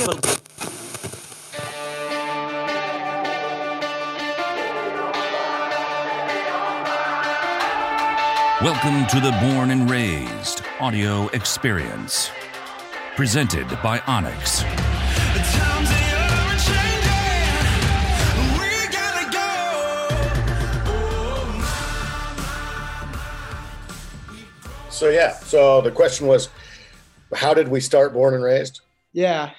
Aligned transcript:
Welcome 0.00 0.16
to 9.08 9.20
the 9.20 9.36
Born 9.42 9.70
and 9.70 9.90
Raised 9.90 10.62
audio 10.80 11.28
experience. 11.28 12.30
Presented 13.14 13.68
by 13.82 13.98
onX. 14.00 14.64
So 24.88 25.10
yeah, 25.10 25.34
so 25.34 25.82
the 25.82 25.90
question 25.90 26.26
was, 26.26 26.48
how 27.34 27.52
did 27.52 27.68
we 27.68 27.80
start 27.80 28.14
Born 28.14 28.32
and 28.32 28.42
Raised? 28.42 28.80
Yeah. 29.12 29.50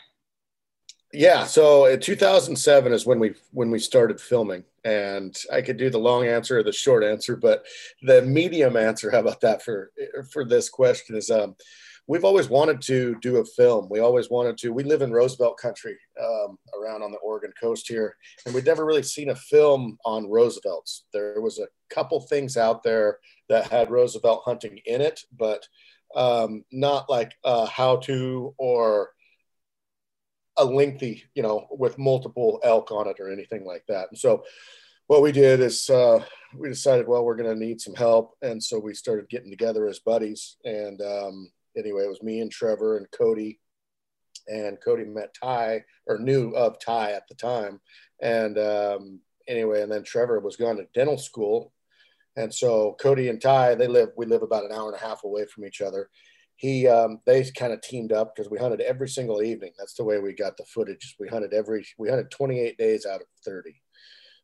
Yeah, 1.14 1.44
so 1.44 1.86
in 1.86 2.00
2007 2.00 2.94
is 2.94 3.06
when 3.06 3.20
we 3.20 3.34
when 3.52 3.70
we 3.70 3.80
started 3.80 4.22
filming, 4.22 4.64
and 4.86 5.38
I 5.52 5.62
could 5.62 5.78
do 5.78 5.90
the 5.90 6.00
long 6.00 6.26
answer 6.26 6.60
or 6.60 6.64
the 6.64 6.72
short 6.72 7.04
answer, 7.04 7.36
but 7.36 7.66
the 8.02 8.22
medium 8.22 8.78
answer, 8.78 9.12
how 9.12 9.20
about 9.20 9.42
that 9.42 9.62
for 9.62 9.92
for 10.32 10.46
this 10.46 10.70
question 10.70 11.18
is 11.18 11.30
um, 11.30 11.56
we've 12.08 12.24
always 12.24 12.48
wanted 12.48 12.82
to 12.84 13.16
do 13.22 13.38
a 13.38 13.46
film. 13.46 13.90
We 13.90 14.00
always 14.00 14.30
wanted 14.30 14.58
to. 14.60 14.72
We 14.72 14.84
live 14.84 15.02
in 15.02 15.12
Roosevelt 15.12 15.58
country 15.58 15.98
um, 16.22 16.58
around 16.80 17.04
on 17.04 17.12
the 17.12 17.18
Oregon 17.18 17.52
coast 17.60 17.90
here, 17.90 18.16
and 18.46 18.56
we'd 18.56 18.66
never 18.66 18.86
really 18.86 19.04
seen 19.04 19.32
a 19.32 19.36
film 19.36 19.98
on 20.06 20.30
Roosevelts. 20.30 21.04
There 21.12 21.42
was 21.42 21.60
a 21.60 21.68
couple 21.94 22.22
things 22.22 22.56
out 22.56 22.84
there 22.84 23.20
that 23.50 23.70
had 23.70 23.92
Roosevelt 23.92 24.44
hunting 24.46 24.80
in 24.86 25.02
it, 25.02 25.20
but 25.38 25.68
um, 26.16 26.64
not 26.72 27.10
like 27.10 27.34
how 27.44 27.98
to 27.98 28.54
or 28.58 29.12
a 30.58 30.66
lengthy, 30.66 31.24
you 31.34 31.44
know, 31.44 31.68
with 31.72 31.98
multiple 31.98 32.60
elk 32.64 32.92
on 32.92 33.08
it 33.08 33.20
or 33.20 33.32
anything 33.32 33.66
like 33.66 33.84
that. 33.88 34.08
And 34.10 34.18
so 34.18 34.44
what 35.08 35.22
we 35.22 35.32
did 35.32 35.60
is 35.60 35.90
uh, 35.90 36.24
we 36.56 36.70
decided, 36.70 37.08
well, 37.08 37.26
we're 37.26 37.36
going 37.36 37.54
to 37.54 37.66
need 37.66 37.82
some 37.82 37.96
help. 37.96 38.36
And 38.42 38.62
so 38.64 38.80
we 38.80 38.94
started 38.94 39.30
getting 39.30 39.50
together 39.50 39.88
as 39.88 40.00
buddies. 40.00 40.58
And 40.64 41.02
um, 41.02 41.52
anyway, 41.78 42.04
it 42.04 42.10
was 42.10 42.24
me 42.24 42.42
and 42.42 42.52
Trevor 42.52 42.98
and 42.98 43.08
Cody. 43.12 43.60
And 44.48 44.78
Cody 44.84 45.06
met 45.06 45.34
Ty 45.34 45.84
or 46.08 46.20
knew 46.20 46.52
of 46.52 46.80
Ty 46.80 47.12
at 47.12 47.28
the 47.28 47.36
time. 47.36 47.80
And 48.22 48.58
um, 48.58 49.20
anyway, 49.48 49.82
and 49.82 49.92
then 49.92 50.04
Trevor 50.04 50.40
was 50.40 50.56
going 50.56 50.78
to 50.78 50.88
dental 50.94 51.18
school. 51.18 51.74
And 52.38 52.54
so 52.54 52.96
Cody 53.00 53.28
and 53.28 53.42
Ty, 53.42 53.76
they 53.76 53.88
live, 53.88 54.10
we 54.16 54.26
live 54.26 54.42
about 54.42 54.66
an 54.66 54.72
hour 54.72 54.92
and 54.92 54.96
a 54.96 55.06
half 55.06 55.24
away 55.24 55.46
from 55.46 55.66
each 55.66 55.82
other 55.82 56.10
he 56.56 56.88
um, 56.88 57.20
they 57.26 57.44
kind 57.58 57.74
of 57.74 57.82
teamed 57.82 58.12
up 58.12 58.36
because 58.36 58.52
we 58.52 58.58
hunted 58.58 58.82
every 58.82 59.10
single 59.10 59.42
evening. 59.42 59.72
That's 59.78 59.96
the 59.96 60.04
way 60.04 60.20
we 60.20 60.34
got 60.34 60.58
the 60.58 60.66
footage. 60.66 61.16
We 61.20 61.28
hunted 61.28 61.54
every 61.54 61.86
we 61.98 62.10
hunted 62.10 62.32
28 62.32 62.78
days 62.78 63.06
out 63.06 63.22
of 63.22 63.28
30. 63.46 63.82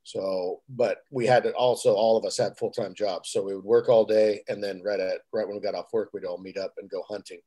So, 0.03 0.61
but 0.69 0.99
we 1.11 1.25
had 1.25 1.43
to 1.43 1.51
also 1.51 1.93
all 1.93 2.15
of 2.15 2.23
us 2.23 2.37
had 2.37 2.57
full 2.57 2.71
time 2.71 2.93
jobs, 2.93 3.29
so 3.29 3.43
we 3.43 3.53
would 3.53 3.65
work 3.65 3.89
all 3.89 4.05
day, 4.05 4.41
and 4.47 4.63
then 4.63 4.81
right 4.83 4.99
at 4.99 5.19
right 5.33 5.45
when 5.45 5.57
we 5.57 5.61
got 5.61 5.75
off 5.75 5.91
work, 5.91 6.11
we'd 6.13 6.23
all 6.23 6.37
meet 6.37 6.57
up 6.57 6.73
and 6.77 6.89
go 6.89 7.03
hunting, 7.09 7.39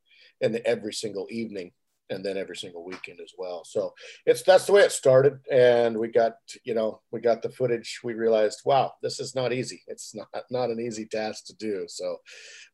and 0.42 0.56
every 0.66 0.92
single 0.92 1.26
evening 1.30 1.72
and 2.10 2.24
then 2.24 2.36
every 2.36 2.56
single 2.56 2.84
weekend 2.84 3.20
as 3.20 3.32
well. 3.38 3.64
So 3.64 3.94
it's 4.26 4.42
that's 4.42 4.66
the 4.66 4.72
way 4.72 4.82
it 4.82 4.92
started, 4.92 5.38
and 5.50 5.96
we 5.96 6.08
got 6.08 6.34
you 6.64 6.74
know 6.74 7.00
we 7.10 7.20
got 7.20 7.42
the 7.42 7.50
footage. 7.50 8.00
We 8.04 8.14
realized, 8.14 8.62
wow, 8.64 8.92
this 9.02 9.20
is 9.20 9.34
not 9.34 9.52
easy. 9.52 9.82
It's 9.86 10.14
not 10.14 10.28
not 10.50 10.70
an 10.70 10.80
easy 10.80 11.06
task 11.06 11.46
to 11.46 11.56
do. 11.56 11.84
So, 11.88 12.16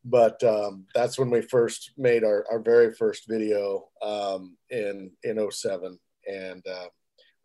but 0.05 0.43
um, 0.43 0.87
that's 0.95 1.19
when 1.19 1.31
we 1.31 1.43
first 1.43 1.93
made 1.97 2.25
our 2.25 2.45
our 2.51 2.61
very 2.61 2.93
first 2.93 3.29
video 3.29 3.89
um, 4.03 4.57
in 4.71 5.13
in 5.23 5.51
07. 5.51 5.99
and 6.27 6.67
uh, 6.67 6.87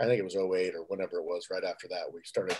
I 0.02 0.06
think 0.06 0.20
it 0.20 0.24
was 0.24 0.36
08 0.36 0.76
or 0.76 0.84
whenever 0.88 1.18
it 1.18 1.26
was. 1.26 1.48
Right 1.52 1.64
after 1.64 1.88
that, 1.90 2.12
we 2.14 2.22
started. 2.26 2.58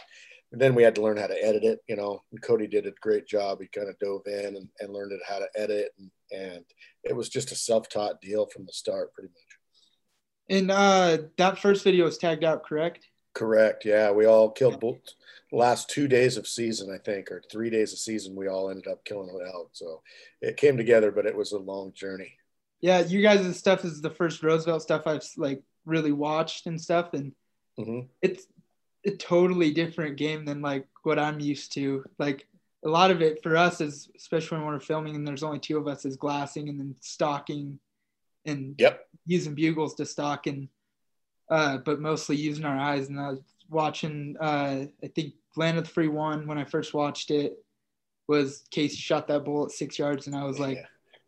And 0.52 0.60
then 0.60 0.76
we 0.76 0.84
had 0.84 0.96
to 0.96 1.02
learn 1.02 1.18
how 1.18 1.28
to 1.28 1.44
edit 1.46 1.64
it, 1.64 1.80
you 1.88 1.96
know. 1.96 2.22
And 2.32 2.42
Cody 2.42 2.68
did 2.68 2.86
a 2.86 2.92
great 3.02 3.26
job. 3.26 3.60
He 3.62 3.68
kind 3.68 3.90
of 3.90 3.98
dove 4.00 4.24
in 4.28 4.58
and, 4.58 4.68
and 4.80 4.94
learned 4.94 5.14
how 5.28 5.40
to 5.40 5.48
edit 5.56 5.92
and 5.98 6.12
and 6.32 6.64
it 7.04 7.16
was 7.16 7.30
just 7.30 7.52
a 7.52 7.56
self-taught 7.56 8.22
deal 8.22 8.46
from 8.46 8.66
the 8.66 8.74
start 8.74 9.14
pretty 9.14 9.30
much 9.30 10.58
and 10.58 10.72
uh 10.72 11.18
that 11.38 11.60
first 11.60 11.84
video 11.84 12.06
was 12.06 12.18
tagged 12.18 12.44
out 12.44 12.64
correct 12.64 13.08
correct 13.34 13.86
yeah 13.86 14.12
we 14.12 14.26
all 14.26 14.50
killed 14.50 14.80
both 14.80 15.00
last 15.52 15.90
two 15.90 16.08
days 16.08 16.38
of 16.38 16.48
season 16.48 16.92
i 16.94 16.98
think 16.98 17.32
or 17.32 17.42
three 17.52 17.70
days 17.70 17.94
of 17.94 18.00
season 18.00 18.36
we 18.36 18.48
all 18.48 18.70
ended 18.70 18.88
up 18.88 19.04
killing 19.06 19.30
it 19.30 19.56
out 19.56 19.70
so 19.74 20.02
it 20.42 20.58
came 20.58 20.78
together 20.78 21.12
but 21.12 21.26
it 21.26 21.36
was 21.36 21.52
a 21.52 21.58
long 21.58 21.92
journey 21.94 22.34
yeah 22.82 23.00
you 23.00 23.22
guys' 23.22 23.58
stuff 23.58 23.86
is 23.86 24.02
the 24.02 24.10
first 24.10 24.44
roosevelt 24.44 24.82
stuff 24.82 25.04
i've 25.06 25.24
like 25.38 25.62
really 25.86 26.12
watched 26.12 26.68
and 26.68 26.80
stuff 26.80 27.14
and 27.14 27.34
mm-hmm. 27.80 28.02
it's 28.22 28.46
a 29.06 29.12
totally 29.12 29.72
different 29.72 30.18
game 30.18 30.46
than 30.46 30.62
like 30.62 30.88
what 31.04 31.18
i'm 31.18 31.40
used 31.40 31.74
to 31.74 32.04
like 32.20 32.48
a 32.84 32.90
lot 32.90 33.12
of 33.12 33.22
it 33.22 33.42
for 33.44 33.56
us 33.56 33.82
is 33.82 34.10
especially 34.16 34.58
when 34.58 34.68
we're 34.68 34.80
filming 34.80 35.16
and 35.16 35.28
there's 35.28 35.44
only 35.44 35.60
two 35.60 35.78
of 35.78 35.88
us 35.88 36.06
is 36.06 36.16
glassing 36.16 36.70
and 36.70 36.80
then 36.80 36.96
stalking 37.00 37.80
and 38.46 38.76
yep. 38.78 39.08
using 39.26 39.54
bugles 39.54 39.96
to 39.96 40.06
stalk 40.06 40.48
and 40.48 40.68
uh, 41.50 41.78
but 41.78 42.00
mostly 42.00 42.36
using 42.36 42.64
our 42.64 42.78
eyes 42.78 43.10
and 43.10 43.20
I 43.20 43.32
was 43.32 43.42
watching 43.70 44.38
uh, 44.40 44.86
I 45.04 45.08
think 45.14 45.34
Land 45.58 45.78
of 45.78 45.84
the 45.84 45.90
Free 45.90 46.08
one 46.08 46.48
when 46.48 46.58
I 46.58 46.64
first 46.64 46.94
watched 46.94 47.30
it 47.30 47.64
was 48.28 48.64
Casey 48.72 48.96
shot 48.96 49.28
that 49.28 49.44
bull 49.44 49.66
at 49.66 49.72
six 49.72 50.00
yards 50.00 50.28
and 50.28 50.36
I 50.36 50.44
was 50.44 50.60
like 50.60 50.78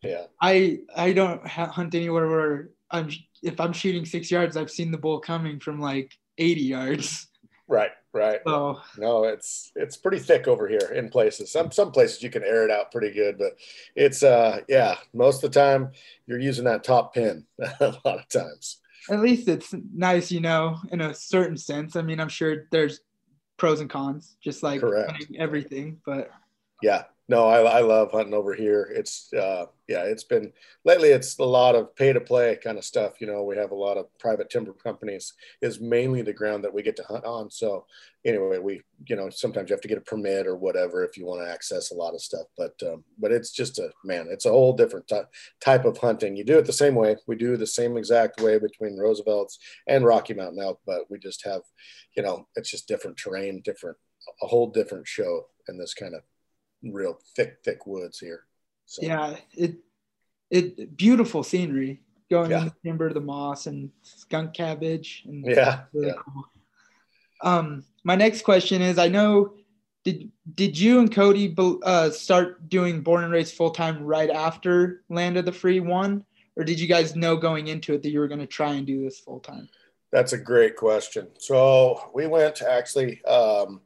yeah, 0.02 0.10
yeah. 0.10 0.26
I 0.42 0.80
I 0.96 1.14
don't 1.14 1.46
hunt 1.46 1.94
anywhere 1.94 2.28
where 2.28 2.70
I'm 2.90 3.10
if 3.44 3.60
I'm 3.60 3.74
shooting 3.74 4.06
six 4.06 4.32
yards 4.32 4.58
I've 4.58 4.72
seen 4.72 4.92
the 4.92 4.98
bull 4.98 5.20
coming 5.20 5.60
from 5.60 5.80
like 5.80 6.12
80 6.38 6.62
yards 6.62 7.28
right 7.68 7.92
Right. 8.14 8.42
So 8.46 8.80
no, 9.00 9.24
it's 9.24 9.72
it's 9.76 9.98
pretty 9.98 10.20
thick 10.20 10.48
over 10.48 10.68
here 10.68 10.92
in 10.94 11.10
places. 11.10 11.52
Some 11.52 11.72
some 11.72 11.92
places 11.92 12.22
you 12.22 12.30
can 12.30 12.44
air 12.44 12.64
it 12.64 12.70
out 12.70 12.92
pretty 12.92 13.12
good, 13.12 13.40
but 13.40 13.54
it's 13.96 14.22
uh 14.22 14.60
yeah, 14.70 14.98
most 15.16 15.44
of 15.44 15.52
the 15.52 15.60
time 15.60 15.92
you're 16.28 16.40
using 16.40 16.66
that 16.66 16.84
top 16.84 17.16
pin 17.16 17.44
a 17.80 17.96
lot 18.06 18.20
of 18.20 18.30
times. 18.30 18.82
At 19.10 19.20
least 19.20 19.48
it's 19.48 19.74
nice, 19.92 20.32
you 20.32 20.42
know, 20.42 20.78
in 20.92 21.02
a 21.02 21.14
certain 21.16 21.58
sense. 21.58 21.96
I 21.96 22.04
mean, 22.04 22.20
I'm 22.20 22.30
sure 22.30 22.68
there's 22.72 23.02
pros 23.58 23.82
and 23.82 23.90
cons, 23.90 24.38
just 24.44 24.62
like 24.62 24.84
everything, 25.36 26.00
but 26.06 26.30
yeah, 26.84 27.06
no, 27.34 27.48
I, 27.48 27.80
I 27.80 27.82
love 27.82 28.12
hunting 28.12 28.36
over 28.36 28.54
here. 28.54 28.92
It's 28.94 29.34
uh, 29.34 29.66
yeah, 29.88 30.04
it's 30.04 30.24
been 30.24 30.54
lately. 30.86 31.10
It's 31.10 31.40
a 31.40 31.44
lot 31.44 31.74
of 31.74 31.96
pay 31.96 32.14
to 32.14 32.22
play 32.22 32.60
kind 32.64 32.78
of 32.78 32.86
stuff. 32.86 33.20
You 33.20 33.26
know, 33.26 33.42
we 33.42 33.58
have 33.58 33.72
a 33.72 33.76
lot 33.76 33.98
of 33.98 34.06
private 34.20 34.52
timber 34.52 34.72
companies. 34.72 35.34
Is 35.60 35.82
mainly 35.82 36.22
the 36.22 36.32
ground 36.32 36.64
that 36.64 36.72
we 36.72 36.84
get 36.84 36.96
to 36.98 37.04
hunt 37.04 37.26
on. 37.26 37.50
So 37.50 37.88
anyway, 38.24 38.60
we 38.60 38.84
you 39.08 39.16
know 39.16 39.32
sometimes 39.32 39.72
you 39.72 39.74
have 39.74 39.82
to 39.82 39.88
get 39.88 39.98
a 39.98 40.02
permit 40.02 40.46
or 40.46 40.56
whatever 40.56 41.04
if 41.04 41.18
you 41.18 41.26
want 41.26 41.42
to 41.42 41.52
access 41.52 41.90
a 41.90 41.96
lot 41.96 42.14
of 42.14 42.22
stuff. 42.22 42.46
But 42.56 42.76
um, 42.84 43.04
but 43.18 43.32
it's 43.32 43.50
just 43.50 43.80
a 43.80 43.90
man. 44.06 44.28
It's 44.30 44.46
a 44.46 44.52
whole 44.52 44.74
different 44.74 45.08
t- 45.08 45.20
type 45.60 45.86
of 45.86 45.98
hunting. 45.98 46.36
You 46.36 46.44
do 46.44 46.60
it 46.60 46.68
the 46.68 46.72
same 46.72 46.94
way. 46.94 47.16
We 47.26 47.36
do 47.36 47.58
the 47.58 47.66
same 47.66 47.98
exact 47.98 48.42
way 48.42 48.60
between 48.60 48.96
Roosevelt's 48.96 49.58
and 49.88 50.06
Rocky 50.06 50.36
Mountain 50.36 50.62
elk, 50.62 50.82
but 50.86 51.10
we 51.10 51.18
just 51.18 51.44
have, 51.46 51.62
you 52.16 52.22
know, 52.22 52.48
it's 52.56 52.70
just 52.70 52.88
different 52.88 53.18
terrain, 53.18 53.64
different 53.66 53.98
a 54.44 54.48
whole 54.48 54.70
different 54.70 55.08
show 55.08 55.48
in 55.68 55.78
this 55.78 55.94
kind 55.94 56.14
of 56.14 56.22
real 56.84 57.20
thick, 57.36 57.60
thick 57.64 57.86
woods 57.88 58.20
here. 58.20 58.44
So. 58.86 59.02
Yeah, 59.06 59.36
it 59.54 59.76
it 60.50 60.96
beautiful 60.96 61.44
scenery 61.44 62.02
going 62.30 62.52
yeah. 62.52 62.60
in 62.60 62.66
the 62.66 62.74
timber, 62.86 63.12
the 63.14 63.22
moss, 63.22 63.68
and 63.68 63.90
skunk 64.02 64.54
cabbage. 64.54 65.24
And 65.26 65.46
yeah, 65.46 65.82
really 65.94 66.08
yeah. 66.08 66.14
Cool. 66.18 66.46
Um, 67.42 67.86
my 68.04 68.16
next 68.16 68.44
question 68.44 68.82
is: 68.82 68.98
I 68.98 69.08
know 69.08 69.54
did 70.04 70.32
did 70.56 70.78
you 70.78 71.00
and 71.00 71.12
Cody 71.12 71.56
uh, 71.58 72.10
start 72.12 72.70
doing 72.70 73.02
Born 73.02 73.24
and 73.24 73.34
Raised 73.34 73.56
full 73.56 73.72
time 73.72 74.04
right 74.04 74.30
after 74.30 75.04
Land 75.10 75.38
of 75.38 75.46
the 75.46 75.52
Free 75.52 75.80
one, 75.80 76.26
or 76.56 76.64
did 76.64 76.80
you 76.80 76.88
guys 76.88 77.16
know 77.16 77.36
going 77.36 77.68
into 77.68 77.94
it 77.94 78.04
that 78.04 78.10
you 78.10 78.20
were 78.20 78.28
going 78.28 78.40
to 78.40 78.48
try 78.48 78.74
and 78.74 78.86
do 78.86 79.04
this 79.04 79.20
full 79.20 79.40
time? 79.40 79.70
That's 80.12 80.34
a 80.34 80.38
great 80.38 80.76
question. 80.76 81.30
So 81.40 82.12
we 82.14 82.28
went 82.28 82.62
actually. 82.62 83.24
Um, 83.26 83.82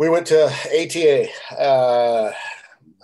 we 0.00 0.08
went 0.08 0.26
to 0.28 0.46
ATA. 0.46 1.28
Uh, 1.62 2.32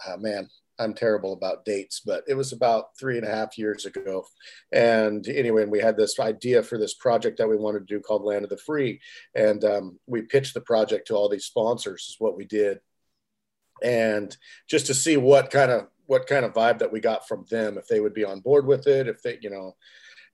oh 0.09 0.17
man, 0.17 0.49
I'm 0.79 0.95
terrible 0.95 1.35
about 1.35 1.67
dates, 1.67 2.01
but 2.01 2.25
it 2.27 2.33
was 2.33 2.55
about 2.55 2.99
three 2.99 3.19
and 3.19 3.27
a 3.27 3.31
half 3.31 3.59
years 3.59 3.85
ago. 3.85 4.25
And 4.73 5.29
anyway, 5.29 5.67
we 5.67 5.79
had 5.79 5.99
this 5.99 6.19
idea 6.19 6.63
for 6.63 6.79
this 6.79 6.95
project 6.95 7.37
that 7.37 7.51
we 7.51 7.57
wanted 7.59 7.87
to 7.87 7.95
do 7.95 8.01
called 8.01 8.23
Land 8.23 8.45
of 8.45 8.51
the 8.51 8.57
Free. 8.57 8.99
And 9.35 9.63
um, 9.63 9.99
we 10.07 10.23
pitched 10.23 10.55
the 10.55 10.63
project 10.63 11.09
to 11.09 11.15
all 11.15 11.29
these 11.29 11.45
sponsors, 11.45 12.07
is 12.09 12.17
what 12.19 12.35
we 12.35 12.47
did. 12.47 12.81
And 13.83 14.35
just 14.67 14.87
to 14.87 14.95
see 14.95 15.19
what 15.19 15.51
kind 15.51 15.71
of 15.71 15.89
what 16.07 16.27
kind 16.27 16.47
of 16.47 16.55
vibe 16.55 16.79
that 16.79 16.93
we 16.93 17.01
got 17.01 17.29
from 17.29 17.45
them, 17.51 17.77
if 17.77 17.89
they 17.89 18.01
would 18.01 18.15
be 18.15 18.25
on 18.25 18.41
board 18.41 18.67
with 18.67 18.87
it, 18.87 19.07
if 19.07 19.21
they, 19.21 19.37
you 19.43 19.51
know, 19.51 19.77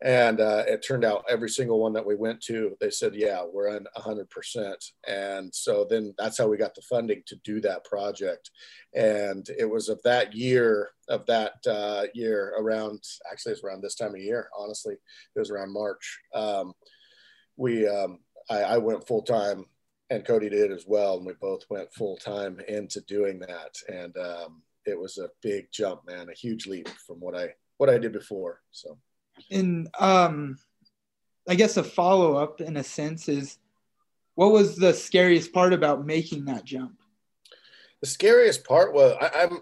and 0.02 0.40
uh, 0.40 0.64
it 0.66 0.84
turned 0.86 1.04
out 1.04 1.24
every 1.28 1.48
single 1.48 1.80
one 1.80 1.92
that 1.92 2.04
we 2.04 2.16
went 2.16 2.40
to, 2.42 2.76
they 2.80 2.90
said, 2.90 3.14
"Yeah, 3.14 3.44
we're 3.44 3.76
in 3.76 3.86
100%." 3.96 4.74
And 5.06 5.54
so 5.54 5.86
then 5.88 6.14
that's 6.18 6.38
how 6.38 6.48
we 6.48 6.56
got 6.56 6.74
the 6.74 6.82
funding 6.82 7.22
to 7.26 7.36
do 7.44 7.60
that 7.60 7.84
project. 7.84 8.50
And 8.94 9.48
it 9.58 9.68
was 9.68 9.88
of 9.88 10.02
that 10.02 10.34
year, 10.34 10.90
of 11.08 11.24
that 11.26 11.54
uh, 11.66 12.04
year, 12.14 12.54
around 12.58 13.02
actually 13.30 13.52
it's 13.52 13.64
around 13.64 13.82
this 13.82 13.94
time 13.94 14.14
of 14.14 14.20
year. 14.20 14.48
Honestly, 14.58 14.94
it 14.94 15.38
was 15.38 15.50
around 15.50 15.72
March. 15.72 16.20
Um, 16.34 16.72
we 17.56 17.86
um, 17.86 18.18
I, 18.50 18.62
I 18.62 18.78
went 18.78 19.06
full 19.06 19.22
time 19.22 19.66
and 20.12 20.26
Cody 20.26 20.50
did 20.50 20.70
as 20.70 20.84
well, 20.86 21.16
and 21.16 21.26
we 21.26 21.32
both 21.40 21.62
went 21.70 21.92
full 21.94 22.18
time 22.18 22.60
into 22.68 23.00
doing 23.02 23.38
that. 23.40 23.74
And 23.88 24.14
um, 24.18 24.62
it 24.84 24.98
was 24.98 25.16
a 25.16 25.30
big 25.42 25.68
jump, 25.72 26.02
man, 26.06 26.28
a 26.28 26.34
huge 26.34 26.66
leap 26.66 26.88
from 27.06 27.18
what 27.18 27.34
I 27.34 27.54
what 27.78 27.88
I 27.88 27.98
did 27.98 28.12
before. 28.12 28.60
So, 28.72 28.98
and 29.50 29.88
um, 29.98 30.58
I 31.48 31.54
guess 31.54 31.76
a 31.76 31.84
follow 31.84 32.36
up 32.36 32.60
in 32.60 32.76
a 32.76 32.84
sense 32.84 33.28
is, 33.28 33.58
what 34.34 34.52
was 34.52 34.76
the 34.76 34.94
scariest 34.94 35.52
part 35.52 35.72
about 35.72 36.06
making 36.06 36.46
that 36.46 36.64
jump? 36.64 36.98
The 38.00 38.06
scariest 38.06 38.64
part 38.64 38.94
was 38.94 39.16
I, 39.20 39.42
I'm 39.42 39.60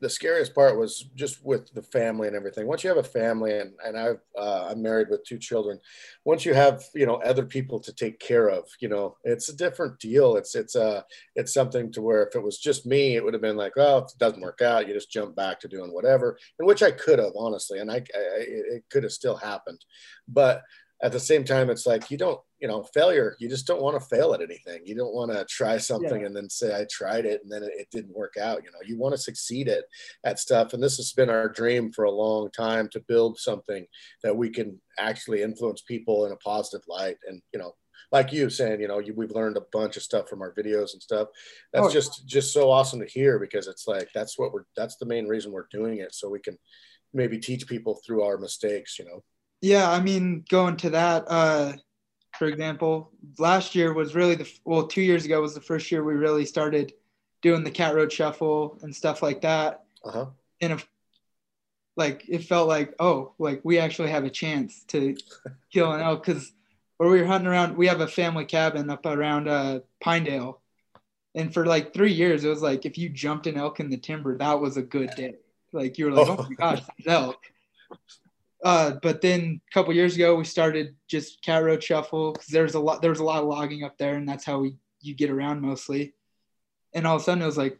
the 0.00 0.08
scariest 0.08 0.54
part 0.54 0.78
was 0.78 1.06
just 1.14 1.44
with 1.44 1.72
the 1.74 1.82
family 1.82 2.28
and 2.28 2.36
everything. 2.36 2.66
Once 2.66 2.84
you 2.84 2.88
have 2.88 2.98
a 2.98 3.02
family, 3.02 3.58
and 3.58 3.72
and 3.84 3.98
I've 3.98 4.20
uh, 4.36 4.68
I'm 4.70 4.82
married 4.82 5.08
with 5.10 5.24
two 5.24 5.38
children. 5.38 5.80
Once 6.24 6.44
you 6.44 6.54
have 6.54 6.84
you 6.94 7.06
know 7.06 7.16
other 7.16 7.44
people 7.44 7.80
to 7.80 7.92
take 7.92 8.20
care 8.20 8.48
of, 8.48 8.68
you 8.80 8.88
know 8.88 9.16
it's 9.24 9.48
a 9.48 9.56
different 9.56 9.98
deal. 9.98 10.36
It's 10.36 10.54
it's 10.54 10.76
a 10.76 10.82
uh, 10.82 11.02
it's 11.34 11.52
something 11.52 11.90
to 11.92 12.02
where 12.02 12.26
if 12.26 12.34
it 12.34 12.42
was 12.42 12.58
just 12.58 12.86
me, 12.86 13.16
it 13.16 13.24
would 13.24 13.34
have 13.34 13.42
been 13.42 13.56
like, 13.56 13.72
oh, 13.76 13.98
if 13.98 14.12
it 14.12 14.18
doesn't 14.18 14.40
work 14.40 14.62
out, 14.62 14.86
you 14.86 14.94
just 14.94 15.10
jump 15.10 15.34
back 15.34 15.60
to 15.60 15.68
doing 15.68 15.92
whatever, 15.92 16.38
and 16.58 16.66
which 16.66 16.82
I 16.82 16.90
could 16.90 17.18
have 17.18 17.32
honestly, 17.36 17.78
and 17.78 17.90
I, 17.90 17.96
I 17.96 18.02
it 18.38 18.84
could 18.90 19.02
have 19.02 19.12
still 19.12 19.36
happened, 19.36 19.84
but 20.28 20.62
at 21.02 21.12
the 21.12 21.20
same 21.20 21.44
time, 21.44 21.70
it's 21.70 21.86
like 21.86 22.10
you 22.10 22.18
don't 22.18 22.40
you 22.60 22.66
know, 22.66 22.82
failure, 22.82 23.36
you 23.38 23.48
just 23.48 23.66
don't 23.66 23.82
want 23.82 24.00
to 24.00 24.08
fail 24.08 24.34
at 24.34 24.42
anything. 24.42 24.82
You 24.84 24.96
don't 24.96 25.14
want 25.14 25.30
to 25.30 25.44
try 25.44 25.78
something 25.78 26.20
yeah. 26.20 26.26
and 26.26 26.36
then 26.36 26.50
say, 26.50 26.74
I 26.74 26.86
tried 26.90 27.24
it 27.24 27.40
and 27.42 27.52
then 27.52 27.62
it, 27.62 27.72
it, 27.76 27.88
didn't 27.90 28.16
work 28.16 28.34
out. 28.36 28.64
You 28.64 28.70
know, 28.72 28.80
you 28.84 28.98
want 28.98 29.14
to 29.14 29.20
succeed 29.20 29.68
at, 29.68 29.84
at 30.24 30.38
stuff. 30.38 30.72
And 30.72 30.82
this 30.82 30.96
has 30.96 31.12
been 31.12 31.30
our 31.30 31.48
dream 31.48 31.92
for 31.92 32.04
a 32.04 32.10
long 32.10 32.50
time 32.50 32.88
to 32.90 33.04
build 33.06 33.38
something 33.38 33.86
that 34.24 34.36
we 34.36 34.50
can 34.50 34.80
actually 34.98 35.42
influence 35.42 35.82
people 35.82 36.26
in 36.26 36.32
a 36.32 36.36
positive 36.36 36.84
light. 36.88 37.16
And, 37.28 37.40
you 37.52 37.60
know, 37.60 37.74
like 38.10 38.32
you 38.32 38.50
saying, 38.50 38.80
you 38.80 38.88
know, 38.88 38.98
you, 38.98 39.14
we've 39.14 39.30
learned 39.30 39.56
a 39.56 39.66
bunch 39.72 39.96
of 39.96 40.02
stuff 40.02 40.28
from 40.28 40.42
our 40.42 40.52
videos 40.54 40.94
and 40.94 41.02
stuff. 41.02 41.28
That's 41.72 41.86
oh, 41.86 41.92
just, 41.92 42.26
just 42.26 42.52
so 42.52 42.70
awesome 42.70 43.00
to 43.00 43.06
hear 43.06 43.38
because 43.38 43.68
it's 43.68 43.86
like, 43.86 44.08
that's 44.14 44.36
what 44.36 44.52
we're, 44.52 44.64
that's 44.76 44.96
the 44.96 45.06
main 45.06 45.28
reason 45.28 45.52
we're 45.52 45.68
doing 45.70 45.98
it. 45.98 46.14
So 46.14 46.28
we 46.28 46.40
can 46.40 46.58
maybe 47.14 47.38
teach 47.38 47.68
people 47.68 48.00
through 48.04 48.24
our 48.24 48.36
mistakes, 48.36 48.98
you 48.98 49.04
know? 49.04 49.22
Yeah. 49.60 49.90
I 49.90 50.00
mean, 50.00 50.44
going 50.48 50.76
to 50.78 50.90
that, 50.90 51.24
uh, 51.28 51.72
for 52.38 52.46
example. 52.46 53.10
Last 53.38 53.74
year 53.74 53.92
was 53.92 54.14
really 54.14 54.36
the 54.36 54.50
well, 54.64 54.86
two 54.86 55.02
years 55.02 55.24
ago 55.24 55.40
was 55.42 55.54
the 55.54 55.60
first 55.60 55.90
year 55.90 56.04
we 56.04 56.14
really 56.14 56.44
started 56.44 56.92
doing 57.42 57.64
the 57.64 57.70
cat 57.70 57.94
road 57.94 58.12
shuffle 58.12 58.78
and 58.82 58.94
stuff 58.94 59.22
like 59.22 59.42
that. 59.42 59.84
Uh-huh. 60.04 60.26
And 60.60 60.72
if 60.74 60.88
like 61.96 62.24
it 62.28 62.44
felt 62.44 62.68
like 62.68 62.94
oh, 63.00 63.32
like 63.38 63.60
we 63.64 63.78
actually 63.78 64.10
have 64.10 64.24
a 64.24 64.30
chance 64.30 64.84
to 64.88 65.16
kill 65.72 65.92
an 65.92 66.00
elk 66.00 66.24
because 66.24 66.52
where 66.96 67.10
we 67.10 67.20
were 67.20 67.26
hunting 67.26 67.48
around, 67.48 67.76
we 67.76 67.86
have 67.88 68.00
a 68.00 68.08
family 68.08 68.44
cabin 68.44 68.90
up 68.90 69.04
around 69.06 69.48
uh, 69.48 69.80
Pinedale, 70.00 70.60
and 71.34 71.52
for 71.52 71.66
like 71.66 71.92
three 71.92 72.12
years 72.12 72.44
it 72.44 72.48
was 72.48 72.62
like 72.62 72.86
if 72.86 72.98
you 72.98 73.08
jumped 73.08 73.46
an 73.46 73.56
elk 73.56 73.80
in 73.80 73.90
the 73.90 73.96
timber, 73.96 74.38
that 74.38 74.60
was 74.60 74.76
a 74.76 74.82
good 74.82 75.10
day. 75.16 75.34
Like 75.72 75.98
you 75.98 76.06
were 76.06 76.12
like, 76.12 76.28
oh, 76.28 76.36
oh 76.38 76.42
my 76.48 76.54
gosh, 76.54 76.82
elk. 77.06 77.40
Uh, 78.64 78.92
but 79.02 79.20
then 79.20 79.60
a 79.70 79.72
couple 79.72 79.94
years 79.94 80.16
ago, 80.16 80.34
we 80.34 80.44
started 80.44 80.96
just 81.06 81.42
cat 81.42 81.62
road 81.62 81.82
shuffle 81.82 82.32
because 82.32 82.48
there's 82.48 82.74
a 82.74 82.80
lot 82.80 83.00
there 83.00 83.10
was 83.10 83.20
a 83.20 83.24
lot 83.24 83.42
of 83.42 83.48
logging 83.48 83.84
up 83.84 83.96
there, 83.98 84.14
and 84.14 84.28
that's 84.28 84.44
how 84.44 84.58
we 84.58 84.76
you 85.00 85.14
get 85.14 85.30
around 85.30 85.60
mostly. 85.60 86.14
And 86.92 87.06
all 87.06 87.16
of 87.16 87.22
a 87.22 87.24
sudden, 87.24 87.42
it 87.42 87.46
was 87.46 87.58
like, 87.58 87.78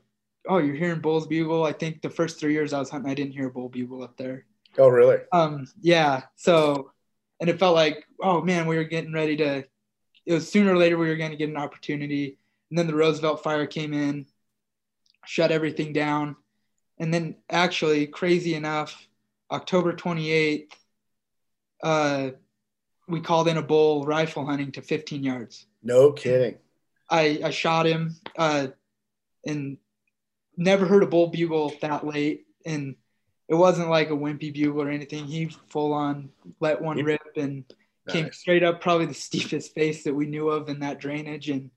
oh, 0.48 0.58
you're 0.58 0.76
hearing 0.76 1.00
bulls 1.00 1.26
bugle. 1.26 1.64
I 1.64 1.72
think 1.72 2.00
the 2.00 2.10
first 2.10 2.38
three 2.38 2.52
years 2.52 2.72
I 2.72 2.78
was 2.78 2.90
hunting, 2.90 3.10
I 3.10 3.14
didn't 3.14 3.32
hear 3.32 3.48
a 3.48 3.50
bull 3.50 3.68
bugle 3.68 4.02
up 4.02 4.16
there. 4.16 4.44
Oh, 4.76 4.88
really? 4.88 5.18
Um, 5.32 5.66
yeah. 5.80 6.22
So, 6.36 6.92
and 7.40 7.50
it 7.50 7.58
felt 7.58 7.74
like, 7.74 8.04
oh 8.22 8.40
man, 8.40 8.66
we 8.66 8.76
were 8.76 8.84
getting 8.84 9.12
ready 9.12 9.36
to. 9.36 9.64
It 10.26 10.32
was 10.32 10.48
sooner 10.48 10.74
or 10.74 10.76
later 10.76 10.98
we 10.98 11.08
were 11.08 11.16
going 11.16 11.30
to 11.30 11.36
get 11.38 11.48
an 11.48 11.56
opportunity, 11.56 12.38
and 12.70 12.78
then 12.78 12.86
the 12.86 12.94
Roosevelt 12.94 13.42
fire 13.42 13.66
came 13.66 13.94
in, 13.94 14.26
shut 15.24 15.50
everything 15.50 15.92
down, 15.92 16.36
and 16.98 17.12
then 17.12 17.36
actually, 17.50 18.06
crazy 18.06 18.54
enough 18.54 19.07
October 19.50 19.92
28th, 19.92 20.72
uh, 21.82 22.30
we 23.06 23.20
called 23.20 23.48
in 23.48 23.56
a 23.56 23.62
bull 23.62 24.04
rifle 24.04 24.44
hunting 24.44 24.72
to 24.72 24.82
15 24.82 25.22
yards. 25.22 25.66
No 25.82 26.12
kidding. 26.12 26.58
I, 27.10 27.40
I 27.44 27.50
shot 27.50 27.86
him 27.86 28.16
uh, 28.36 28.68
and 29.46 29.78
never 30.56 30.86
heard 30.86 31.02
a 31.02 31.06
bull 31.06 31.28
bugle 31.28 31.72
that 31.80 32.06
late. 32.06 32.46
And 32.66 32.96
it 33.48 33.54
wasn't 33.54 33.88
like 33.88 34.10
a 34.10 34.14
wimpy 34.14 34.52
bugle 34.52 34.82
or 34.82 34.90
anything. 34.90 35.24
He 35.24 35.50
full 35.68 35.94
on 35.94 36.28
let 36.60 36.82
one 36.82 37.02
rip 37.02 37.22
and 37.36 37.64
nice. 38.06 38.14
came 38.14 38.32
straight 38.32 38.62
up, 38.62 38.82
probably 38.82 39.06
the 39.06 39.14
steepest 39.28 39.74
face 39.74 40.04
that 40.04 40.14
we 40.14 40.26
knew 40.26 40.50
of 40.50 40.68
in 40.68 40.80
that 40.80 41.00
drainage. 41.00 41.48
And 41.48 41.70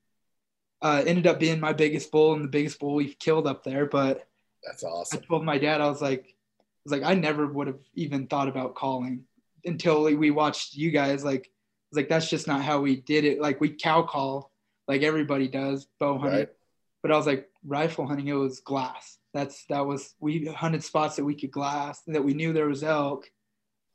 uh, 0.82 1.04
ended 1.06 1.28
up 1.28 1.40
being 1.40 1.60
my 1.60 1.74
biggest 1.74 2.12
bull 2.12 2.34
and 2.34 2.44
the 2.44 2.50
biggest 2.50 2.80
bull 2.80 2.96
we've 2.96 3.20
killed 3.20 3.48
up 3.48 3.64
there. 3.64 3.86
But 3.86 4.28
that's 4.66 4.84
awesome. 4.84 5.20
I 5.24 5.26
told 5.26 5.46
my 5.46 5.58
dad, 5.58 5.80
I 5.80 5.88
was 5.88 6.02
like, 6.02 6.36
was 6.84 6.92
like 6.92 7.04
I 7.04 7.14
never 7.14 7.48
would 7.48 7.68
have 7.68 7.80
even 7.96 8.28
thought 8.28 8.48
about 8.48 8.76
calling 8.76 9.26
until 9.66 10.04
we 10.04 10.32
watched 10.32 10.76
you 10.76 10.92
guys. 10.92 11.24
Like, 11.24 11.52
like 11.92 12.10
that's 12.10 12.30
just 12.30 12.48
not 12.48 12.64
how 12.64 12.80
we 12.80 12.98
did 12.98 13.26
it. 13.26 13.42
Like 13.42 13.62
we 13.62 13.70
cow 13.70 14.02
call 14.04 14.52
like 14.88 15.04
everybody 15.04 15.48
does 15.48 15.88
bow 16.00 16.18
hunting, 16.18 16.40
right. 16.40 16.50
but 17.02 17.12
I 17.12 17.18
was 17.18 17.28
like 17.28 17.50
rifle 17.66 18.08
hunting. 18.08 18.28
It 18.28 18.34
was 18.34 18.60
glass. 18.60 19.20
That's 19.34 19.66
that 19.70 19.86
was 19.86 20.16
we 20.20 20.46
hunted 20.48 20.84
spots 20.84 21.16
that 21.16 21.24
we 21.24 21.36
could 21.36 21.52
glass 21.52 22.02
that 22.08 22.24
we 22.24 22.34
knew 22.34 22.54
there 22.54 22.68
was 22.68 22.84
elk, 22.84 23.30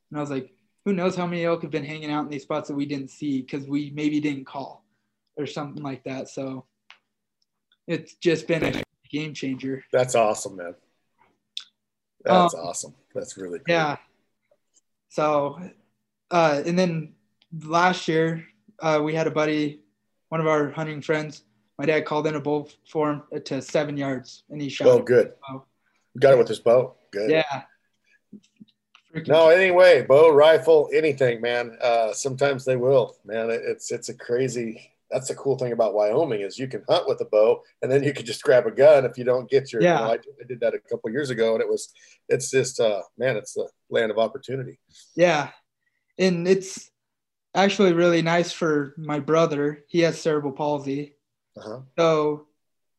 and 0.09 0.17
I 0.17 0.21
was 0.21 0.31
like, 0.31 0.51
who 0.85 0.93
knows 0.93 1.15
how 1.15 1.27
many 1.27 1.45
elk 1.45 1.61
have 1.61 1.71
been 1.71 1.85
hanging 1.85 2.11
out 2.11 2.23
in 2.23 2.29
these 2.29 2.43
spots 2.43 2.69
that 2.69 2.75
we 2.75 2.85
didn't 2.85 3.09
see 3.09 3.41
because 3.41 3.67
we 3.67 3.91
maybe 3.93 4.19
didn't 4.19 4.45
call 4.45 4.83
or 5.37 5.45
something 5.45 5.83
like 5.83 6.03
that. 6.05 6.29
So 6.29 6.65
it's 7.87 8.15
just 8.15 8.47
been 8.47 8.63
a 8.63 8.83
game 9.09 9.33
changer. 9.33 9.83
That's 9.91 10.15
awesome, 10.15 10.55
man. 10.55 10.75
That's 12.23 12.53
um, 12.53 12.59
awesome. 12.61 12.95
That's 13.13 13.37
really 13.37 13.59
cool. 13.59 13.65
Yeah. 13.75 13.97
So, 15.09 15.59
uh, 16.31 16.61
and 16.65 16.77
then 16.77 17.13
last 17.63 18.07
year, 18.07 18.45
uh, 18.79 19.01
we 19.03 19.15
had 19.15 19.27
a 19.27 19.31
buddy, 19.31 19.81
one 20.29 20.41
of 20.41 20.47
our 20.47 20.69
hunting 20.69 21.01
friends. 21.01 21.43
My 21.77 21.85
dad 21.85 22.05
called 22.05 22.27
in 22.27 22.35
a 22.35 22.39
bull 22.39 22.69
for 22.89 23.11
him 23.11 23.43
to 23.45 23.61
seven 23.61 23.97
yards, 23.97 24.43
and 24.49 24.61
he 24.61 24.69
shot. 24.69 24.87
Oh, 24.87 24.99
good. 24.99 25.33
Got 26.19 26.33
it 26.33 26.37
with 26.37 26.47
his 26.47 26.59
bow. 26.59 26.95
Good. 27.11 27.29
Yeah. 27.29 27.63
Freaking 29.13 29.27
no, 29.29 29.49
anyway, 29.49 30.01
bow, 30.01 30.29
rifle, 30.29 30.89
anything, 30.93 31.39
man. 31.39 31.77
Uh, 31.81 32.13
sometimes 32.13 32.65
they 32.65 32.75
will, 32.75 33.15
man. 33.25 33.49
It's 33.49 33.91
it's 33.91 34.09
a 34.09 34.13
crazy 34.13 34.91
that's 35.09 35.29
the 35.29 35.35
cool 35.35 35.57
thing 35.57 35.71
about 35.71 35.93
Wyoming 35.93 36.41
is 36.41 36.59
you 36.59 36.67
can 36.67 36.83
hunt 36.87 37.07
with 37.07 37.21
a 37.21 37.25
bow 37.25 37.61
and 37.81 37.91
then 37.91 38.03
you 38.03 38.13
can 38.13 38.25
just 38.25 38.43
grab 38.43 38.67
a 38.67 38.71
gun 38.71 39.05
if 39.05 39.17
you 39.17 39.23
don't 39.23 39.49
get 39.49 39.71
your. 39.71 39.81
Yeah. 39.81 39.99
You 39.99 40.05
know, 40.05 40.11
I, 40.11 40.13
I, 40.13 40.47
did 40.47 40.59
that 40.59 40.73
a 40.73 40.79
couple 40.79 41.09
years 41.11 41.29
ago 41.29 41.53
and 41.53 41.61
it 41.61 41.69
was, 41.69 41.93
it's 42.27 42.51
just, 42.51 42.79
uh, 42.79 43.01
man, 43.17 43.37
it's 43.37 43.53
the 43.53 43.69
land 43.89 44.11
of 44.11 44.17
opportunity. 44.17 44.79
Yeah, 45.15 45.49
and 46.17 46.47
it's 46.47 46.89
actually 47.55 47.93
really 47.93 48.21
nice 48.21 48.51
for 48.51 48.93
my 48.97 49.19
brother. 49.19 49.83
He 49.87 50.01
has 50.01 50.19
cerebral 50.19 50.53
palsy, 50.53 51.15
uh-huh. 51.57 51.81
so 51.97 52.47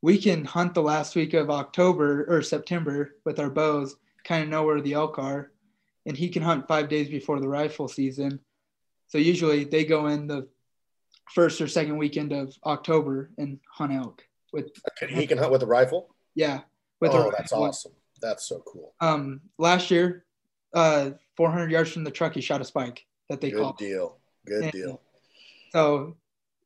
we 0.02 0.18
can 0.18 0.44
hunt 0.44 0.74
the 0.74 0.82
last 0.82 1.14
week 1.16 1.34
of 1.34 1.50
October 1.50 2.24
or 2.28 2.42
September 2.42 3.16
with 3.24 3.38
our 3.38 3.50
bows, 3.50 3.96
kind 4.24 4.44
of 4.44 4.48
know 4.48 4.62
where 4.62 4.80
the 4.80 4.94
elk 4.94 5.18
are, 5.18 5.52
and 6.06 6.16
he 6.16 6.28
can 6.28 6.42
hunt 6.42 6.68
five 6.68 6.88
days 6.88 7.08
before 7.08 7.40
the 7.40 7.48
rifle 7.48 7.88
season. 7.88 8.40
So 9.08 9.18
usually 9.18 9.64
they 9.64 9.84
go 9.84 10.06
in 10.06 10.26
the 10.26 10.48
first 11.34 11.60
or 11.60 11.68
second 11.68 11.96
weekend 11.96 12.32
of 12.32 12.54
October 12.64 13.30
and 13.38 13.58
hunt 13.72 13.92
elk 13.92 14.24
with. 14.52 14.70
he 15.08 15.26
can 15.26 15.38
hunt 15.38 15.52
with 15.52 15.62
a 15.62 15.66
rifle. 15.66 16.14
Yeah. 16.34 16.60
With 17.00 17.12
oh, 17.12 17.32
that's 17.36 17.52
awesome. 17.52 17.92
That's 18.20 18.48
so 18.48 18.62
cool. 18.66 18.94
Um, 19.00 19.40
last 19.58 19.90
year, 19.90 20.24
uh, 20.74 21.10
400 21.36 21.70
yards 21.70 21.92
from 21.92 22.04
the 22.04 22.10
truck, 22.10 22.34
he 22.34 22.40
shot 22.40 22.60
a 22.60 22.64
spike 22.64 23.04
that 23.28 23.40
they 23.40 23.50
Good 23.50 23.62
called. 23.62 23.78
deal. 23.78 24.16
Good 24.46 24.62
and 24.64 24.72
deal. 24.72 25.00
So 25.72 26.16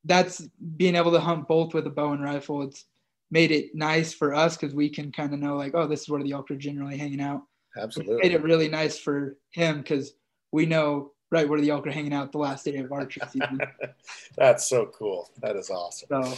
that's 0.04 0.40
being 0.76 0.94
able 0.94 1.12
to 1.12 1.20
hunt 1.20 1.48
both 1.48 1.74
with 1.74 1.86
a 1.86 1.90
bow 1.90 2.12
and 2.12 2.22
rifle. 2.22 2.62
It's 2.62 2.86
made 3.30 3.50
it 3.50 3.74
nice 3.74 4.12
for 4.12 4.34
us 4.34 4.56
because 4.56 4.74
we 4.74 4.88
can 4.88 5.12
kind 5.12 5.32
of 5.32 5.40
know 5.40 5.56
like, 5.56 5.74
oh, 5.74 5.86
this 5.86 6.02
is 6.02 6.08
where 6.08 6.22
the 6.22 6.32
elk 6.32 6.50
are 6.50 6.56
generally 6.56 6.96
hanging 6.96 7.20
out. 7.20 7.42
Absolutely. 7.76 8.16
It 8.16 8.22
made 8.22 8.32
it 8.32 8.42
really 8.42 8.68
nice 8.68 8.98
for 8.98 9.36
him 9.50 9.78
because 9.78 10.12
we 10.52 10.66
know 10.66 11.12
right 11.32 11.48
where 11.48 11.60
the 11.60 11.70
elk 11.70 11.86
are 11.86 11.90
hanging 11.90 12.12
out 12.12 12.30
the 12.30 12.38
last 12.38 12.64
day 12.64 12.76
of 12.76 12.92
archery 12.92 13.26
season. 13.32 13.58
That's 14.36 14.68
so 14.68 14.86
cool. 14.86 15.30
That 15.40 15.56
is 15.56 15.70
awesome. 15.70 16.08
So, 16.08 16.36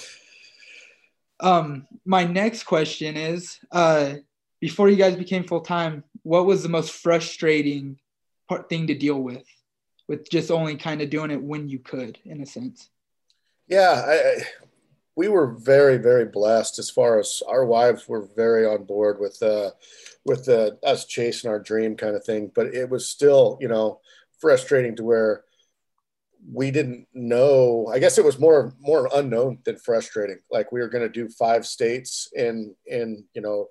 um, 1.40 1.86
my 2.06 2.24
next 2.24 2.62
question 2.62 3.16
is, 3.16 3.58
uh, 3.72 4.14
before 4.60 4.88
you 4.88 4.96
guys 4.96 5.16
became 5.16 5.44
full 5.44 5.60
time, 5.60 6.04
what 6.22 6.46
was 6.46 6.62
the 6.62 6.68
most 6.68 6.92
frustrating 6.92 7.98
part 8.48 8.68
thing 8.68 8.86
to 8.86 8.94
deal 8.94 9.20
with 9.20 9.44
with 10.08 10.30
just 10.30 10.50
only 10.50 10.76
kind 10.76 11.00
of 11.02 11.10
doing 11.10 11.30
it 11.30 11.42
when 11.42 11.68
you 11.68 11.78
could, 11.78 12.18
in 12.24 12.40
a 12.40 12.46
sense. 12.46 12.90
Yeah, 13.68 14.04
I, 14.06 14.12
I, 14.12 14.36
we 15.16 15.28
were 15.28 15.46
very, 15.46 15.96
very 15.96 16.26
blessed 16.26 16.78
as 16.78 16.90
far 16.90 17.18
as 17.18 17.42
our 17.48 17.64
wives 17.64 18.08
were 18.08 18.28
very 18.36 18.66
on 18.66 18.84
board 18.84 19.18
with 19.18 19.42
uh, 19.42 19.70
with 20.24 20.44
the 20.44 20.78
us 20.82 21.06
chasing 21.06 21.50
our 21.50 21.58
dream 21.58 21.96
kind 21.96 22.16
of 22.16 22.24
thing. 22.24 22.50
But 22.54 22.74
it 22.74 22.90
was 22.90 23.08
still, 23.08 23.56
you 23.60 23.68
know, 23.68 24.00
frustrating 24.44 24.94
to 24.94 25.04
where 25.04 25.42
we 26.52 26.70
didn't 26.70 27.06
know. 27.14 27.88
I 27.90 27.98
guess 27.98 28.18
it 28.18 28.24
was 28.24 28.38
more 28.38 28.74
more 28.78 29.08
unknown 29.14 29.60
than 29.64 29.78
frustrating. 29.78 30.38
Like 30.50 30.70
we 30.70 30.80
were 30.80 30.90
going 30.90 31.02
to 31.10 31.20
do 31.20 31.30
five 31.30 31.64
states 31.64 32.28
in 32.34 32.74
in 32.86 33.24
you 33.32 33.40
know 33.40 33.68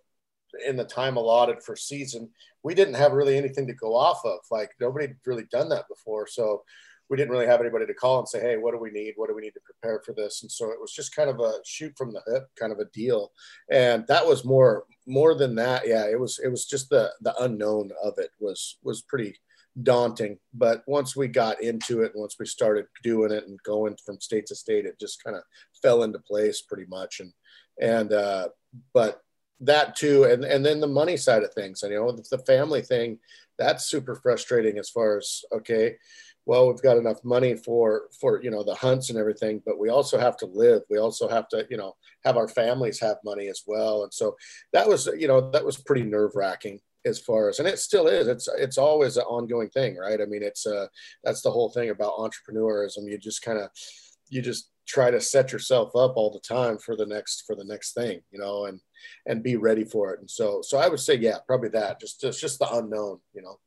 in 0.67 0.75
the 0.75 0.83
time 0.83 1.15
allotted 1.15 1.61
for 1.61 1.75
season. 1.75 2.31
We 2.63 2.73
didn't 2.73 2.95
have 2.95 3.11
really 3.11 3.37
anything 3.37 3.67
to 3.67 3.73
go 3.73 3.95
off 3.95 4.25
of. 4.25 4.39
Like 4.49 4.71
nobody 4.79 5.13
really 5.27 5.45
done 5.51 5.69
that 5.69 5.87
before, 5.87 6.25
so 6.25 6.63
we 7.07 7.17
didn't 7.17 7.31
really 7.31 7.45
have 7.45 7.61
anybody 7.61 7.85
to 7.85 7.93
call 7.93 8.17
and 8.17 8.27
say, 8.27 8.39
hey, 8.39 8.57
what 8.57 8.71
do 8.71 8.79
we 8.79 8.89
need? 8.89 9.13
What 9.17 9.29
do 9.29 9.35
we 9.35 9.43
need 9.43 9.53
to 9.53 9.59
prepare 9.59 10.01
for 10.03 10.13
this? 10.13 10.41
And 10.41 10.51
so 10.51 10.71
it 10.71 10.81
was 10.81 10.91
just 10.91 11.15
kind 11.15 11.29
of 11.29 11.39
a 11.39 11.59
shoot 11.63 11.93
from 11.95 12.11
the 12.11 12.23
hip 12.25 12.47
kind 12.59 12.71
of 12.71 12.79
a 12.79 12.85
deal. 12.85 13.31
And 13.69 14.07
that 14.07 14.25
was 14.25 14.43
more 14.43 14.85
more 15.05 15.35
than 15.35 15.53
that. 15.55 15.87
Yeah, 15.87 16.07
it 16.07 16.19
was 16.19 16.39
it 16.43 16.49
was 16.49 16.65
just 16.65 16.89
the 16.89 17.11
the 17.21 17.35
unknown 17.43 17.91
of 18.03 18.17
it 18.17 18.31
was 18.39 18.77
was 18.81 19.03
pretty 19.03 19.35
daunting. 19.81 20.37
But 20.53 20.83
once 20.85 21.15
we 21.15 21.27
got 21.27 21.61
into 21.61 22.03
it, 22.03 22.11
once 22.15 22.35
we 22.39 22.45
started 22.45 22.85
doing 23.03 23.31
it 23.31 23.47
and 23.47 23.61
going 23.63 23.97
from 24.05 24.21
state 24.21 24.45
to 24.47 24.55
state, 24.55 24.85
it 24.85 24.99
just 24.99 25.23
kind 25.23 25.35
of 25.35 25.43
fell 25.81 26.03
into 26.03 26.19
place 26.19 26.61
pretty 26.61 26.85
much. 26.87 27.19
And 27.19 27.33
and 27.81 28.13
uh, 28.13 28.49
but 28.93 29.21
that 29.61 29.95
too, 29.95 30.25
and 30.25 30.43
and 30.43 30.65
then 30.65 30.79
the 30.79 30.87
money 30.87 31.17
side 31.17 31.43
of 31.43 31.53
things, 31.53 31.83
and 31.83 31.91
you 31.91 31.99
know 31.99 32.11
the 32.11 32.37
family 32.39 32.81
thing, 32.81 33.19
that's 33.57 33.85
super 33.85 34.15
frustrating 34.15 34.77
as 34.77 34.89
far 34.89 35.17
as 35.17 35.41
okay, 35.51 35.95
well 36.45 36.67
we've 36.67 36.81
got 36.81 36.97
enough 36.97 37.23
money 37.23 37.55
for 37.55 38.03
for 38.19 38.43
you 38.43 38.51
know 38.51 38.63
the 38.63 38.75
hunts 38.75 39.09
and 39.09 39.17
everything, 39.17 39.61
but 39.65 39.79
we 39.79 39.89
also 39.89 40.19
have 40.19 40.37
to 40.37 40.45
live. 40.45 40.81
We 40.89 40.97
also 40.97 41.27
have 41.27 41.47
to 41.49 41.65
you 41.69 41.77
know 41.77 41.95
have 42.25 42.37
our 42.37 42.47
families 42.47 42.99
have 42.99 43.17
money 43.25 43.47
as 43.47 43.63
well, 43.65 44.03
and 44.03 44.13
so 44.13 44.35
that 44.73 44.87
was 44.87 45.07
you 45.17 45.27
know 45.27 45.49
that 45.51 45.65
was 45.65 45.77
pretty 45.77 46.03
nerve 46.03 46.31
wracking 46.35 46.79
as 47.05 47.19
far 47.19 47.49
as 47.49 47.59
and 47.59 47.67
it 47.67 47.79
still 47.79 48.07
is 48.07 48.27
it's 48.27 48.47
it's 48.57 48.77
always 48.77 49.17
an 49.17 49.23
ongoing 49.23 49.69
thing 49.69 49.97
right? 49.97 50.21
I 50.21 50.25
mean 50.25 50.43
it's 50.43 50.65
uh 50.65 50.87
that's 51.23 51.41
the 51.41 51.51
whole 51.51 51.69
thing 51.69 51.89
about 51.89 52.17
entrepreneurism. 52.17 53.09
You 53.09 53.17
just 53.17 53.41
kind 53.41 53.59
of 53.59 53.69
you 54.29 54.41
just 54.41 54.69
try 54.85 55.09
to 55.11 55.21
set 55.21 55.51
yourself 55.51 55.95
up 55.95 56.13
all 56.15 56.31
the 56.31 56.39
time 56.39 56.77
for 56.77 56.95
the 56.95 57.05
next 57.05 57.43
for 57.47 57.55
the 57.55 57.63
next 57.63 57.93
thing 57.93 58.19
you 58.31 58.39
know 58.39 58.65
and 58.65 58.79
and 59.25 59.43
be 59.43 59.55
ready 59.55 59.83
for 59.83 60.13
it. 60.13 60.19
And 60.19 60.29
so 60.29 60.61
so 60.61 60.77
i 60.77 60.87
would 60.87 60.99
say 60.99 61.15
yeah 61.15 61.37
probably 61.47 61.69
that 61.69 61.99
just 61.99 62.21
just 62.21 62.41
just 62.41 62.59
the 62.59 62.71
unknown 62.73 63.19
you 63.33 63.41
know? 63.41 63.59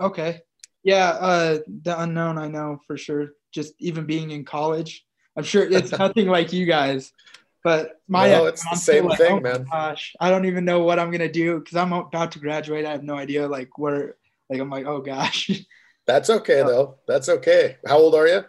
Okay. 0.00 0.40
Yeah 0.82 1.10
uh 1.10 1.58
the 1.82 2.00
unknown 2.00 2.38
i 2.38 2.48
know 2.48 2.80
for 2.86 2.96
sure. 2.96 3.32
Just 3.52 3.74
even 3.78 4.06
being 4.06 4.30
in 4.30 4.44
college. 4.44 5.04
I'm 5.36 5.44
sure 5.44 5.64
it's 5.64 5.92
nothing 5.98 6.28
like 6.28 6.52
you 6.52 6.66
guys 6.66 7.12
but 7.62 8.00
my 8.08 8.28
no, 8.28 8.46
it's 8.46 8.68
the 8.68 8.76
same 8.76 9.06
like, 9.06 9.18
thing, 9.18 9.38
oh 9.38 9.40
man. 9.40 9.66
Gosh, 9.70 10.14
I 10.20 10.30
don't 10.30 10.46
even 10.46 10.64
know 10.64 10.80
what 10.80 10.98
I'm 10.98 11.10
gonna 11.10 11.30
do 11.30 11.58
because 11.58 11.76
I'm 11.76 11.92
about 11.92 12.32
to 12.32 12.38
graduate. 12.38 12.86
I 12.86 12.92
have 12.92 13.04
no 13.04 13.16
idea 13.16 13.46
like 13.46 13.78
where. 13.78 14.16
Like 14.48 14.60
I'm 14.60 14.70
like, 14.70 14.86
oh 14.86 15.00
gosh. 15.00 15.50
That's 16.06 16.28
okay 16.28 16.62
though. 16.62 16.96
That's 17.06 17.28
okay. 17.28 17.76
How 17.86 17.98
old 17.98 18.16
are 18.16 18.26
you? 18.26 18.44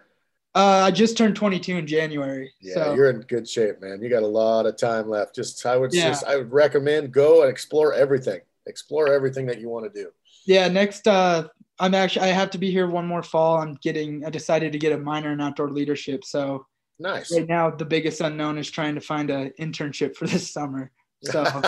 Uh, 0.54 0.84
I 0.86 0.92
just 0.92 1.18
turned 1.18 1.36
22 1.36 1.78
in 1.78 1.88
January. 1.88 2.52
Yeah, 2.60 2.74
so. 2.74 2.94
you're 2.94 3.10
in 3.10 3.22
good 3.22 3.48
shape, 3.48 3.82
man. 3.82 4.02
You 4.02 4.10
got 4.10 4.24
a 4.24 4.28
lot 4.28 4.66
of 4.66 4.78
time 4.78 5.08
left. 5.08 5.34
Just 5.34 5.66
I 5.66 5.78
would 5.78 5.94
yeah. 5.94 6.10
just 6.10 6.26
I 6.26 6.38
would 6.38 6.52
recommend 6.52 7.14
go 7.14 7.42
and 7.42 7.50
explore 7.50 7.94
everything. 7.94 8.42
Explore 8.66 9.14
everything 9.14 9.46
that 9.46 9.60
you 9.60 9.70
want 9.70 9.92
to 9.92 10.02
do. 10.02 10.10
Yeah, 10.46 10.68
next 10.68 11.08
uh 11.08 11.48
I'm 11.80 11.96
actually 11.96 12.30
I 12.30 12.34
have 12.34 12.50
to 12.52 12.58
be 12.58 12.72
here 12.72 12.88
one 12.88 13.08
more 13.08 13.24
fall. 13.24 13.60
I'm 13.60 13.76
getting 13.76 14.26
I 14.26 14.30
decided 14.30 14.72
to 14.74 14.80
get 14.80 14.92
a 14.92 14.98
minor 14.98 15.32
in 15.32 15.40
outdoor 15.40 15.70
leadership. 15.72 16.26
So 16.26 16.66
Nice. 17.02 17.32
Right 17.32 17.48
now, 17.48 17.72
the 17.72 17.86
biggest 17.86 18.22
unknown 18.22 18.58
is 18.58 18.70
trying 18.70 18.96
to 18.96 19.02
find 19.02 19.30
an 19.32 19.54
internship 19.60 20.16
for 20.16 20.28
this 20.28 20.52
summer. 20.52 20.92
So 21.24 21.44
cool. 21.44 21.60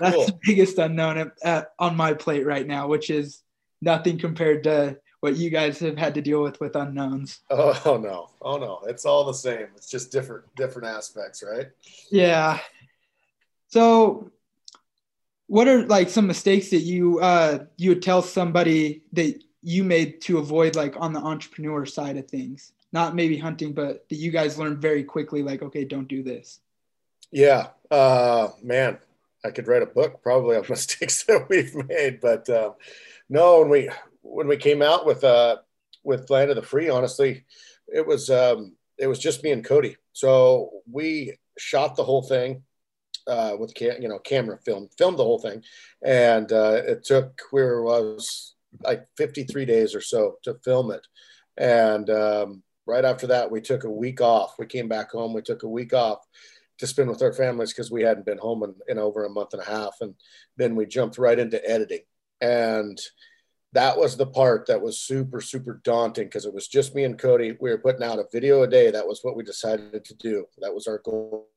that's 0.00 0.26
the 0.26 0.38
biggest 0.42 0.78
unknown 0.78 1.18
at, 1.18 1.32
at, 1.42 1.72
on 1.78 1.96
my 1.96 2.14
plate 2.14 2.46
right 2.46 2.66
now, 2.66 2.86
which 2.86 3.10
is 3.10 3.42
nothing 3.80 4.18
compared 4.18 4.64
to 4.64 4.98
what 5.20 5.36
you 5.36 5.50
guys 5.50 5.78
have 5.80 5.98
had 5.98 6.14
to 6.14 6.22
deal 6.22 6.42
with 6.42 6.60
with 6.60 6.76
unknowns. 6.76 7.40
Oh, 7.50 7.80
oh 7.84 7.96
no, 8.02 8.30
oh 8.40 8.56
no, 8.56 8.80
it's 8.86 9.04
all 9.04 9.24
the 9.24 9.34
same. 9.34 9.66
It's 9.76 9.90
just 9.90 10.12
different 10.12 10.44
different 10.56 10.88
aspects, 10.88 11.42
right? 11.42 11.68
Yeah. 12.10 12.58
So, 13.68 14.30
what 15.46 15.68
are 15.68 15.86
like 15.86 16.08
some 16.08 16.26
mistakes 16.26 16.70
that 16.70 16.80
you 16.82 17.18
uh, 17.18 17.64
you 17.76 17.90
would 17.90 18.02
tell 18.02 18.22
somebody 18.22 19.02
that 19.12 19.42
you 19.62 19.84
made 19.84 20.20
to 20.22 20.38
avoid 20.38 20.76
like 20.76 20.94
on 20.98 21.12
the 21.12 21.20
entrepreneur 21.20 21.84
side 21.86 22.16
of 22.16 22.28
things? 22.28 22.72
Not 22.92 23.14
maybe 23.14 23.38
hunting, 23.38 23.72
but 23.72 24.08
that 24.08 24.16
you 24.16 24.30
guys 24.30 24.58
learned 24.58 24.78
very 24.78 25.02
quickly, 25.02 25.42
like, 25.42 25.62
okay, 25.62 25.84
don't 25.84 26.08
do 26.08 26.22
this? 26.22 26.60
Yeah, 27.30 27.68
uh, 27.90 28.48
man, 28.62 28.98
I 29.44 29.50
could 29.50 29.66
write 29.66 29.82
a 29.82 29.86
book 29.86 30.22
probably 30.22 30.56
of 30.56 30.68
mistakes 30.70 31.24
that 31.24 31.48
we've 31.48 31.74
made, 31.74 32.20
but 32.20 32.48
uh, 32.48 32.72
no, 33.28 33.60
when 33.60 33.70
we 33.70 33.90
when 34.22 34.48
we 34.48 34.56
came 34.56 34.82
out 34.82 35.06
with 35.06 35.24
uh, 35.24 35.56
with 36.04 36.30
Land 36.30 36.50
of 36.50 36.56
the 36.56 36.62
Free, 36.62 36.88
honestly, 36.88 37.44
it 37.88 38.06
was 38.06 38.30
um, 38.30 38.76
it 38.98 39.06
was 39.06 39.18
just 39.18 39.42
me 39.42 39.50
and 39.50 39.64
Cody. 39.64 39.96
So 40.12 40.70
we 40.90 41.38
shot 41.58 41.96
the 41.96 42.04
whole 42.04 42.22
thing 42.22 42.62
uh, 43.26 43.56
with 43.58 43.74
cam- 43.74 44.00
you 44.02 44.08
know 44.08 44.18
camera 44.18 44.58
film, 44.58 44.88
filmed 44.98 45.18
the 45.18 45.24
whole 45.24 45.38
thing, 45.38 45.62
and 46.04 46.52
uh, 46.52 46.82
it 46.86 47.04
took 47.04 47.40
where 47.50 47.82
were 47.82 47.84
was 47.84 48.54
like 48.82 49.06
53 49.16 49.64
days 49.64 49.94
or 49.94 50.00
so 50.00 50.36
to 50.44 50.54
film 50.64 50.90
it, 50.90 51.06
and 51.56 52.10
um, 52.10 52.62
right 52.86 53.04
after 53.04 53.26
that, 53.28 53.50
we 53.50 53.60
took 53.60 53.84
a 53.84 53.90
week 53.90 54.20
off. 54.20 54.54
We 54.58 54.66
came 54.66 54.88
back 54.88 55.10
home. 55.10 55.32
We 55.32 55.42
took 55.42 55.62
a 55.62 55.68
week 55.68 55.92
off 55.92 56.18
to 56.78 56.86
spend 56.86 57.08
with 57.08 57.22
our 57.22 57.32
families 57.32 57.72
because 57.72 57.90
we 57.90 58.02
hadn't 58.02 58.26
been 58.26 58.38
home 58.38 58.62
in, 58.64 58.74
in 58.88 58.98
over 58.98 59.24
a 59.24 59.30
month 59.30 59.52
and 59.52 59.62
a 59.62 59.66
half. 59.66 59.94
And 60.00 60.14
then 60.56 60.74
we 60.74 60.86
jumped 60.86 61.18
right 61.18 61.38
into 61.38 61.64
editing. 61.68 62.02
And 62.40 63.00
that 63.72 63.96
was 63.96 64.16
the 64.16 64.26
part 64.26 64.66
that 64.66 64.82
was 64.82 64.98
super, 64.98 65.40
super 65.40 65.80
daunting 65.84 66.26
because 66.26 66.44
it 66.44 66.52
was 66.52 66.68
just 66.68 66.94
me 66.94 67.04
and 67.04 67.18
Cody. 67.18 67.56
We 67.60 67.70
were 67.70 67.78
putting 67.78 68.02
out 68.02 68.18
a 68.18 68.24
video 68.32 68.62
a 68.62 68.66
day. 68.66 68.90
That 68.90 69.06
was 69.06 69.20
what 69.22 69.36
we 69.36 69.44
decided 69.44 70.04
to 70.04 70.14
do. 70.14 70.46
That 70.58 70.74
was 70.74 70.86
our 70.86 70.98
goal 70.98 71.48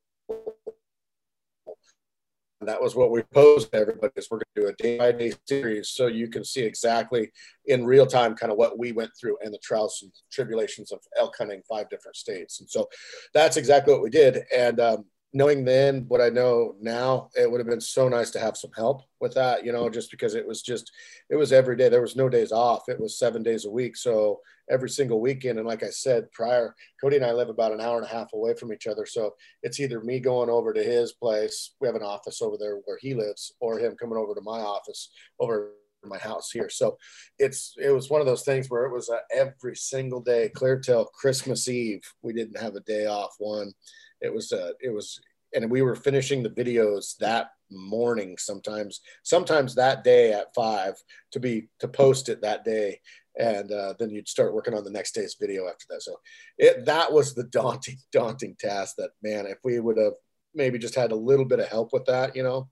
and 2.62 2.70
that 2.70 2.82
was 2.82 2.96
what 2.96 3.12
we 3.12 3.22
posed 3.22 3.72
to 3.72 3.78
everybody 3.78 4.14
is 4.16 4.28
we're 4.32 4.38
going 4.38 4.56
to 4.56 4.62
do 4.62 4.68
a 4.68 4.74
day 4.82 4.98
by 4.98 5.12
day 5.12 5.34
series 5.46 5.90
so 5.90 6.08
you 6.08 6.28
can 6.28 6.44
see 6.44 6.62
exactly 6.62 7.32
in 7.66 7.86
real 7.86 8.06
time 8.06 8.36
kind 8.36 8.52
of 8.52 8.58
what 8.58 8.80
we 8.80 8.92
went 8.92 9.12
through 9.20 9.38
and 9.44 9.54
the 9.54 9.60
trials 9.60 10.00
and 10.02 10.12
tribulations 10.32 10.92
of 10.92 11.00
elk 11.20 11.36
hunting 11.38 11.62
five 11.68 11.90
different 11.90 12.16
states. 12.16 12.62
And 12.62 12.70
so 12.70 12.88
that's 13.34 13.58
exactly 13.58 13.94
what 13.94 14.04
we 14.04 14.10
did. 14.10 14.44
And 14.56 14.80
um, 14.80 15.06
knowing 15.34 15.66
then 15.66 16.06
what 16.08 16.22
I 16.22 16.30
know 16.30 16.76
now, 16.80 17.30
it 17.36 17.50
would 17.50 17.60
have 17.60 17.68
been 17.68 17.82
so 17.82 18.08
nice 18.08 18.32
to 18.32 18.40
have 18.40 18.56
some 18.56 18.72
help 18.76 19.02
with 19.20 19.34
that, 19.34 19.66
you 19.66 19.74
know, 19.74 19.90
just 19.90 20.10
because 20.12 20.34
it 20.34 20.48
was 20.48 20.62
just, 20.62 20.92
it 21.30 21.36
was 21.36 21.52
every 21.52 21.76
day. 21.76 21.90
There 21.90 22.02
was 22.02 22.16
no 22.16 22.30
days 22.30 22.52
off. 22.52 22.88
It 22.88 23.00
was 23.00 23.20
seven 23.20 23.44
days 23.44 23.66
a 23.66 23.70
week. 23.70 23.98
So 23.98 24.40
every 24.70 24.90
single 24.90 25.20
weekend. 25.20 25.60
And 25.60 25.68
like 25.68 25.84
I 25.84 25.90
said 25.90 26.32
prior, 26.32 26.74
Cody 27.02 27.18
and 27.18 27.26
I 27.26 27.34
live 27.34 27.50
about 27.50 27.74
an 27.74 27.82
hour 27.82 27.98
and 27.98 28.06
a 28.06 28.10
half 28.10 28.34
away 28.34 28.56
from 28.56 28.72
each 28.72 28.88
other. 28.88 29.06
So 29.06 29.36
it's 29.62 29.80
either 29.80 30.02
me 30.02 30.20
going 30.20 30.50
over 30.50 30.74
to 30.74 30.84
his 30.84 31.12
place. 31.12 31.76
We 31.82 31.88
have 31.88 31.96
an 31.96 32.04
office 32.04 32.42
over 32.42 32.58
there 32.58 32.78
where 32.86 32.98
he 33.02 33.14
lives 33.14 33.54
or 33.60 33.78
him 33.78 33.96
coming 34.00 34.18
over 34.18 34.34
to 34.34 34.42
my 34.42 34.60
office 34.60 35.10
over 35.40 35.72
my 36.08 36.18
house 36.20 36.52
here. 36.52 36.70
So 36.70 36.98
it's 37.40 37.74
it 37.82 37.90
was 37.90 38.10
one 38.10 38.22
of 38.22 38.28
those 38.28 38.44
things 38.44 38.70
where 38.70 38.86
it 38.86 38.94
was 38.94 39.10
every 39.34 39.76
single 39.76 40.22
day, 40.22 40.50
clear 40.50 40.80
till 40.80 41.06
Christmas 41.06 41.68
Eve. 41.68 42.02
We 42.22 42.34
didn't 42.34 42.62
have 42.62 42.76
a 42.76 42.82
day 42.82 43.08
off. 43.08 43.36
One, 43.40 43.74
it 44.22 44.34
was 44.34 44.52
uh, 44.52 44.72
it 44.82 44.90
was, 44.90 45.20
and 45.54 45.70
we 45.70 45.82
were 45.82 45.96
finishing 45.96 46.44
the 46.44 46.50
videos 46.50 47.18
that 47.18 47.52
morning. 47.72 48.38
Sometimes 48.38 49.02
sometimes 49.24 49.76
that 49.76 50.04
day 50.04 50.34
at 50.34 50.54
five 50.54 50.96
to 51.32 51.40
be 51.40 51.68
to 51.80 51.88
post 51.88 52.30
it 52.30 52.42
that 52.42 52.64
day. 52.64 53.00
And 53.38 53.70
uh, 53.72 53.96
then 54.00 54.12
you'd 54.12 54.30
start 54.30 54.54
working 54.54 54.74
on 54.74 54.86
the 54.86 54.92
next 54.92 55.14
day's 55.14 55.36
video 55.40 55.68
after 55.68 55.86
that. 55.90 56.02
So 56.02 56.16
it, 56.58 56.86
that 56.86 57.12
was 57.12 57.34
the 57.34 57.44
daunting, 57.52 57.98
daunting 58.12 58.56
task. 58.58 58.96
That 58.98 59.10
man, 59.22 59.46
if 59.46 59.58
we 59.64 59.80
would 59.80 59.98
have 59.98 60.14
maybe 60.54 60.80
just 60.80 60.96
had 60.96 61.12
a 61.12 61.18
little 61.18 61.46
bit 61.46 61.60
of 61.60 61.68
help 61.68 61.92
with 61.92 62.06
that, 62.06 62.36
you 62.36 62.44
know, 62.44 62.70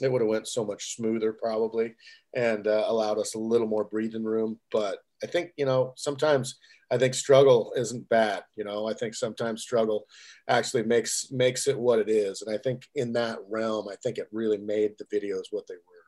it 0.00 0.10
would 0.10 0.22
have 0.22 0.28
went 0.28 0.48
so 0.48 0.64
much 0.64 0.96
smoother 0.96 1.32
probably 1.32 1.94
and 2.34 2.66
uh, 2.66 2.84
allowed 2.86 3.18
us 3.18 3.34
a 3.34 3.38
little 3.38 3.66
more 3.66 3.84
breathing 3.84 4.24
room. 4.24 4.58
But 4.70 4.98
i 5.22 5.26
think 5.26 5.52
you 5.56 5.64
know 5.64 5.92
sometimes 5.96 6.56
i 6.90 6.98
think 6.98 7.14
struggle 7.14 7.72
isn't 7.76 8.08
bad 8.08 8.42
you 8.56 8.64
know 8.64 8.88
i 8.88 8.92
think 8.92 9.14
sometimes 9.14 9.62
struggle 9.62 10.04
actually 10.48 10.82
makes 10.82 11.28
makes 11.30 11.68
it 11.68 11.78
what 11.78 11.98
it 11.98 12.08
is. 12.08 12.42
And 12.42 12.54
i 12.54 12.58
think 12.58 12.86
in 12.94 13.12
that 13.14 13.38
realm 13.48 13.88
i 13.88 13.96
think 14.02 14.18
it 14.18 14.28
really 14.32 14.58
made 14.58 14.92
the 14.98 15.04
videos 15.16 15.44
what 15.50 15.66
they 15.66 15.74
were. 15.74 16.06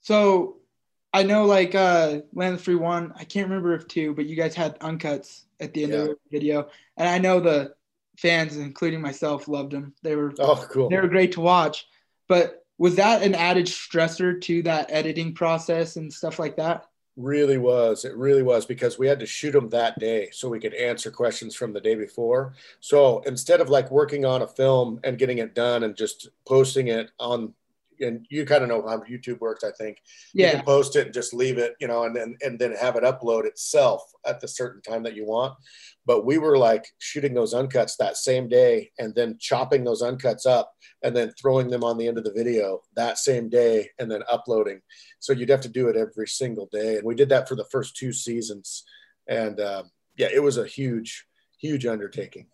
So 0.00 0.58
i 1.14 1.22
know 1.22 1.44
like 1.44 1.74
uh 1.74 2.20
land 2.34 2.60
free 2.60 2.74
one 2.74 3.12
i 3.16 3.24
can't 3.24 3.48
remember 3.48 3.74
if 3.74 3.86
two 3.86 4.14
but 4.14 4.26
you 4.26 4.36
guys 4.36 4.54
had 4.54 4.78
uncuts 4.80 5.42
at 5.60 5.74
the 5.74 5.84
end 5.84 5.92
yeah. 5.92 5.98
of 6.00 6.08
the 6.08 6.16
video. 6.30 6.68
And 6.96 7.08
i 7.08 7.18
know 7.18 7.40
the 7.40 7.74
fans 8.18 8.56
including 8.56 9.00
myself 9.00 9.48
loved 9.48 9.72
them. 9.72 9.94
They 10.02 10.16
were 10.16 10.32
oh 10.38 10.66
cool. 10.70 10.88
they 10.88 10.96
were 10.96 11.08
great 11.08 11.32
to 11.32 11.40
watch. 11.40 11.86
But 12.28 12.61
was 12.82 12.96
that 12.96 13.22
an 13.22 13.36
added 13.36 13.66
stressor 13.66 14.40
to 14.40 14.60
that 14.60 14.90
editing 14.90 15.32
process 15.32 15.94
and 15.94 16.12
stuff 16.12 16.40
like 16.40 16.56
that? 16.56 16.84
Really 17.16 17.56
was. 17.56 18.04
It 18.04 18.16
really 18.16 18.42
was 18.42 18.66
because 18.66 18.98
we 18.98 19.06
had 19.06 19.20
to 19.20 19.26
shoot 19.26 19.52
them 19.52 19.68
that 19.68 20.00
day 20.00 20.30
so 20.32 20.48
we 20.48 20.58
could 20.58 20.74
answer 20.74 21.08
questions 21.08 21.54
from 21.54 21.72
the 21.72 21.80
day 21.80 21.94
before. 21.94 22.54
So 22.80 23.20
instead 23.20 23.60
of 23.60 23.68
like 23.68 23.92
working 23.92 24.24
on 24.24 24.42
a 24.42 24.48
film 24.48 24.98
and 25.04 25.16
getting 25.16 25.38
it 25.38 25.54
done 25.54 25.84
and 25.84 25.94
just 25.94 26.30
posting 26.44 26.88
it 26.88 27.12
on 27.20 27.54
and 28.02 28.26
you 28.28 28.44
kind 28.44 28.62
of 28.62 28.68
know 28.68 28.86
how 28.86 28.98
YouTube 28.98 29.38
works, 29.40 29.64
I 29.64 29.70
think. 29.70 29.98
Yeah. 30.34 30.48
You 30.48 30.52
can 30.56 30.64
post 30.64 30.96
it 30.96 31.06
and 31.06 31.14
just 31.14 31.32
leave 31.32 31.58
it, 31.58 31.74
you 31.80 31.88
know, 31.88 32.04
and 32.04 32.14
then 32.14 32.36
and 32.42 32.58
then 32.58 32.72
have 32.72 32.96
it 32.96 33.04
upload 33.04 33.44
itself 33.44 34.02
at 34.26 34.40
the 34.40 34.48
certain 34.48 34.82
time 34.82 35.02
that 35.04 35.16
you 35.16 35.24
want. 35.24 35.54
But 36.04 36.26
we 36.26 36.38
were 36.38 36.58
like 36.58 36.84
shooting 36.98 37.34
those 37.34 37.54
uncuts 37.54 37.96
that 37.98 38.16
same 38.16 38.48
day 38.48 38.90
and 38.98 39.14
then 39.14 39.38
chopping 39.40 39.84
those 39.84 40.02
uncuts 40.02 40.46
up 40.46 40.74
and 41.02 41.16
then 41.16 41.32
throwing 41.40 41.68
them 41.68 41.84
on 41.84 41.96
the 41.96 42.08
end 42.08 42.18
of 42.18 42.24
the 42.24 42.32
video 42.32 42.82
that 42.96 43.18
same 43.18 43.48
day 43.48 43.88
and 43.98 44.10
then 44.10 44.22
uploading. 44.30 44.80
So 45.20 45.32
you'd 45.32 45.48
have 45.48 45.60
to 45.62 45.68
do 45.68 45.88
it 45.88 45.96
every 45.96 46.28
single 46.28 46.68
day. 46.72 46.96
And 46.96 47.06
we 47.06 47.14
did 47.14 47.28
that 47.30 47.48
for 47.48 47.54
the 47.54 47.66
first 47.70 47.96
two 47.96 48.12
seasons. 48.12 48.84
And 49.28 49.60
um, 49.60 49.90
yeah, 50.16 50.28
it 50.32 50.42
was 50.42 50.58
a 50.58 50.66
huge, 50.66 51.24
huge 51.60 51.86
undertaking. 51.86 52.46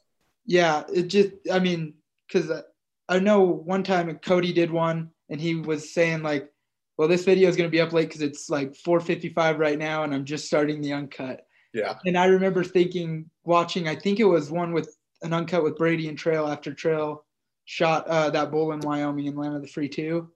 Yeah. 0.44 0.84
It 0.92 1.08
just, 1.08 1.30
I 1.50 1.58
mean, 1.58 1.94
because 2.26 2.50
I 3.08 3.18
know 3.18 3.40
one 3.40 3.82
time 3.82 4.14
Cody 4.18 4.52
did 4.52 4.70
one 4.70 5.10
and 5.28 5.40
he 5.40 5.56
was 5.56 5.92
saying 5.92 6.22
like, 6.22 6.50
well, 6.96 7.08
this 7.08 7.24
video 7.24 7.48
is 7.48 7.56
going 7.56 7.68
to 7.68 7.74
be 7.74 7.80
up 7.80 7.92
late 7.92 8.08
because 8.08 8.22
it's 8.22 8.50
like 8.50 8.72
4:55 8.72 9.58
right 9.58 9.78
now, 9.78 10.02
and 10.02 10.14
I'm 10.14 10.24
just 10.24 10.46
starting 10.46 10.80
the 10.80 10.92
uncut. 10.92 11.42
Yeah. 11.72 11.94
And 12.06 12.18
I 12.18 12.26
remember 12.26 12.64
thinking, 12.64 13.30
watching, 13.44 13.88
I 13.88 13.94
think 13.94 14.20
it 14.20 14.24
was 14.24 14.50
one 14.50 14.72
with 14.72 14.96
an 15.22 15.32
uncut 15.32 15.62
with 15.62 15.76
Brady 15.76 16.08
and 16.08 16.18
Trail 16.18 16.46
after 16.46 16.72
Trail 16.72 17.24
shot 17.66 18.06
uh, 18.08 18.30
that 18.30 18.50
bull 18.50 18.72
in 18.72 18.80
Wyoming 18.80 19.28
and 19.28 19.36
Land 19.36 19.54
of 19.54 19.62
the 19.62 19.68
Free 19.68 19.88
too, 19.88 20.30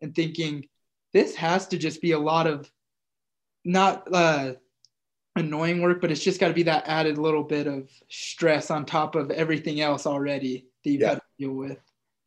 and 0.00 0.14
thinking 0.14 0.66
this 1.12 1.34
has 1.34 1.66
to 1.68 1.78
just 1.78 2.00
be 2.00 2.12
a 2.12 2.18
lot 2.18 2.46
of 2.46 2.70
not 3.64 4.08
uh, 4.12 4.54
annoying 5.36 5.82
work, 5.82 6.00
but 6.00 6.10
it's 6.10 6.22
just 6.22 6.40
got 6.40 6.48
to 6.48 6.54
be 6.54 6.62
that 6.64 6.84
added 6.86 7.18
little 7.18 7.42
bit 7.42 7.66
of 7.66 7.90
stress 8.08 8.70
on 8.70 8.84
top 8.84 9.14
of 9.14 9.30
everything 9.30 9.80
else 9.80 10.06
already 10.06 10.66
that 10.84 10.90
you've 10.90 11.00
yeah. 11.00 11.14
got 11.14 11.14
to 11.14 11.22
deal 11.38 11.52
with. 11.52 11.78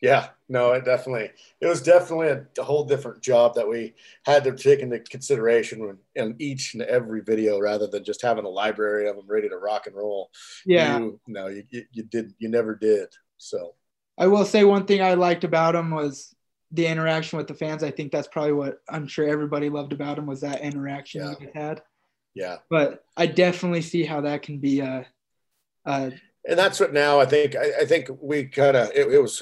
Yeah, 0.06 0.28
no, 0.48 0.74
it 0.74 0.86
definitely 0.86 1.32
it 1.60 1.66
was 1.66 1.82
definitely 1.82 2.28
a, 2.28 2.46
a, 2.60 2.64
whole 2.64 2.86
different 2.86 3.24
job 3.24 3.56
that 3.56 3.68
we 3.68 3.96
had 4.24 4.44
to 4.44 4.56
take 4.56 4.82
into 4.82 5.00
consideration 5.00 5.98
in 6.14 6.36
each 6.38 6.76
and 6.76 6.84
every 6.84 7.22
video, 7.22 7.60
rather 7.60 7.88
than 7.88 8.04
just 8.04 8.22
having 8.22 8.46
a 8.46 8.50
library 8.50 9.10
of 9.10 9.16
them 9.16 9.26
ready 9.28 9.50
to 9.50 9.58
rock 9.58 9.88
and 9.88 9.96
roll. 9.96 10.30
Yeah, 10.64 11.00
you, 11.00 11.20
no, 11.26 11.48
you, 11.48 11.64
you, 11.72 11.86
you 11.92 12.04
did 12.04 12.36
you 12.38 12.50
never 12.50 12.76
did. 12.76 13.08
So 13.38 13.74
I 14.16 14.28
will 14.28 14.46
say 14.46 14.64
one 14.64 14.86
thing 14.86 15.02
I 15.02 15.16
liked 15.16 15.44
about 15.44 15.74
him 15.74 15.90
was 15.90 16.36
the 16.72 16.86
interaction 16.86 17.38
with 17.38 17.48
the 17.48 17.56
fans. 17.56 17.84
I 17.84 17.90
think 17.90 18.12
that's 18.12 18.28
probably 18.28 18.54
what 18.54 18.78
I'm 18.88 19.08
sure 19.08 19.28
everybody 19.28 19.72
loved 19.72 19.92
about 19.92 20.20
him 20.20 20.28
was 20.28 20.42
that 20.42 20.62
interaction 20.62 21.24
yeah. 21.24 21.34
he 21.40 21.60
had. 21.60 21.82
Yeah, 22.36 22.58
but 22.70 23.04
I 23.18 23.26
definitely 23.26 23.82
see 23.82 24.04
how 24.04 24.22
that 24.22 24.44
can 24.44 24.60
be 24.60 24.82
a. 24.82 25.08
a 25.86 26.12
and 26.48 26.60
that's 26.60 26.80
what 26.80 26.94
now 26.94 27.20
I 27.20 27.26
think. 27.26 27.56
I, 27.56 27.82
I 27.82 27.86
think 27.86 28.10
we 28.22 28.46
kind 28.46 28.78
of 28.78 28.92
it, 28.92 29.12
it 29.12 29.20
was 29.20 29.42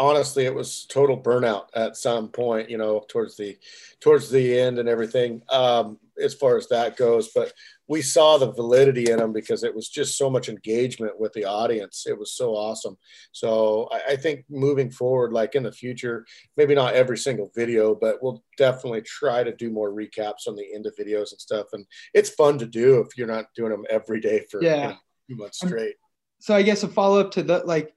honestly 0.00 0.46
it 0.46 0.54
was 0.54 0.86
total 0.86 1.20
burnout 1.20 1.66
at 1.74 1.94
some 1.94 2.28
point 2.28 2.70
you 2.70 2.78
know 2.78 3.04
towards 3.08 3.36
the 3.36 3.56
towards 4.00 4.30
the 4.30 4.58
end 4.58 4.78
and 4.78 4.88
everything 4.88 5.42
um, 5.50 5.98
as 6.20 6.32
far 6.34 6.56
as 6.56 6.68
that 6.68 6.96
goes. 6.96 7.30
But 7.34 7.52
we 7.86 8.00
saw 8.00 8.38
the 8.38 8.50
validity 8.50 9.10
in 9.10 9.18
them 9.18 9.32
because 9.32 9.62
it 9.62 9.74
was 9.74 9.88
just 9.88 10.16
so 10.16 10.30
much 10.30 10.48
engagement 10.48 11.20
with 11.20 11.32
the 11.34 11.44
audience. 11.44 12.06
It 12.06 12.18
was 12.18 12.32
so 12.32 12.52
awesome. 12.52 12.96
So 13.32 13.88
I, 13.92 14.12
I 14.12 14.16
think 14.16 14.44
moving 14.48 14.90
forward 14.90 15.32
like 15.32 15.54
in 15.54 15.62
the 15.62 15.72
future 15.72 16.24
maybe 16.56 16.74
not 16.74 16.94
every 16.94 17.18
single 17.18 17.50
video 17.54 17.94
but 17.94 18.22
we'll 18.22 18.42
definitely 18.56 19.02
try 19.02 19.44
to 19.44 19.54
do 19.54 19.70
more 19.70 19.92
recaps 19.92 20.48
on 20.48 20.56
the 20.56 20.74
end 20.74 20.86
of 20.86 20.96
videos 20.96 21.32
and 21.32 21.40
stuff. 21.40 21.66
And 21.74 21.84
it's 22.14 22.30
fun 22.30 22.58
to 22.58 22.66
do 22.66 23.00
if 23.00 23.18
you're 23.18 23.26
not 23.26 23.46
doing 23.54 23.70
them 23.70 23.84
every 23.90 24.20
day 24.20 24.46
for 24.50 24.62
yeah. 24.62 24.76
you 24.76 24.88
know, 24.88 24.96
two 25.28 25.36
months 25.36 25.60
straight. 25.60 25.96
So 26.38 26.54
i 26.54 26.62
guess 26.62 26.82
a 26.84 26.88
follow-up 26.88 27.32
to 27.32 27.42
that 27.44 27.66
like 27.66 27.94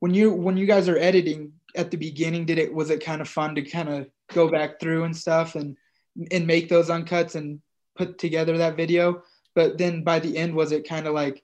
when 0.00 0.14
you 0.14 0.32
when 0.32 0.56
you 0.56 0.66
guys 0.66 0.88
are 0.88 0.98
editing 0.98 1.52
at 1.74 1.90
the 1.90 1.96
beginning 1.96 2.44
did 2.46 2.58
it 2.58 2.72
was 2.72 2.90
it 2.90 3.04
kind 3.04 3.20
of 3.20 3.28
fun 3.28 3.54
to 3.54 3.62
kind 3.62 3.88
of 3.88 4.08
go 4.32 4.48
back 4.48 4.80
through 4.80 5.04
and 5.04 5.16
stuff 5.16 5.54
and 5.54 5.76
and 6.30 6.46
make 6.46 6.68
those 6.68 6.88
uncuts 6.88 7.34
and 7.34 7.60
put 7.96 8.18
together 8.18 8.58
that 8.58 8.76
video? 8.76 9.22
But 9.54 9.78
then 9.78 10.02
by 10.04 10.18
the 10.18 10.36
end 10.36 10.54
was 10.54 10.72
it 10.72 10.88
kind 10.88 11.06
of 11.06 11.14
like 11.14 11.42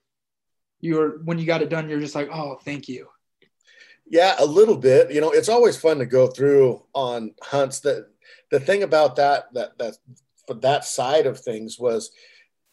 you 0.81 0.97
were 0.97 1.21
when 1.25 1.39
you 1.39 1.47
got 1.47 1.63
it 1.63 1.71
done 1.71 1.89
you're 1.89 2.01
just 2.01 2.15
like 2.15 2.29
oh 2.33 2.59
thank 2.65 2.89
you. 2.89 3.09
Yeah 4.07 4.35
a 4.39 4.47
little 4.47 4.77
bit 4.77 5.13
you 5.13 5.21
know 5.21 5.31
it's 5.31 5.49
always 5.49 5.77
fun 5.77 5.99
to 5.99 6.07
go 6.07 6.27
through 6.27 6.83
on 6.93 7.35
hunts. 7.43 7.81
That 7.81 8.09
the 8.51 8.61
thing 8.61 8.83
about 8.83 9.17
that 9.17 9.53
that 9.55 9.79
that 9.79 9.97
for 10.47 10.55
that 10.55 10.85
side 10.85 11.27
of 11.27 11.39
things 11.39 11.79
was 11.79 12.11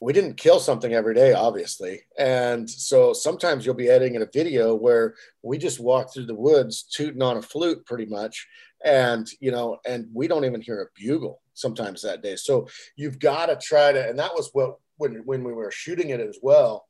we 0.01 0.13
didn't 0.13 0.37
kill 0.37 0.59
something 0.59 0.93
every 0.93 1.13
day, 1.13 1.33
obviously. 1.33 2.01
And 2.17 2.69
so 2.69 3.11
sometimes 3.11 3.65
you'll 3.65 3.75
be 3.75 3.89
editing 3.89 4.15
in 4.15 4.21
a 4.21 4.29
video 4.31 4.73
where 4.73 5.15
we 5.43 5.57
just 5.57 5.79
walk 5.79 6.13
through 6.13 6.27
the 6.27 6.35
woods 6.35 6.83
tooting 6.83 7.21
on 7.21 7.37
a 7.37 7.41
flute 7.41 7.85
pretty 7.85 8.05
much. 8.05 8.47
And, 8.83 9.27
you 9.41 9.51
know, 9.51 9.77
and 9.85 10.07
we 10.13 10.27
don't 10.27 10.45
even 10.45 10.61
hear 10.61 10.81
a 10.81 10.99
bugle 10.99 11.41
sometimes 11.53 12.01
that 12.01 12.23
day. 12.23 12.37
So 12.37 12.67
you've 12.95 13.19
got 13.19 13.47
to 13.47 13.57
try 13.57 13.91
to, 13.91 14.09
and 14.09 14.17
that 14.19 14.33
was 14.33 14.49
what, 14.53 14.77
when, 14.97 15.15
when 15.25 15.43
we 15.43 15.53
were 15.53 15.71
shooting 15.71 16.11
it 16.11 16.21
as 16.21 16.39
well, 16.41 16.87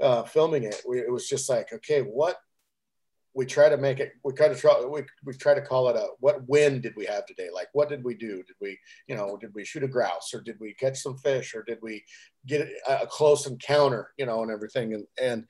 uh, 0.00 0.22
filming 0.22 0.64
it, 0.64 0.80
we, 0.88 1.00
it 1.00 1.12
was 1.12 1.28
just 1.28 1.50
like, 1.50 1.72
okay, 1.72 2.00
what 2.00 2.36
we 3.36 3.44
try 3.44 3.68
to 3.68 3.76
make 3.76 4.00
it 4.00 4.12
we 4.24 4.32
try 4.32 4.48
to 4.48 4.54
try 4.54 4.80
we, 4.80 5.02
we 5.24 5.34
try 5.34 5.52
to 5.52 5.60
call 5.60 5.88
it 5.88 5.96
a 5.96 6.08
what 6.20 6.48
win 6.48 6.80
did 6.80 6.94
we 6.96 7.04
have 7.04 7.26
today? 7.26 7.48
Like 7.52 7.68
what 7.74 7.90
did 7.90 8.02
we 8.02 8.14
do? 8.14 8.36
Did 8.38 8.56
we 8.60 8.78
you 9.06 9.14
know 9.14 9.36
did 9.36 9.54
we 9.54 9.64
shoot 9.64 9.84
a 9.84 9.88
grouse 9.88 10.32
or 10.32 10.40
did 10.40 10.56
we 10.58 10.72
catch 10.72 10.98
some 10.98 11.18
fish 11.18 11.54
or 11.54 11.62
did 11.62 11.78
we 11.82 12.02
get 12.46 12.66
a 12.88 13.06
close 13.06 13.46
encounter 13.46 14.12
you 14.16 14.24
know 14.24 14.42
and 14.42 14.50
everything? 14.50 14.94
And 14.94 15.04
and 15.20 15.44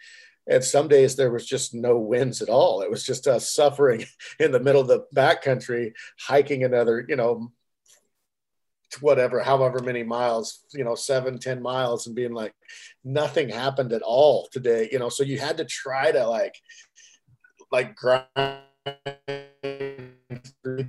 and 0.48 0.64
some 0.64 0.88
days 0.88 1.14
there 1.14 1.30
was 1.30 1.46
just 1.46 1.74
no 1.74 1.96
wins 1.96 2.42
at 2.42 2.48
all. 2.48 2.82
It 2.82 2.90
was 2.90 3.04
just 3.04 3.28
us 3.28 3.54
suffering 3.54 4.04
in 4.40 4.50
the 4.50 4.60
middle 4.60 4.80
of 4.80 4.88
the 4.88 5.06
backcountry 5.14 5.92
hiking 6.18 6.64
another 6.64 7.06
you 7.08 7.14
know 7.16 7.52
whatever 9.00 9.40
however 9.40 9.80
many 9.82 10.02
miles 10.02 10.60
you 10.72 10.84
know 10.84 10.94
seven 10.94 11.38
ten 11.38 11.60
miles 11.60 12.06
and 12.06 12.14
being 12.14 12.32
like 12.32 12.54
nothing 13.04 13.48
happened 13.48 13.92
at 13.92 14.00
all 14.02 14.48
today 14.52 14.88
you 14.92 14.98
know? 14.98 15.08
So 15.08 15.22
you 15.24 15.38
had 15.38 15.56
to 15.56 15.64
try 15.64 16.12
to 16.12 16.26
like 16.26 16.54
like 17.72 17.96
grind 17.96 18.26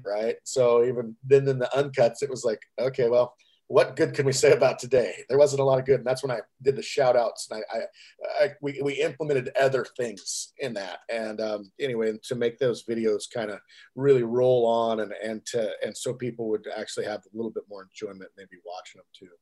right? 0.06 0.36
So 0.44 0.86
even 0.86 1.16
then 1.24 1.48
in 1.48 1.60
the 1.60 1.70
uncuts 1.76 2.22
it 2.22 2.30
was 2.30 2.44
like 2.44 2.60
okay 2.80 3.10
well 3.10 3.36
what 3.68 3.98
good 3.98 4.14
can 4.14 4.26
we 4.26 4.32
say 4.32 4.54
about 4.54 4.80
today? 4.80 5.26
There 5.28 5.38
wasn't 5.38 5.60
a 5.60 5.64
lot 5.66 5.78
of 5.78 5.86
good. 5.86 6.00
And 6.00 6.06
that's 6.06 6.24
when 6.24 6.32
i 6.32 6.40
did 6.62 6.78
the 6.78 6.82
shout 6.82 7.18
outs 7.18 7.50
and 7.52 7.62
i, 7.74 7.78
I, 7.78 8.46
I 8.46 8.50
we, 8.62 8.82
we 8.82 8.94
implemented 8.94 9.50
other 9.60 9.86
things 9.98 10.54
in 10.60 10.74
that. 10.76 11.00
And 11.10 11.42
um, 11.42 11.72
anyway 11.80 12.14
to 12.24 12.36
make 12.36 12.58
those 12.58 12.86
videos 12.86 13.24
kind 13.32 13.52
of 13.52 13.60
really 13.96 14.24
roll 14.24 14.66
on 14.66 15.02
and 15.02 15.12
and 15.24 15.46
to 15.48 15.70
and 15.86 15.96
so 15.96 16.14
people 16.14 16.50
would 16.50 16.66
actually 16.78 17.06
have 17.06 17.20
a 17.20 17.36
little 17.38 17.52
bit 17.52 17.64
more 17.70 17.84
enjoyment 17.84 18.32
maybe 18.38 18.58
watching 18.66 19.00
them 19.00 19.06
too. 19.14 19.36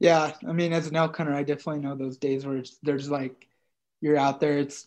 Yeah 0.00 0.32
i 0.46 0.52
mean 0.52 0.72
as 0.72 0.88
an 0.88 0.96
elk 0.96 1.16
hunter 1.16 1.34
i 1.34 1.42
definitely 1.42 1.80
know 1.80 1.94
those 1.94 2.18
days 2.18 2.44
where 2.44 2.62
there's 2.82 3.10
like 3.10 3.46
you're 4.00 4.16
out 4.16 4.40
there 4.40 4.58
it's 4.58 4.86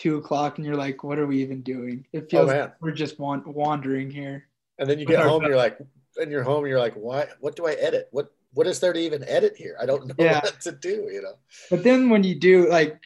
two 0.00 0.16
o'clock 0.16 0.56
and 0.56 0.66
you're 0.66 0.76
like, 0.76 1.04
what 1.04 1.18
are 1.18 1.26
we 1.26 1.42
even 1.42 1.60
doing? 1.60 2.06
It 2.12 2.24
oh, 2.24 2.28
feels 2.30 2.50
oh, 2.50 2.58
like 2.58 2.80
we're 2.80 2.92
just 2.92 3.18
wandering 3.18 4.10
here. 4.10 4.46
And 4.78 4.88
then 4.88 4.98
you 4.98 5.04
get 5.04 5.20
home, 5.20 5.42
you're 5.42 5.56
like, 5.56 5.78
and 6.16 6.30
you're 6.30 6.42
home, 6.42 6.66
you're 6.66 6.78
like, 6.78 6.94
what? 6.94 7.28
What 7.40 7.54
do 7.54 7.66
I 7.66 7.72
edit? 7.72 8.08
What 8.10 8.32
What 8.54 8.66
is 8.66 8.80
there 8.80 8.94
to 8.94 8.98
even 8.98 9.22
edit 9.28 9.56
here? 9.56 9.76
I 9.78 9.84
don't 9.84 10.06
know 10.08 10.14
yeah. 10.18 10.40
what 10.40 10.60
to 10.62 10.72
do. 10.72 11.08
You 11.12 11.22
know. 11.22 11.34
But 11.70 11.84
then 11.84 12.08
when 12.08 12.24
you 12.24 12.34
do, 12.34 12.68
like, 12.68 12.98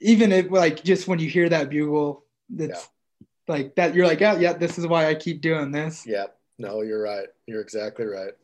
even 0.00 0.30
if 0.30 0.50
like 0.50 0.84
just 0.84 1.08
when 1.08 1.18
you 1.18 1.28
hear 1.28 1.48
that 1.48 1.68
bugle, 1.68 2.24
that's 2.48 2.88
yeah. 3.18 3.26
like 3.48 3.74
that. 3.74 3.94
You're 3.94 4.06
like, 4.06 4.20
yeah, 4.20 4.38
yeah. 4.38 4.52
This 4.52 4.78
is 4.78 4.86
why 4.86 5.08
I 5.08 5.16
keep 5.16 5.40
doing 5.40 5.72
this. 5.72 6.06
Yeah. 6.06 6.26
No, 6.58 6.82
you're 6.82 7.02
right. 7.02 7.26
You're 7.46 7.60
exactly 7.60 8.06
right. 8.06 8.34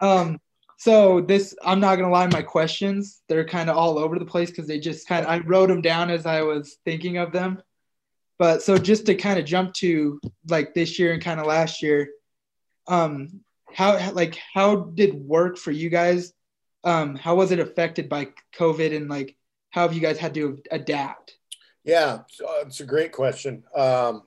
Um, 0.00 0.40
so 0.78 1.20
this, 1.20 1.56
I'm 1.62 1.80
not 1.80 1.96
gonna 1.96 2.10
lie, 2.10 2.28
my 2.28 2.42
questions 2.42 3.20
they're 3.28 3.44
kind 3.44 3.68
of 3.68 3.76
all 3.76 3.98
over 3.98 4.18
the 4.18 4.24
place 4.24 4.48
because 4.50 4.68
they 4.68 4.78
just 4.78 5.08
kind 5.08 5.26
of 5.26 5.30
I 5.30 5.38
wrote 5.40 5.68
them 5.68 5.82
down 5.82 6.08
as 6.08 6.24
I 6.24 6.42
was 6.42 6.78
thinking 6.84 7.18
of 7.18 7.32
them. 7.32 7.60
But 8.38 8.62
so 8.62 8.78
just 8.78 9.04
to 9.06 9.16
kind 9.16 9.40
of 9.40 9.44
jump 9.44 9.74
to 9.74 10.20
like 10.48 10.74
this 10.74 10.98
year 10.98 11.12
and 11.12 11.22
kind 11.22 11.40
of 11.40 11.46
last 11.46 11.82
year, 11.82 12.10
um, 12.86 13.40
how 13.74 14.12
like 14.12 14.38
how 14.54 14.76
did 14.76 15.14
work 15.14 15.58
for 15.58 15.72
you 15.72 15.90
guys? 15.90 16.32
Um, 16.84 17.16
how 17.16 17.34
was 17.34 17.50
it 17.50 17.58
affected 17.58 18.08
by 18.08 18.28
COVID 18.56 18.96
and 18.96 19.08
like 19.08 19.36
how 19.70 19.82
have 19.82 19.94
you 19.94 20.00
guys 20.00 20.18
had 20.18 20.34
to 20.34 20.62
adapt? 20.70 21.34
Yeah, 21.82 22.20
it's 22.62 22.80
a 22.80 22.86
great 22.86 23.10
question. 23.10 23.64
Um, 23.74 24.22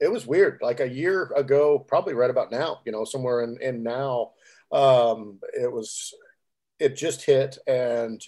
it 0.00 0.10
was 0.10 0.26
weird. 0.26 0.60
Like 0.62 0.78
a 0.78 0.88
year 0.88 1.32
ago, 1.36 1.78
probably 1.80 2.14
right 2.14 2.30
about 2.30 2.52
now, 2.52 2.80
you 2.84 2.92
know, 2.92 3.04
somewhere 3.04 3.42
in, 3.42 3.58
in 3.60 3.82
now, 3.82 4.32
um, 4.72 5.38
it 5.52 5.70
was, 5.70 6.14
it 6.78 6.96
just 6.96 7.24
hit, 7.24 7.58
and 7.66 8.22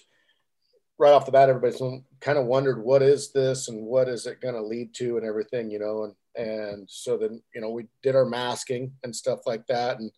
right 0.97 1.11
off 1.11 1.25
the 1.25 1.31
bat, 1.31 1.49
everybody 1.49 2.03
kind 2.19 2.37
of 2.37 2.45
wondered 2.45 2.83
what 2.83 3.01
is 3.01 3.31
this 3.31 3.67
and 3.67 3.85
what 3.85 4.07
is 4.07 4.25
it 4.25 4.41
going 4.41 4.55
to 4.55 4.61
lead 4.61 4.93
to 4.95 5.17
and 5.17 5.25
everything, 5.25 5.69
you 5.71 5.79
know, 5.79 6.03
and 6.03 6.15
and 6.35 6.89
so 6.89 7.15
then 7.15 7.43
you 7.53 7.61
know 7.61 7.69
we 7.69 7.85
did 8.01 8.15
our 8.15 8.25
masking 8.25 8.91
and 9.03 9.15
stuff 9.15 9.41
like 9.45 9.65
that, 9.67 9.99
and 9.99 10.11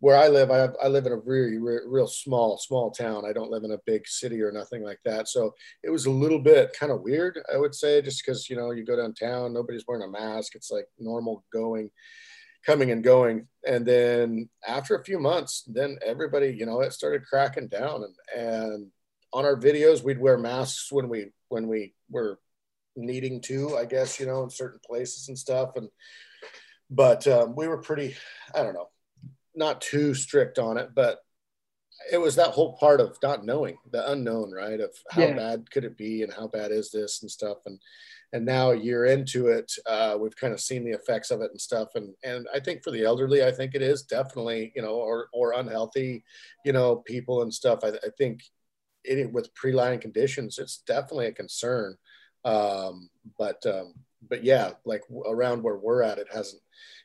where 0.00 0.16
I 0.16 0.28
live, 0.28 0.50
I, 0.50 0.58
have, 0.58 0.76
I 0.82 0.88
live 0.88 1.06
in 1.06 1.12
a 1.12 1.16
really 1.16 1.58
real 1.58 2.06
small, 2.06 2.56
small 2.56 2.90
town. 2.90 3.24
I 3.26 3.32
don't 3.32 3.50
live 3.50 3.64
in 3.64 3.72
a 3.72 3.80
big 3.84 4.06
city 4.06 4.40
or 4.42 4.52
nothing 4.52 4.84
like 4.84 5.00
that. 5.04 5.28
So 5.28 5.54
it 5.82 5.90
was 5.90 6.06
a 6.06 6.10
little 6.10 6.38
bit 6.38 6.72
kind 6.78 6.92
of 6.92 7.02
weird, 7.02 7.40
I 7.52 7.56
would 7.56 7.74
say, 7.74 8.00
just 8.00 8.24
because, 8.24 8.48
you 8.48 8.56
know, 8.56 8.70
you 8.70 8.84
go 8.84 8.96
downtown, 8.96 9.52
nobody's 9.52 9.84
wearing 9.88 10.04
a 10.04 10.10
mask. 10.10 10.54
It's 10.54 10.70
like 10.70 10.86
normal 11.00 11.44
going, 11.52 11.90
coming 12.64 12.90
and 12.90 13.02
going. 13.02 13.48
And 13.66 13.86
then 13.86 14.48
after 14.66 14.94
a 14.94 15.04
few 15.04 15.18
months, 15.18 15.64
then 15.66 15.98
everybody, 16.04 16.54
you 16.58 16.66
know, 16.66 16.80
it 16.80 16.92
started 16.92 17.26
cracking 17.26 17.68
down. 17.68 18.04
And, 18.04 18.40
and 18.44 18.86
on 19.32 19.44
our 19.44 19.56
videos, 19.56 20.02
we'd 20.02 20.20
wear 20.20 20.38
masks 20.38 20.90
when 20.90 21.08
we, 21.08 21.32
when 21.48 21.68
we 21.68 21.94
were 22.10 22.38
needing 22.96 23.40
to, 23.42 23.76
I 23.76 23.84
guess, 23.84 24.18
you 24.18 24.26
know, 24.26 24.42
in 24.44 24.50
certain 24.50 24.80
places 24.84 25.28
and 25.28 25.38
stuff. 25.38 25.76
And, 25.76 25.88
but 26.90 27.26
um, 27.26 27.54
we 27.54 27.68
were 27.68 27.78
pretty, 27.78 28.16
I 28.54 28.62
don't 28.62 28.74
know, 28.74 28.88
not 29.54 29.80
too 29.80 30.14
strict 30.14 30.58
on 30.58 30.78
it, 30.78 30.90
but 30.94 31.18
it 32.10 32.18
was 32.18 32.36
that 32.36 32.50
whole 32.50 32.74
part 32.74 33.00
of 33.00 33.18
not 33.22 33.44
knowing 33.44 33.76
the 33.90 34.10
unknown, 34.10 34.52
right? 34.52 34.80
Of 34.80 34.90
how 35.10 35.22
yeah. 35.22 35.34
bad 35.34 35.70
could 35.70 35.84
it 35.84 35.96
be 35.96 36.22
and 36.22 36.32
how 36.32 36.48
bad 36.48 36.70
is 36.70 36.90
this 36.90 37.22
and 37.22 37.30
stuff. 37.30 37.58
And 37.66 37.78
and 38.34 38.44
now 38.44 38.72
a 38.72 38.76
year 38.76 39.06
into 39.06 39.48
it, 39.48 39.72
uh, 39.86 40.16
we've 40.20 40.36
kind 40.36 40.52
of 40.52 40.60
seen 40.60 40.84
the 40.84 40.92
effects 40.92 41.30
of 41.30 41.40
it 41.40 41.50
and 41.50 41.60
stuff. 41.60 41.88
And 41.94 42.14
and 42.22 42.46
I 42.54 42.60
think 42.60 42.82
for 42.82 42.90
the 42.90 43.04
elderly, 43.04 43.44
I 43.44 43.50
think 43.50 43.74
it 43.74 43.82
is 43.82 44.02
definitely 44.02 44.72
you 44.74 44.82
know 44.82 44.94
or 44.94 45.28
or 45.32 45.52
unhealthy, 45.52 46.24
you 46.64 46.72
know, 46.72 46.96
people 46.96 47.42
and 47.42 47.52
stuff. 47.52 47.80
I, 47.82 47.88
I 47.88 48.10
think 48.16 48.42
it 49.04 49.32
with 49.32 49.54
pre-lying 49.54 50.00
conditions, 50.00 50.58
it's 50.58 50.78
definitely 50.86 51.26
a 51.26 51.32
concern. 51.32 51.96
Um, 52.44 53.08
but 53.38 53.64
um, 53.66 53.94
but 54.28 54.44
yeah, 54.44 54.72
like 54.84 55.02
around 55.26 55.62
where 55.62 55.76
we're 55.76 56.02
at, 56.02 56.18
it 56.18 56.28
hasn't 56.32 56.62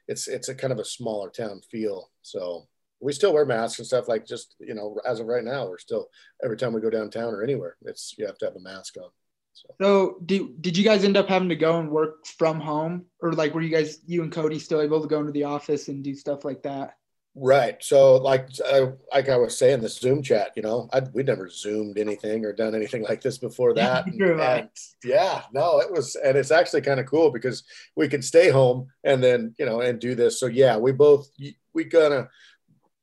it's 0.07 0.27
it's 0.27 0.49
a 0.49 0.55
kind 0.55 0.73
of 0.73 0.79
a 0.79 0.85
smaller 0.85 1.29
town 1.29 1.61
feel. 1.71 2.11
So 2.21 2.67
we 3.03 3.13
still 3.13 3.33
wear 3.33 3.45
masks 3.45 3.79
and 3.79 3.87
stuff. 3.87 4.07
Like 4.07 4.25
just 4.25 4.55
you 4.59 4.73
know, 4.73 4.97
as 5.05 5.19
of 5.19 5.27
right 5.27 5.43
now, 5.43 5.67
we're 5.67 5.77
still 5.77 6.07
every 6.43 6.57
time 6.57 6.73
we 6.73 6.81
go 6.81 6.89
downtown 6.89 7.33
or 7.33 7.43
anywhere, 7.43 7.75
it's 7.83 8.15
you 8.17 8.25
have 8.25 8.37
to 8.39 8.45
have 8.45 8.55
a 8.55 8.59
mask 8.59 8.95
on. 8.97 9.09
So, 9.53 9.75
so 9.79 10.17
did, 10.25 10.61
did 10.61 10.77
you 10.77 10.83
guys 10.83 11.03
end 11.03 11.15
up 11.15 11.29
having 11.29 11.49
to 11.49 11.55
go 11.55 11.79
and 11.79 11.91
work 11.91 12.25
from 12.25 12.59
home 12.59 13.05
or 13.21 13.33
like 13.33 13.53
were 13.53 13.61
you 13.61 13.69
guys 13.69 13.99
you 14.07 14.23
and 14.23 14.31
Cody 14.31 14.57
still 14.57 14.81
able 14.81 15.01
to 15.01 15.07
go 15.07 15.19
into 15.19 15.31
the 15.31 15.43
office 15.43 15.89
and 15.89 16.03
do 16.03 16.15
stuff 16.15 16.43
like 16.43 16.63
that? 16.63 16.95
Right. 17.35 17.83
So, 17.83 18.17
like, 18.17 18.49
uh, 18.63 18.91
like 19.11 19.27
I 19.27 19.37
was 19.37 19.57
saying, 19.57 19.81
this 19.81 19.97
Zoom 19.97 20.21
chat, 20.21 20.51
you 20.55 20.61
know, 20.61 20.87
I, 20.93 21.01
we'd 21.13 21.25
never 21.25 21.49
Zoomed 21.49 21.97
anything 21.97 22.45
or 22.45 22.53
done 22.53 22.75
anything 22.75 23.01
like 23.09 23.21
this 23.21 23.39
before 23.39 23.73
that. 23.75 24.05
Yeah, 24.13 24.27
and, 24.27 24.41
and, 24.41 24.69
yeah, 25.03 25.41
no, 25.51 25.79
it 25.79 25.91
was, 25.91 26.15
and 26.15 26.37
it's 26.37 26.51
actually 26.51 26.81
kind 26.81 26.99
of 26.99 27.07
cool 27.07 27.31
because 27.31 27.63
we 27.95 28.07
can 28.07 28.21
stay 28.21 28.49
home 28.49 28.87
and 29.03 29.23
then, 29.23 29.55
you 29.57 29.65
know, 29.65 29.81
and 29.81 29.99
do 29.99 30.13
this. 30.13 30.39
So, 30.39 30.45
yeah, 30.45 30.77
we 30.77 30.91
both, 30.91 31.27
we 31.73 31.85
gonna 31.85 32.29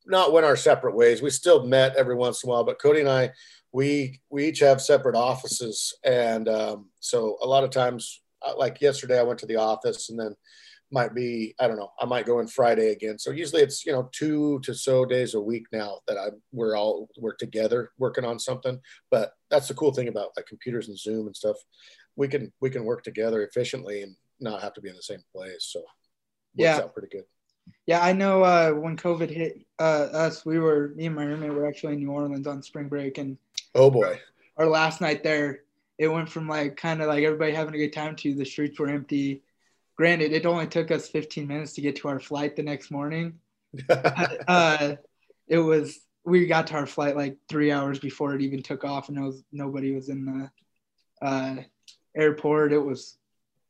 not 0.06 0.32
went 0.32 0.46
our 0.46 0.56
separate 0.56 0.96
ways. 0.96 1.22
We 1.22 1.30
still 1.30 1.66
met 1.66 1.96
every 1.96 2.14
once 2.14 2.42
in 2.42 2.48
a 2.48 2.52
while, 2.52 2.64
but 2.64 2.80
Cody 2.80 3.00
and 3.00 3.08
I, 3.08 3.30
we, 3.72 4.20
we 4.30 4.46
each 4.46 4.60
have 4.60 4.80
separate 4.80 5.16
offices. 5.16 5.94
And 6.04 6.48
um, 6.48 6.90
so 7.00 7.38
a 7.42 7.46
lot 7.46 7.64
of 7.64 7.70
times, 7.70 8.22
uh, 8.42 8.56
like 8.56 8.80
yesterday, 8.80 9.18
I 9.18 9.24
went 9.24 9.38
to 9.40 9.46
the 9.46 9.56
office 9.56 10.10
and 10.10 10.18
then, 10.18 10.34
might 10.92 11.14
be 11.14 11.54
I 11.60 11.68
don't 11.68 11.76
know 11.76 11.90
I 12.00 12.04
might 12.04 12.26
go 12.26 12.40
in 12.40 12.48
Friday 12.48 12.90
again. 12.90 13.18
So 13.18 13.30
usually 13.30 13.62
it's 13.62 13.86
you 13.86 13.92
know 13.92 14.08
two 14.12 14.60
to 14.60 14.74
so 14.74 15.04
days 15.04 15.34
a 15.34 15.40
week 15.40 15.66
now 15.72 16.00
that 16.08 16.16
I 16.16 16.28
we're 16.52 16.76
all 16.76 17.08
we're 17.16 17.34
together 17.34 17.92
working 17.98 18.24
on 18.24 18.38
something. 18.38 18.80
But 19.10 19.32
that's 19.50 19.68
the 19.68 19.74
cool 19.74 19.92
thing 19.92 20.08
about 20.08 20.30
like 20.36 20.46
computers 20.46 20.88
and 20.88 20.98
Zoom 20.98 21.26
and 21.26 21.36
stuff. 21.36 21.56
We 22.16 22.28
can 22.28 22.52
we 22.60 22.70
can 22.70 22.84
work 22.84 23.04
together 23.04 23.42
efficiently 23.42 24.02
and 24.02 24.16
not 24.40 24.62
have 24.62 24.74
to 24.74 24.80
be 24.80 24.88
in 24.88 24.96
the 24.96 25.02
same 25.02 25.22
place. 25.34 25.68
So 25.70 25.82
yeah, 26.54 26.78
out 26.78 26.94
pretty 26.94 27.08
good. 27.08 27.24
Yeah, 27.86 28.00
I 28.00 28.12
know 28.12 28.42
uh, 28.42 28.70
when 28.72 28.96
COVID 28.96 29.30
hit 29.30 29.64
uh, 29.78 30.08
us, 30.12 30.44
we 30.44 30.58
were 30.58 30.92
me 30.96 31.06
and 31.06 31.14
my 31.14 31.24
roommate 31.24 31.52
were 31.52 31.66
actually 31.66 31.94
in 31.94 32.00
New 32.00 32.10
Orleans 32.10 32.46
on 32.46 32.62
spring 32.62 32.88
break, 32.88 33.18
and 33.18 33.36
oh 33.74 33.90
boy, 33.90 34.20
our 34.56 34.66
last 34.66 35.00
night 35.00 35.22
there, 35.22 35.62
it 35.98 36.08
went 36.08 36.28
from 36.28 36.48
like 36.48 36.76
kind 36.76 37.00
of 37.00 37.08
like 37.08 37.24
everybody 37.24 37.52
having 37.52 37.74
a 37.74 37.78
good 37.78 37.92
time 37.92 38.16
to 38.16 38.34
the 38.34 38.44
streets 38.44 38.78
were 38.78 38.88
empty 38.88 39.42
granted, 40.00 40.32
it 40.32 40.46
only 40.46 40.66
took 40.66 40.90
us 40.90 41.10
15 41.10 41.46
minutes 41.46 41.74
to 41.74 41.82
get 41.82 41.94
to 41.94 42.08
our 42.08 42.18
flight 42.18 42.56
the 42.56 42.62
next 42.62 42.90
morning. 42.90 43.38
uh, 44.48 44.94
it 45.46 45.58
was 45.58 46.00
we 46.24 46.46
got 46.46 46.68
to 46.68 46.74
our 46.74 46.86
flight 46.86 47.16
like 47.16 47.36
three 47.50 47.70
hours 47.70 47.98
before 47.98 48.34
it 48.34 48.40
even 48.40 48.62
took 48.62 48.82
off, 48.82 49.10
and 49.10 49.18
it 49.18 49.20
was 49.20 49.44
nobody 49.52 49.94
was 49.94 50.08
in 50.08 50.24
the 50.24 51.26
uh, 51.26 51.56
airport. 52.16 52.72
It 52.72 52.78
was 52.78 53.18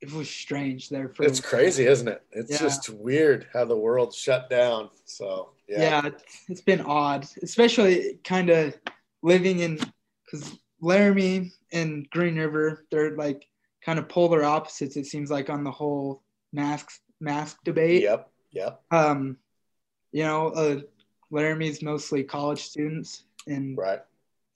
it 0.00 0.12
was 0.12 0.30
strange 0.30 0.88
there. 0.88 1.08
For 1.08 1.24
it's 1.24 1.40
crazy, 1.40 1.86
isn't 1.86 2.08
it? 2.08 2.22
It's 2.32 2.52
yeah. 2.52 2.58
just 2.58 2.88
weird 2.88 3.46
how 3.52 3.64
the 3.64 3.76
world 3.76 4.14
shut 4.14 4.48
down. 4.48 4.90
So 5.04 5.50
yeah, 5.68 6.02
yeah 6.02 6.10
it's 6.48 6.62
been 6.62 6.80
odd, 6.80 7.26
especially 7.42 8.18
kind 8.24 8.50
of 8.50 8.74
living 9.22 9.60
in 9.60 9.78
because 10.24 10.56
Laramie 10.80 11.52
and 11.72 12.08
Green 12.10 12.36
River, 12.36 12.86
they're 12.90 13.16
like 13.16 13.46
kind 13.84 13.98
of 13.98 14.08
polar 14.08 14.42
opposites. 14.42 14.96
It 14.96 15.06
seems 15.06 15.30
like 15.30 15.50
on 15.50 15.64
the 15.64 15.70
whole 15.70 16.22
mask 16.52 16.90
mask 17.20 17.58
debate. 17.64 18.02
Yep. 18.02 18.30
Yep. 18.52 18.82
Um, 18.90 19.36
you 20.12 20.24
know, 20.24 20.48
uh, 20.48 20.80
Laramie's 21.30 21.82
mostly 21.82 22.24
college 22.24 22.62
students, 22.64 23.24
and 23.46 23.76
right. 23.78 24.00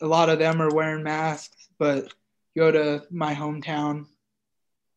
a 0.00 0.06
lot 0.06 0.30
of 0.30 0.38
them 0.38 0.60
are 0.60 0.74
wearing 0.74 1.04
masks. 1.04 1.68
But 1.78 2.12
go 2.56 2.70
to 2.70 3.04
my 3.10 3.34
hometown, 3.34 4.06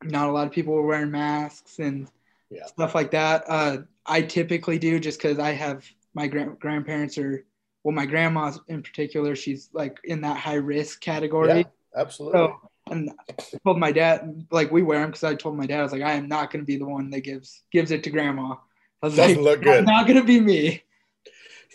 not 0.04 0.30
a 0.30 0.32
lot 0.32 0.48
of 0.48 0.54
people 0.54 0.76
are 0.76 0.86
wearing 0.86 1.12
masks 1.12 1.80
and 1.80 2.10
yeah. 2.50 2.66
stuff 2.66 2.96
like 2.96 3.12
that. 3.12 3.44
Uh, 3.48 3.78
I 4.06 4.22
typically 4.22 4.80
do 4.80 5.00
just 5.00 5.22
because 5.22 5.40
I 5.40 5.52
have 5.52 5.86
my 6.14 6.28
grand- 6.28 6.60
grandparents 6.60 7.18
are 7.18 7.46
well, 7.84 7.96
my 7.96 8.06
grandma 8.06 8.52
in 8.68 8.84
particular, 8.84 9.36
she's 9.36 9.70
like 9.72 9.98
in 10.04 10.22
that 10.22 10.38
high 10.38 10.56
risk 10.56 11.00
category. 11.00 11.60
Yeah, 11.60 11.64
absolutely. 11.96 12.40
So 12.40 12.70
and 12.92 13.12
I 13.30 13.58
told 13.66 13.80
my 13.80 13.92
dad, 13.92 14.46
like 14.52 14.72
we 14.72 14.84
wear 14.84 15.00
them 15.00 15.12
because 15.12 15.24
I 15.24 15.36
told 15.36 15.56
my 15.56 15.66
dad, 15.66 15.80
I 15.80 15.84
was 15.84 15.92
like, 15.92 16.02
I 16.02 16.14
am 16.14 16.28
not 16.28 16.52
going 16.52 16.62
to 16.62 16.66
be 16.66 16.78
the 16.78 16.86
one 16.86 17.10
that 17.12 17.22
gives 17.22 17.64
gives 17.72 17.92
it 17.92 18.04
to 18.04 18.10
grandma. 18.10 18.56
I 19.02 19.06
was 19.06 19.16
Doesn't 19.16 19.38
like, 19.38 19.44
look 19.44 19.62
good. 19.62 19.86
Not 19.86 20.08
going 20.08 20.20
to 20.20 20.26
be 20.26 20.40
me. 20.40 20.84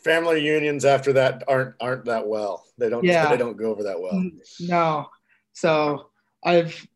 Family 0.04 0.44
unions 0.44 0.84
after 0.84 1.12
that 1.14 1.44
aren't 1.46 1.76
aren't 1.80 2.04
that 2.06 2.26
well. 2.26 2.66
They 2.78 2.88
don't. 2.88 3.04
Yeah. 3.04 3.28
They 3.30 3.36
don't 3.36 3.56
go 3.56 3.70
over 3.70 3.84
that 3.84 4.00
well. 4.00 4.22
No. 4.60 5.08
So 5.52 6.10
I've, 6.44 6.86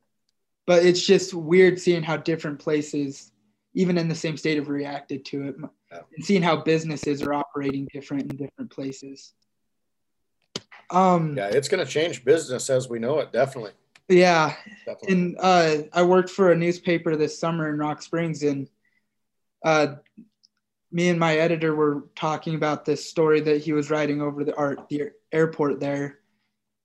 but 0.66 0.84
it's 0.84 1.04
just 1.04 1.32
weird 1.32 1.80
seeing 1.80 2.02
how 2.02 2.16
different 2.16 2.58
places, 2.58 3.32
even 3.74 3.96
in 3.96 4.08
the 4.08 4.14
same 4.14 4.36
state, 4.36 4.58
have 4.58 4.68
reacted 4.68 5.24
to 5.26 5.48
it, 5.48 5.56
yeah. 5.90 6.00
and 6.14 6.24
seeing 6.24 6.42
how 6.42 6.56
businesses 6.56 7.22
are 7.22 7.32
operating 7.32 7.88
different 7.92 8.30
in 8.30 8.36
different 8.36 8.70
places. 8.70 9.32
Um, 10.90 11.36
yeah, 11.36 11.48
it's 11.48 11.68
going 11.68 11.84
to 11.84 11.90
change 11.90 12.24
business 12.24 12.70
as 12.70 12.88
we 12.88 12.98
know 12.98 13.18
it. 13.20 13.32
Definitely. 13.32 13.72
Yeah. 14.08 14.54
Definitely. 14.84 15.12
And 15.12 15.36
uh, 15.40 15.76
I 15.92 16.02
worked 16.02 16.30
for 16.30 16.52
a 16.52 16.56
newspaper 16.56 17.16
this 17.16 17.38
summer 17.38 17.68
in 17.68 17.78
Rock 17.78 18.02
Springs, 18.02 18.42
and 18.42 18.68
uh, 19.64 19.96
me 20.92 21.08
and 21.08 21.18
my 21.18 21.36
editor 21.36 21.74
were 21.74 22.04
talking 22.14 22.54
about 22.54 22.84
this 22.84 23.08
story 23.08 23.40
that 23.40 23.62
he 23.62 23.72
was 23.72 23.90
writing 23.90 24.22
over 24.22 24.44
the 24.44 24.54
art 24.56 24.88
the 24.88 25.10
airport 25.32 25.80
there, 25.80 26.20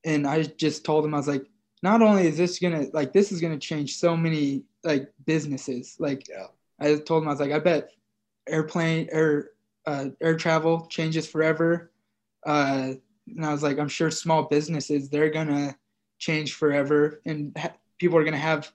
and 0.04 0.26
I 0.26 0.44
just 0.44 0.84
told 0.84 1.06
him 1.06 1.14
I 1.14 1.18
was 1.18 1.28
like, 1.28 1.46
not 1.82 2.02
only 2.02 2.28
is 2.28 2.38
this 2.38 2.60
gonna 2.60 2.88
like 2.94 3.14
this 3.14 3.32
is 3.32 3.42
gonna 3.42 3.58
change 3.58 3.98
so 3.98 4.16
many 4.16 4.64
like 4.84 5.12
businesses. 5.26 5.96
Like, 6.00 6.28
yeah. 6.30 6.48
I 6.80 6.96
told 6.96 7.24
him 7.24 7.30
I 7.30 7.32
was 7.32 7.40
like, 7.40 7.52
I 7.52 7.60
bet 7.60 7.92
airplane 8.48 9.08
air 9.12 9.52
uh, 9.86 10.08
air 10.22 10.36
travel 10.36 10.88
changes 10.88 11.28
forever. 11.28 11.92
Uh, 12.46 12.94
and 13.28 13.46
I 13.46 13.52
was 13.52 13.64
like, 13.64 13.80
I'm 13.80 13.88
sure 13.88 14.12
small 14.12 14.44
businesses 14.44 15.10
they're 15.10 15.30
gonna 15.30 15.76
change 16.20 16.54
forever, 16.54 17.22
and 17.26 17.56
ha- 17.58 17.74
people 17.98 18.18
are 18.18 18.26
to 18.26 18.38
have, 18.38 18.72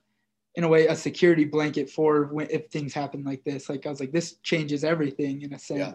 in 0.54 0.64
a 0.64 0.68
way, 0.68 0.86
a 0.86 0.96
security 0.96 1.44
blanket 1.44 1.88
for 1.90 2.24
when, 2.26 2.48
if 2.50 2.68
things 2.70 2.92
happen 2.92 3.24
like 3.24 3.44
this. 3.44 3.68
Like 3.68 3.86
I 3.86 3.90
was 3.90 4.00
like, 4.00 4.12
this 4.12 4.34
changes 4.42 4.84
everything 4.84 5.42
in 5.42 5.52
a 5.52 5.58
sense. 5.58 5.80
Yeah. 5.80 5.94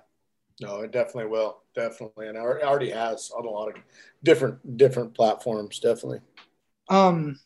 No, 0.60 0.82
it 0.82 0.92
definitely 0.92 1.32
will, 1.32 1.64
definitely, 1.74 2.28
and 2.28 2.38
it 2.38 2.40
already 2.40 2.92
has 2.92 3.32
on 3.36 3.46
a 3.46 3.50
lot 3.50 3.70
of 3.70 3.76
different 4.24 4.78
different 4.78 5.14
platforms, 5.16 5.80
definitely. 5.80 6.20
Um, 6.90 7.40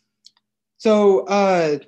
so 0.77 1.25
uh, 1.25 1.79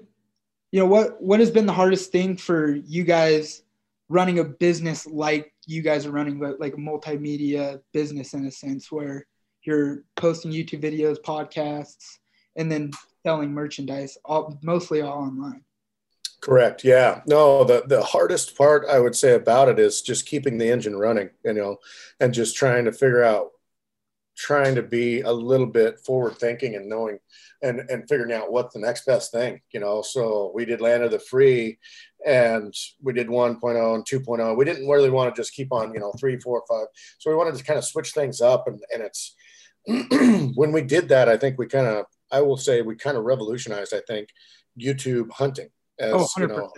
you 0.72 0.80
know 0.80 0.86
what 0.86 1.22
what 1.22 1.40
has 1.40 1.52
been 1.52 1.66
the 1.66 1.74
hardest 1.74 2.12
thing 2.12 2.38
for 2.38 2.76
you 2.76 3.04
guys 3.04 3.64
running 4.10 4.40
a 4.40 4.44
business 4.44 5.06
like 5.06 5.54
you 5.66 5.82
guys 5.82 6.06
are 6.06 6.12
running, 6.12 6.40
but 6.40 6.60
like 6.60 6.74
a 6.74 6.78
multimedia 6.78 7.82
business 7.94 8.34
in 8.34 8.46
a 8.46 8.52
sense 8.52 8.92
where 8.92 9.26
you're 9.64 10.04
posting 10.16 10.52
YouTube 10.52 10.82
videos, 10.82 11.18
podcasts, 11.22 12.18
and 12.56 12.72
then 12.72 12.92
selling 13.24 13.54
merchandise, 13.54 14.18
all 14.24 14.58
mostly 14.64 15.02
all 15.02 15.20
online. 15.20 15.64
Correct. 16.40 16.84
Yeah. 16.84 17.22
No, 17.26 17.64
the, 17.64 17.84
the 17.86 18.04
hardest 18.04 18.58
part 18.58 18.86
I 18.90 19.00
would 19.00 19.16
say 19.16 19.34
about 19.34 19.70
it 19.70 19.80
is 19.80 20.02
just 20.02 20.26
keeping 20.26 20.58
the 20.58 20.72
engine 20.72 20.96
running, 20.96 21.32
you 21.44 21.54
know, 21.54 21.78
and 22.20 22.34
just 22.34 22.56
trying 22.56 22.86
to 22.86 22.92
figure 22.92 23.24
out 23.24 23.52
trying 24.38 24.76
to 24.76 24.84
be 24.84 25.22
a 25.22 25.32
little 25.32 25.66
bit 25.66 26.00
forward 26.00 26.38
thinking 26.38 26.76
and 26.76 26.88
knowing 26.88 27.18
and 27.64 27.80
and 27.90 28.08
figuring 28.08 28.32
out 28.32 28.52
what 28.52 28.72
the 28.72 28.80
next 28.80 29.06
best 29.06 29.32
thing 29.32 29.60
you 29.72 29.80
know? 29.80 30.02
So 30.02 30.52
we 30.54 30.66
did 30.66 30.82
land 30.82 31.04
of 31.04 31.12
the 31.12 31.20
free 31.20 31.80
and 32.26 32.74
we 33.02 33.14
did 33.14 33.28
1.0 33.28 33.96
and 33.96 34.06
2.0 34.06 34.58
we 34.58 34.66
didn't 34.66 34.88
really 34.88 35.10
want 35.10 35.34
to 35.34 35.40
just 35.40 35.54
keep 35.54 35.72
on 35.72 35.94
you 35.94 36.00
know 36.00 36.14
three 36.20 36.40
four 36.40 36.64
five. 36.70 36.88
So 37.18 37.30
we 37.30 37.36
wanted 37.36 37.56
to 37.56 37.64
kind 37.64 37.80
of 37.80 37.86
switch 37.86 38.12
things 38.12 38.42
up 38.42 38.68
and 38.68 38.80
and 38.94 39.04
it's 39.04 39.36
when 40.56 40.74
we 40.74 40.82
did 40.82 41.08
that 41.08 41.30
i 41.30 41.38
think 41.38 41.58
we 41.58 41.66
kind 41.66 41.88
of 41.88 42.06
i 42.32 42.42
will 42.42 42.58
say 42.58 42.82
we 42.82 42.94
kind 42.94 43.16
of 43.16 43.24
revolutionized 43.24 43.94
i 43.94 44.02
think 44.06 44.28
youtube 44.78 45.32
hunting 45.32 45.70
as 45.98 46.14
oh, 46.14 46.28
you 46.38 46.48
know 46.48 46.70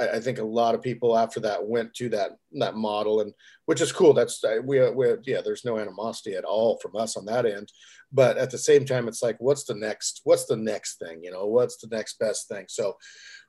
I, 0.00 0.16
I, 0.16 0.20
think 0.20 0.38
a 0.38 0.44
lot 0.44 0.74
of 0.74 0.82
people 0.82 1.16
after 1.16 1.40
that 1.40 1.64
went 1.66 1.94
to 1.94 2.08
that 2.10 2.32
that 2.52 2.74
model, 2.74 3.20
and 3.20 3.32
which 3.66 3.80
is 3.80 3.92
cool. 3.92 4.12
That's 4.12 4.42
we, 4.64 4.88
we 4.90 5.14
yeah. 5.24 5.40
There's 5.42 5.64
no 5.64 5.78
animosity 5.78 6.34
at 6.34 6.44
all 6.44 6.78
from 6.78 6.96
us 6.96 7.16
on 7.16 7.26
that 7.26 7.46
end, 7.46 7.70
but 8.12 8.38
at 8.38 8.50
the 8.50 8.58
same 8.58 8.84
time, 8.84 9.06
it's 9.06 9.22
like, 9.22 9.36
what's 9.38 9.64
the 9.64 9.74
next? 9.74 10.22
What's 10.24 10.46
the 10.46 10.56
next 10.56 10.98
thing? 10.98 11.20
You 11.22 11.30
know, 11.30 11.46
what's 11.46 11.76
the 11.76 11.94
next 11.94 12.18
best 12.18 12.48
thing? 12.48 12.64
So 12.68 12.96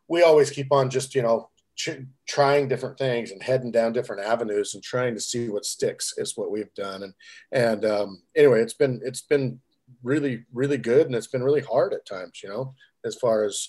we 0.07 0.23
always 0.23 0.51
keep 0.51 0.71
on 0.71 0.89
just 0.89 1.15
you 1.15 1.21
know 1.21 1.49
ch- 1.75 2.05
trying 2.27 2.67
different 2.67 2.97
things 2.97 3.31
and 3.31 3.41
heading 3.41 3.71
down 3.71 3.93
different 3.93 4.25
avenues 4.25 4.73
and 4.73 4.83
trying 4.83 5.15
to 5.15 5.21
see 5.21 5.49
what 5.49 5.65
sticks 5.65 6.13
is 6.17 6.37
what 6.37 6.51
we've 6.51 6.73
done. 6.75 7.03
And 7.03 7.13
and 7.51 7.85
um, 7.85 8.21
anyway, 8.35 8.61
it's 8.61 8.73
been 8.73 9.01
it's 9.03 9.21
been 9.21 9.59
really 10.03 10.45
really 10.53 10.77
good, 10.77 11.05
and 11.07 11.15
it's 11.15 11.27
been 11.27 11.43
really 11.43 11.61
hard 11.61 11.93
at 11.93 12.05
times. 12.05 12.41
You 12.43 12.49
know, 12.49 12.73
as 13.05 13.15
far 13.15 13.45
as 13.45 13.67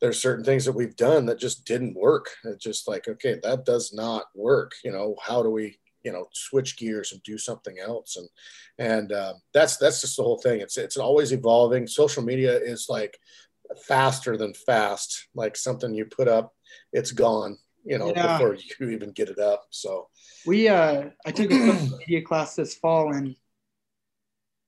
there's 0.00 0.20
certain 0.20 0.44
things 0.44 0.64
that 0.64 0.72
we've 0.72 0.96
done 0.96 1.26
that 1.26 1.38
just 1.38 1.64
didn't 1.64 1.96
work. 1.96 2.28
It's 2.44 2.62
just 2.62 2.88
like, 2.88 3.08
okay, 3.08 3.38
that 3.42 3.64
does 3.64 3.92
not 3.92 4.24
work. 4.34 4.72
You 4.84 4.92
know, 4.92 5.16
how 5.22 5.42
do 5.42 5.50
we, 5.50 5.78
you 6.02 6.12
know, 6.12 6.26
switch 6.32 6.76
gears 6.76 7.12
and 7.12 7.22
do 7.22 7.38
something 7.38 7.78
else? 7.78 8.16
And 8.16 8.28
and 8.78 9.12
uh, 9.12 9.34
that's 9.52 9.76
that's 9.76 10.00
just 10.00 10.16
the 10.16 10.22
whole 10.22 10.38
thing. 10.38 10.60
It's 10.60 10.76
it's 10.76 10.96
always 10.96 11.32
evolving. 11.32 11.86
Social 11.86 12.22
media 12.22 12.56
is 12.56 12.86
like 12.88 13.18
faster 13.86 14.36
than 14.36 14.54
fast. 14.54 15.28
Like 15.34 15.56
something 15.56 15.94
you 15.94 16.04
put 16.04 16.28
up, 16.28 16.54
it's 16.92 17.12
gone. 17.12 17.58
You 17.84 17.98
know, 17.98 18.08
yeah. 18.08 18.38
before 18.38 18.56
you 18.80 18.90
even 18.90 19.10
get 19.10 19.28
it 19.28 19.38
up. 19.38 19.66
So 19.68 20.08
we, 20.46 20.68
uh, 20.68 21.10
I 21.26 21.30
took 21.30 21.50
a 21.50 21.72
social 21.72 21.98
media 22.08 22.22
class 22.22 22.56
this 22.56 22.74
fall, 22.76 23.12
and 23.12 23.36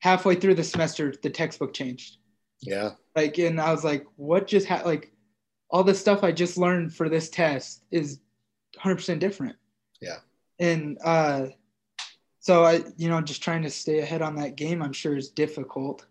halfway 0.01 0.35
through 0.35 0.55
the 0.55 0.65
semester, 0.65 1.15
the 1.23 1.31
textbook 1.31 1.73
changed. 1.73 2.19
Yeah. 2.61 2.91
Like, 3.15 3.39
and 3.39 3.61
I 3.61 3.73
was 3.73 3.85
like, 3.85 4.05
what 4.17 4.47
just 4.47 4.67
happened? 4.67 4.89
Like, 4.89 5.13
all 5.77 5.85
the 5.85 5.95
stuff 5.95 6.25
I 6.25 6.33
just 6.33 6.57
learned 6.57 6.95
for 6.95 7.11
this 7.11 7.29
test 7.29 7.83
is 7.91 8.19
100% 8.83 9.19
different. 9.19 9.57
Yeah. 10.01 10.21
And 10.59 10.97
uh, 11.05 11.49
so 12.41 12.65
I, 12.65 12.83
you 12.97 13.11
know, 13.11 13.21
just 13.21 13.43
trying 13.43 13.63
to 13.63 13.69
stay 13.69 13.99
ahead 13.99 14.23
on 14.23 14.37
that 14.37 14.57
game, 14.57 14.83
I'm 14.83 14.95
sure 14.95 15.19
is 15.19 15.29
difficult. 15.29 16.07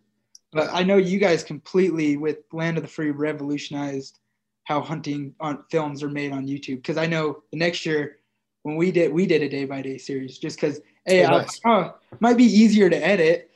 But 0.53 0.69
I 0.71 0.83
know 0.83 0.97
you 0.97 1.17
guys 1.17 1.43
completely 1.43 2.15
with 2.15 2.37
Land 2.53 2.77
of 2.77 2.83
the 2.83 2.87
Free 2.87 3.09
revolutionized 3.09 4.19
how 4.65 4.81
hunting 4.81 5.33
on 5.39 5.63
films 5.71 6.03
are 6.03 6.09
made 6.09 6.31
on 6.31 6.45
YouTube. 6.45 6.75
Because 6.75 6.97
I 6.97 7.07
know 7.07 7.41
the 7.51 7.57
next 7.57 7.87
year 7.87 8.19
when 8.61 8.75
we 8.75 8.91
did 8.91 9.11
we 9.11 9.25
did 9.25 9.41
a 9.41 9.49
day 9.49 9.65
by 9.65 9.81
day 9.81 9.97
series, 9.97 10.37
just 10.37 10.57
because 10.57 10.79
hey, 11.07 11.25
oh, 11.25 11.39
nice. 11.39 11.59
I, 11.65 11.69
oh, 11.71 11.95
might 12.19 12.37
be 12.37 12.45
easier 12.45 12.87
to 12.87 12.95
edit, 12.95 13.49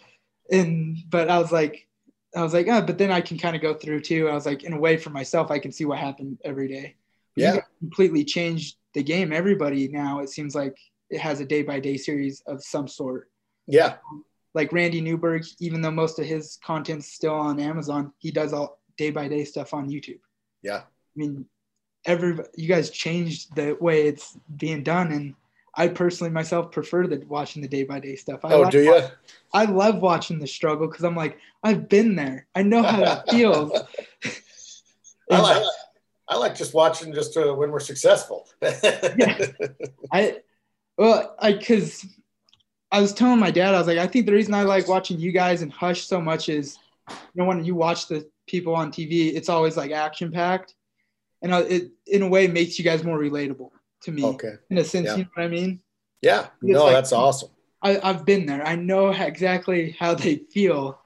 and 0.51 0.97
but 1.07 1.29
I 1.29 1.37
was 1.37 1.51
like, 1.51 1.87
I 2.35 2.43
was 2.43 2.53
like, 2.53 2.67
oh, 2.67 2.81
but 2.81 2.97
then 2.97 3.11
I 3.11 3.21
can 3.21 3.37
kind 3.37 3.55
of 3.55 3.61
go 3.61 3.73
through 3.73 4.01
too. 4.01 4.29
I 4.29 4.33
was 4.33 4.45
like, 4.45 4.63
in 4.63 4.73
a 4.73 4.79
way 4.79 4.97
for 4.97 5.09
myself, 5.09 5.49
I 5.49 5.59
can 5.59 5.71
see 5.71 5.85
what 5.85 5.97
happened 5.97 6.37
every 6.43 6.67
day. 6.67 6.95
But 7.35 7.41
yeah. 7.41 7.59
completely 7.79 8.23
changed 8.23 8.77
the 8.93 9.03
game. 9.03 9.33
Everybody 9.33 9.87
now, 9.87 10.19
it 10.19 10.29
seems 10.29 10.55
like 10.55 10.77
it 11.09 11.19
has 11.19 11.39
a 11.39 11.45
day 11.45 11.63
by 11.63 11.79
day 11.79 11.97
series 11.97 12.41
of 12.45 12.63
some 12.63 12.87
sort. 12.87 13.29
Yeah. 13.67 13.97
Like 14.53 14.73
Randy 14.73 15.01
Newberg, 15.01 15.45
even 15.59 15.81
though 15.81 15.91
most 15.91 16.19
of 16.19 16.25
his 16.25 16.59
content's 16.63 17.11
still 17.11 17.35
on 17.35 17.59
Amazon, 17.59 18.13
he 18.17 18.31
does 18.31 18.53
all 18.53 18.79
day 18.97 19.09
by 19.09 19.27
day 19.27 19.45
stuff 19.45 19.73
on 19.73 19.89
YouTube. 19.89 20.19
Yeah. 20.61 20.81
I 20.81 21.15
mean, 21.15 21.45
every 22.05 22.37
you 22.55 22.67
guys 22.67 22.89
changed 22.89 23.55
the 23.55 23.77
way 23.79 24.07
it's 24.07 24.37
being 24.57 24.83
done, 24.83 25.11
and 25.11 25.35
I 25.75 25.87
personally 25.87 26.31
myself 26.31 26.71
prefer 26.71 27.07
the 27.07 27.23
watching 27.27 27.61
the 27.61 27.67
day 27.67 27.83
by 27.83 27.99
day 27.99 28.15
stuff. 28.15 28.43
I 28.43 28.53
oh, 28.53 28.69
do 28.69 28.83
you? 28.83 29.01
I 29.53 29.65
love 29.65 30.01
watching 30.01 30.39
the 30.39 30.47
struggle 30.47 30.87
because 30.87 31.03
I'm 31.03 31.15
like, 31.15 31.37
I've 31.63 31.89
been 31.89 32.15
there. 32.15 32.47
I 32.55 32.63
know 32.63 32.83
how 32.83 33.01
it 33.03 33.23
feels. 33.29 33.71
I 35.31 35.39
like, 35.39 35.63
I 36.27 36.37
like 36.37 36.55
just 36.55 36.73
watching 36.73 37.13
just 37.13 37.37
uh, 37.37 37.53
when 37.53 37.71
we're 37.71 37.79
successful. 37.79 38.47
yeah. 38.61 39.47
I 40.11 40.37
well, 40.97 41.35
I 41.39 41.53
because 41.53 42.05
I 42.91 42.99
was 42.99 43.13
telling 43.13 43.39
my 43.39 43.51
dad, 43.51 43.75
I 43.75 43.77
was 43.77 43.87
like, 43.87 43.99
I 43.99 44.07
think 44.07 44.25
the 44.25 44.33
reason 44.33 44.53
I 44.53 44.63
like 44.63 44.87
watching 44.87 45.19
you 45.19 45.31
guys 45.31 45.61
and 45.61 45.71
Hush 45.71 46.05
so 46.05 46.19
much 46.19 46.49
is, 46.49 46.77
you 47.09 47.15
know, 47.35 47.45
when 47.45 47.63
you 47.63 47.75
watch 47.75 48.07
the 48.07 48.27
people 48.47 48.75
on 48.75 48.91
TV, 48.91 49.33
it's 49.35 49.49
always 49.49 49.77
like 49.77 49.91
action 49.91 50.31
packed, 50.31 50.73
and 51.41 51.53
uh, 51.53 51.63
it 51.67 51.91
in 52.07 52.23
a 52.23 52.27
way 52.27 52.47
makes 52.47 52.79
you 52.79 52.85
guys 52.85 53.03
more 53.03 53.19
relatable 53.19 53.69
to 54.03 54.11
me. 54.11 54.23
Okay. 54.23 54.53
In 54.69 54.77
a 54.77 54.83
sense, 54.83 55.07
yeah. 55.07 55.17
you 55.17 55.23
know 55.23 55.29
what 55.33 55.43
I 55.43 55.47
mean? 55.47 55.81
Yeah. 56.21 56.47
Because 56.61 56.73
no, 56.73 56.85
like, 56.85 56.93
that's 56.93 57.11
awesome. 57.11 57.49
I, 57.81 57.99
I've 58.01 58.25
been 58.25 58.45
there. 58.45 58.65
I 58.65 58.75
know 58.75 59.09
exactly 59.09 59.95
how 59.97 60.13
they 60.13 60.35
feel, 60.51 60.99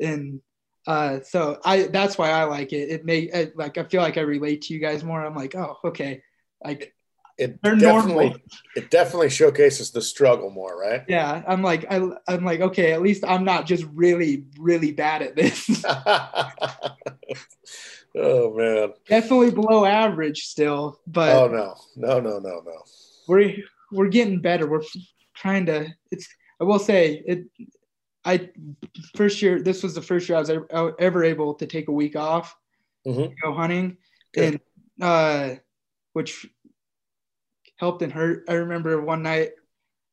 and 0.00 0.40
uh, 0.86 1.20
so 1.20 1.58
I 1.64 1.84
that's 1.84 2.18
why 2.18 2.30
I 2.30 2.44
like 2.44 2.72
it. 2.72 2.90
It 2.90 3.04
may 3.04 3.20
it, 3.20 3.56
like 3.56 3.78
I 3.78 3.84
feel 3.84 4.00
like 4.00 4.16
I 4.16 4.22
relate 4.22 4.62
to 4.62 4.74
you 4.74 4.80
guys 4.80 5.04
more. 5.04 5.24
I'm 5.24 5.34
like, 5.34 5.54
oh, 5.54 5.78
okay, 5.84 6.22
like 6.64 6.94
it 7.36 7.60
definitely 7.62 8.26
normal. 8.26 8.36
it 8.76 8.90
definitely 8.90 9.28
showcases 9.28 9.90
the 9.90 10.00
struggle 10.00 10.50
more, 10.50 10.78
right? 10.78 11.04
Yeah, 11.08 11.42
I'm 11.46 11.62
like 11.62 11.84
I 11.90 12.08
I'm 12.28 12.44
like 12.44 12.60
okay, 12.60 12.92
at 12.92 13.02
least 13.02 13.24
I'm 13.26 13.44
not 13.44 13.66
just 13.66 13.84
really 13.92 14.46
really 14.58 14.92
bad 14.92 15.22
at 15.22 15.36
this. 15.36 15.84
Oh 18.16 18.54
man. 18.54 18.92
Definitely 19.08 19.50
below 19.50 19.84
average 19.84 20.46
still, 20.46 21.00
but 21.06 21.34
Oh 21.34 21.48
no. 21.48 21.74
No, 21.96 22.20
no, 22.20 22.38
no, 22.38 22.62
no. 22.64 22.82
We're 23.26 23.56
we're 23.90 24.08
getting 24.08 24.40
better. 24.40 24.68
We're 24.68 24.82
trying 25.34 25.66
to 25.66 25.88
it's 26.10 26.28
I 26.60 26.64
will 26.64 26.78
say 26.78 27.22
it 27.26 27.44
I 28.24 28.50
first 29.16 29.42
year 29.42 29.60
this 29.60 29.82
was 29.82 29.94
the 29.94 30.02
first 30.02 30.28
year 30.28 30.38
I 30.38 30.40
was 30.40 30.94
ever 30.98 31.24
able 31.24 31.54
to 31.54 31.66
take 31.66 31.88
a 31.88 31.92
week 31.92 32.16
off 32.16 32.56
mm-hmm. 33.06 33.32
go 33.42 33.52
hunting 33.52 33.96
Good. 34.32 34.60
and 35.00 35.02
uh 35.02 35.54
which 36.12 36.46
helped 37.76 38.02
and 38.02 38.12
hurt. 38.12 38.44
I 38.48 38.54
remember 38.54 39.00
one 39.00 39.22
night 39.22 39.50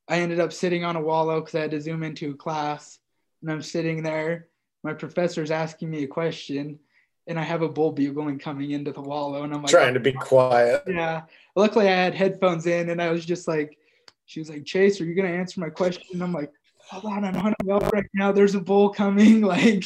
I 0.07 0.19
ended 0.19 0.39
up 0.39 0.51
sitting 0.51 0.83
on 0.83 0.95
a 0.95 1.01
wallow 1.01 1.39
because 1.39 1.55
I 1.55 1.61
had 1.61 1.71
to 1.71 1.81
zoom 1.81 2.03
into 2.03 2.31
a 2.31 2.35
class 2.35 2.99
and 3.41 3.51
I'm 3.51 3.61
sitting 3.61 4.03
there. 4.03 4.47
My 4.83 4.93
professor's 4.93 5.51
asking 5.51 5.89
me 5.89 6.03
a 6.03 6.07
question 6.07 6.79
and 7.27 7.39
I 7.39 7.43
have 7.43 7.61
a 7.61 7.69
bull 7.69 7.91
bugling 7.91 8.39
coming 8.39 8.71
into 8.71 8.91
the 8.91 9.01
wallow, 9.01 9.43
and 9.43 9.53
I'm 9.53 9.61
like 9.61 9.71
trying 9.71 9.93
to 9.93 9.99
be 9.99 10.13
quiet. 10.13 10.83
Yeah. 10.87 11.23
Luckily, 11.55 11.87
I 11.87 11.93
had 11.93 12.15
headphones 12.15 12.65
in, 12.67 12.89
and 12.89 13.01
I 13.01 13.11
was 13.11 13.25
just 13.25 13.47
like, 13.47 13.77
she 14.25 14.39
was 14.39 14.49
like, 14.49 14.65
Chase, 14.65 14.99
are 15.01 15.05
you 15.05 15.15
gonna 15.15 15.29
answer 15.29 15.59
my 15.59 15.69
question? 15.69 16.03
And 16.13 16.23
I'm 16.23 16.33
like, 16.33 16.51
hold 16.77 17.05
on, 17.05 17.23
I'm 17.23 17.35
hunting 17.35 17.71
up 17.71 17.91
right 17.91 18.05
now. 18.13 18.31
There's 18.31 18.55
a 18.55 18.61
bull 18.61 18.89
coming, 18.89 19.41
like, 19.41 19.85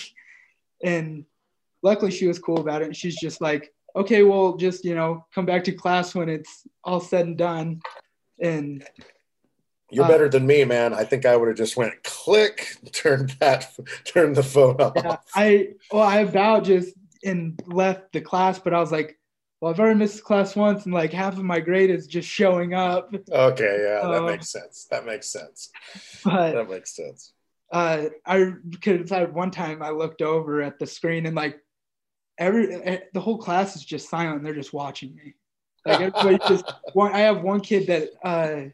and 0.83 1.25
luckily 1.83 2.11
she 2.11 2.27
was 2.27 2.39
cool 2.39 2.59
about 2.59 2.81
it. 2.81 2.85
And 2.85 2.95
she's 2.95 3.15
just 3.15 3.41
like, 3.41 3.73
okay, 3.95 4.23
well, 4.23 4.55
just 4.55 4.85
you 4.85 4.95
know, 4.95 5.25
come 5.33 5.45
back 5.45 5.63
to 5.65 5.71
class 5.71 6.15
when 6.15 6.29
it's 6.29 6.67
all 6.83 6.99
said 6.99 7.25
and 7.25 7.37
done. 7.37 7.81
And 8.39 8.85
you're 9.91 10.05
uh, 10.05 10.07
better 10.07 10.29
than 10.29 10.45
me, 10.45 10.65
man. 10.65 10.93
I 10.93 11.03
think 11.03 11.25
I 11.25 11.35
would 11.35 11.47
have 11.47 11.57
just 11.57 11.77
went 11.77 12.03
click, 12.03 12.77
turned 12.91 13.31
that, 13.39 13.71
turned 14.03 14.35
the 14.35 14.43
phone 14.43 14.81
off. 14.81 14.93
Yeah, 14.95 15.17
I 15.35 15.69
well, 15.91 16.03
I 16.03 16.19
about 16.19 16.63
just 16.63 16.93
and 17.25 17.61
left 17.67 18.13
the 18.13 18.21
class, 18.21 18.59
but 18.59 18.73
I 18.73 18.79
was 18.79 18.91
like, 18.91 19.17
well, 19.59 19.73
I've 19.73 19.79
already 19.79 19.97
missed 19.97 20.23
class 20.23 20.55
once, 20.55 20.85
and 20.85 20.93
like 20.93 21.11
half 21.11 21.37
of 21.37 21.43
my 21.43 21.59
grade 21.59 21.89
is 21.89 22.07
just 22.07 22.29
showing 22.29 22.73
up. 22.73 23.13
Okay, 23.31 23.79
yeah, 23.81 24.07
that 24.07 24.23
uh, 24.23 24.25
makes 24.27 24.51
sense. 24.51 24.87
That 24.91 25.05
makes 25.05 25.29
sense. 25.31 25.69
But 26.23 26.53
that 26.53 26.69
makes 26.69 26.95
sense. 26.95 27.33
Uh, 27.71 28.05
I 28.25 28.51
because 28.69 29.11
I 29.11 29.23
one 29.23 29.51
time 29.51 29.81
I 29.81 29.89
looked 29.89 30.21
over 30.21 30.61
at 30.61 30.77
the 30.77 30.85
screen 30.85 31.25
and 31.25 31.35
like 31.35 31.59
every 32.37 32.73
eh, 32.75 32.99
the 33.13 33.21
whole 33.21 33.37
class 33.37 33.75
is 33.75 33.83
just 33.83 34.09
silent. 34.09 34.43
They're 34.43 34.53
just 34.53 34.73
watching 34.73 35.15
me. 35.15 35.33
Like 35.85 36.01
everybody 36.01 36.37
just 36.47 36.71
one. 36.93 37.13
I 37.13 37.19
have 37.19 37.41
one 37.41 37.61
kid 37.61 37.87
that 37.87 38.09
uh, 38.23 38.69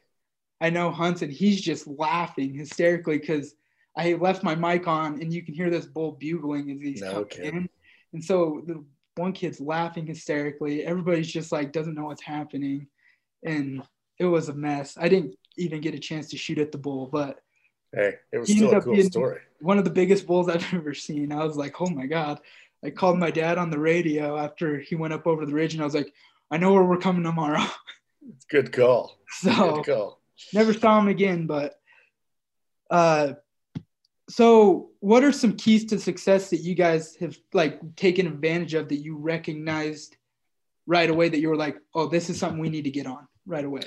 I 0.59 0.69
know 0.71 0.91
hunts, 0.91 1.21
and 1.21 1.31
he's 1.31 1.61
just 1.61 1.87
laughing 1.87 2.53
hysterically 2.53 3.19
because 3.19 3.53
I 3.95 4.13
left 4.13 4.43
my 4.43 4.55
mic 4.55 4.87
on, 4.87 5.21
and 5.21 5.31
you 5.31 5.43
can 5.43 5.53
hear 5.53 5.69
this 5.69 5.85
bull 5.85 6.13
bugling 6.13 6.71
as 6.71 6.81
he's 6.81 7.01
no 7.01 7.25
coming 7.25 7.47
in 7.53 7.69
and 8.13 8.23
so 8.23 8.61
the 8.65 8.83
one 9.15 9.33
kid's 9.33 9.59
laughing 9.59 10.05
hysterically. 10.05 10.83
Everybody's 10.83 11.31
just 11.31 11.51
like 11.51 11.71
doesn't 11.71 11.95
know 11.95 12.05
what's 12.05 12.23
happening. 12.23 12.87
And 13.43 13.83
it 14.19 14.25
was 14.25 14.49
a 14.49 14.53
mess. 14.53 14.97
I 14.99 15.09
didn't 15.09 15.35
even 15.57 15.81
get 15.81 15.95
a 15.95 15.99
chance 15.99 16.29
to 16.29 16.37
shoot 16.37 16.57
at 16.57 16.71
the 16.71 16.77
bull, 16.77 17.07
but 17.07 17.39
hey, 17.93 18.15
it 18.31 18.37
was 18.37 18.51
still 18.51 18.71
a 18.71 18.81
cool 18.81 19.01
story. 19.03 19.39
One 19.59 19.77
of 19.77 19.83
the 19.83 19.91
biggest 19.91 20.25
bulls 20.27 20.49
I've 20.49 20.73
ever 20.73 20.93
seen. 20.93 21.31
I 21.31 21.43
was 21.43 21.57
like, 21.57 21.79
oh 21.81 21.89
my 21.89 22.05
God. 22.05 22.39
I 22.83 22.89
called 22.89 23.19
my 23.19 23.29
dad 23.29 23.59
on 23.59 23.69
the 23.69 23.77
radio 23.77 24.37
after 24.37 24.79
he 24.79 24.95
went 24.95 25.13
up 25.13 25.27
over 25.27 25.45
the 25.45 25.53
ridge 25.53 25.73
and 25.73 25.83
I 25.83 25.85
was 25.85 25.93
like, 25.93 26.11
I 26.49 26.57
know 26.57 26.73
where 26.73 26.83
we're 26.83 26.97
coming 26.97 27.23
tomorrow. 27.23 27.63
Good 28.49 28.71
call. 28.71 29.17
So 29.29 29.75
Good 29.75 29.85
call. 29.85 30.19
never 30.53 30.73
saw 30.73 30.99
him 30.99 31.07
again, 31.07 31.45
but 31.45 31.75
uh 32.89 33.33
so 34.31 34.91
what 35.01 35.25
are 35.25 35.33
some 35.33 35.57
keys 35.57 35.85
to 35.85 35.99
success 35.99 36.49
that 36.51 36.61
you 36.61 36.73
guys 36.73 37.17
have 37.17 37.37
like 37.53 37.95
taken 37.97 38.27
advantage 38.27 38.73
of 38.73 38.87
that 38.87 38.95
you 38.95 39.17
recognized 39.17 40.15
right 40.87 41.09
away 41.09 41.27
that 41.27 41.39
you 41.39 41.49
were 41.49 41.57
like, 41.57 41.77
oh, 41.93 42.07
this 42.07 42.29
is 42.29 42.39
something 42.39 42.59
we 42.59 42.69
need 42.69 42.85
to 42.85 42.91
get 42.91 43.07
on 43.07 43.27
right 43.45 43.65
away? 43.65 43.83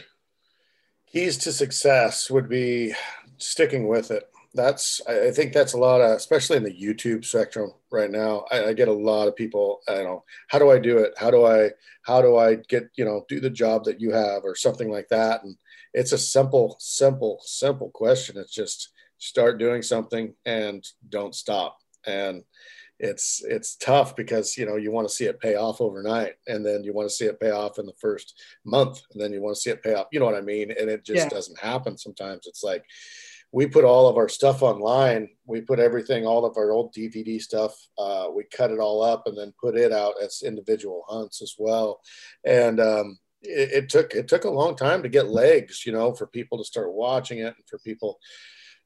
Keys 1.07 1.38
to 1.38 1.52
success 1.52 2.30
would 2.30 2.48
be 2.48 2.92
sticking 3.38 3.88
with 3.88 4.11
it. 4.11 4.28
That's 4.52 5.00
I 5.09 5.30
think 5.30 5.54
that's 5.54 5.72
a 5.72 5.78
lot 5.78 6.02
of 6.02 6.11
especially 6.11 6.59
in 6.59 6.62
the 6.62 6.70
YouTube 6.70 7.24
spectrum 7.24 7.72
right 7.90 8.11
now. 8.11 8.44
I, 8.52 8.66
I 8.66 8.72
get 8.74 8.88
a 8.88 8.92
lot 8.92 9.26
of 9.26 9.35
people. 9.35 9.80
I 9.88 9.94
don't 9.94 10.04
know 10.04 10.24
how 10.48 10.59
do 10.59 10.70
I 10.70 10.78
do 10.78 10.98
it? 10.98 11.14
How 11.16 11.30
do 11.30 11.46
I 11.46 11.70
how 12.02 12.20
do 12.20 12.37
I 12.37 12.57
get 12.57 12.90
you 12.96 13.04
know 13.04 13.24
do 13.28 13.40
the 13.40 13.50
job 13.50 13.85
that 13.85 14.00
you 14.00 14.12
have 14.12 14.44
or 14.44 14.54
something 14.54 14.90
like 14.92 15.09
that? 15.09 15.42
And 15.42 15.57
it's 15.94 16.12
a 16.12 16.18
simple, 16.18 16.76
simple, 16.78 17.40
simple 17.44 17.90
question. 17.90 18.37
It's 18.37 18.52
just 18.52 18.90
start 19.18 19.59
doing 19.59 19.83
something 19.83 20.35
and 20.44 20.85
don't 21.09 21.35
stop. 21.35 21.79
And 22.07 22.44
it's 23.00 23.42
it's 23.44 23.77
tough 23.77 24.14
because 24.14 24.57
you 24.57 24.64
know 24.64 24.77
you 24.77 24.92
want 24.92 25.09
to 25.09 25.12
see 25.12 25.24
it 25.24 25.40
pay 25.40 25.57
off 25.57 25.81
overnight 25.81 26.35
and 26.46 26.64
then 26.64 26.85
you 26.85 26.92
want 26.92 27.09
to 27.09 27.14
see 27.14 27.24
it 27.24 27.40
pay 27.40 27.50
off 27.50 27.79
in 27.79 27.87
the 27.87 27.92
first 28.00 28.40
month 28.64 29.03
and 29.12 29.20
then 29.20 29.33
you 29.33 29.42
want 29.42 29.55
to 29.55 29.61
see 29.61 29.70
it 29.70 29.83
pay 29.83 29.94
off 29.94 30.07
you 30.12 30.20
know 30.20 30.27
what 30.27 30.37
i 30.37 30.40
mean 30.40 30.70
and 30.70 30.88
it 30.88 31.05
just 31.05 31.24
yeah. 31.24 31.29
doesn't 31.29 31.59
happen 31.59 31.98
sometimes 31.98 32.46
it's 32.46 32.62
like 32.62 32.85
we 33.50 33.66
put 33.66 33.85
all 33.85 34.09
of 34.09 34.16
our 34.16 34.29
stuff 34.29 34.62
online 34.62 35.29
we 35.44 35.61
put 35.61 35.81
everything 35.81 36.24
all 36.24 36.44
of 36.44 36.57
our 36.57 36.70
old 36.70 36.94
dvd 36.94 37.40
stuff 37.40 37.77
uh, 37.98 38.27
we 38.35 38.44
cut 38.44 38.70
it 38.70 38.79
all 38.79 39.03
up 39.03 39.24
and 39.27 39.37
then 39.37 39.53
put 39.61 39.77
it 39.77 39.92
out 39.92 40.14
as 40.22 40.42
individual 40.44 41.05
hunts 41.09 41.42
as 41.42 41.55
well 41.59 42.00
and 42.44 42.81
um, 42.81 43.18
it, 43.42 43.85
it 43.85 43.88
took 43.88 44.14
it 44.14 44.29
took 44.29 44.44
a 44.44 44.50
long 44.50 44.77
time 44.77 45.03
to 45.03 45.09
get 45.09 45.29
legs 45.29 45.85
you 45.85 45.92
know 45.92 46.14
for 46.14 46.29
people 46.29 46.59
to 46.59 46.64
start 46.64 46.92
watching 46.92 47.38
it 47.38 47.55
and 47.57 47.68
for 47.68 47.79
people 47.81 48.18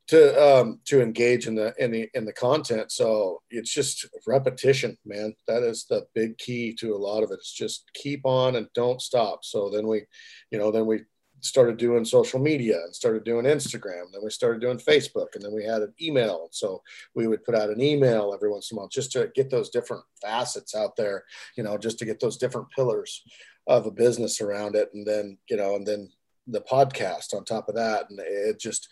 to 0.08 0.42
um, 0.42 0.80
to 0.86 1.02
engage 1.02 1.46
in 1.46 1.54
the 1.54 1.74
in 1.78 1.90
the 1.90 2.08
in 2.14 2.24
the 2.24 2.32
content. 2.32 2.90
So 2.90 3.42
it's 3.50 3.72
just 3.72 4.06
repetition, 4.26 4.96
man. 5.04 5.34
That 5.46 5.62
is 5.62 5.84
the 5.84 6.06
big 6.14 6.38
key 6.38 6.74
to 6.80 6.94
a 6.94 6.96
lot 6.96 7.22
of 7.22 7.30
it. 7.30 7.34
It's 7.34 7.52
just 7.52 7.84
keep 7.94 8.24
on 8.24 8.56
and 8.56 8.68
don't 8.74 9.02
stop. 9.02 9.44
So 9.44 9.70
then 9.70 9.86
we, 9.86 10.04
you 10.50 10.58
know, 10.58 10.70
then 10.70 10.86
we 10.86 11.02
started 11.40 11.76
doing 11.76 12.04
social 12.04 12.40
media 12.40 12.76
and 12.82 12.94
started 12.94 13.22
doing 13.22 13.44
Instagram. 13.44 14.06
Then 14.12 14.22
we 14.24 14.30
started 14.30 14.60
doing 14.60 14.78
Facebook, 14.78 15.28
and 15.34 15.44
then 15.44 15.54
we 15.54 15.64
had 15.64 15.82
an 15.82 15.92
email. 16.00 16.48
So 16.52 16.82
we 17.14 17.26
would 17.26 17.44
put 17.44 17.54
out 17.54 17.70
an 17.70 17.80
email 17.80 18.32
every 18.34 18.50
once 18.50 18.70
in 18.70 18.76
a 18.76 18.78
while 18.78 18.88
just 18.88 19.12
to 19.12 19.30
get 19.34 19.50
those 19.50 19.68
different 19.68 20.04
facets 20.22 20.74
out 20.74 20.96
there. 20.96 21.24
You 21.56 21.64
know, 21.64 21.76
just 21.76 21.98
to 21.98 22.06
get 22.06 22.18
those 22.18 22.38
different 22.38 22.70
pillars 22.70 23.22
of 23.66 23.84
a 23.86 23.90
business 23.90 24.40
around 24.40 24.74
it, 24.74 24.88
and 24.94 25.06
then 25.06 25.36
you 25.50 25.58
know, 25.58 25.76
and 25.76 25.86
then 25.86 26.10
the 26.46 26.62
podcast 26.62 27.34
on 27.34 27.44
top 27.44 27.68
of 27.68 27.74
that, 27.74 28.08
and 28.08 28.18
it 28.20 28.58
just 28.58 28.88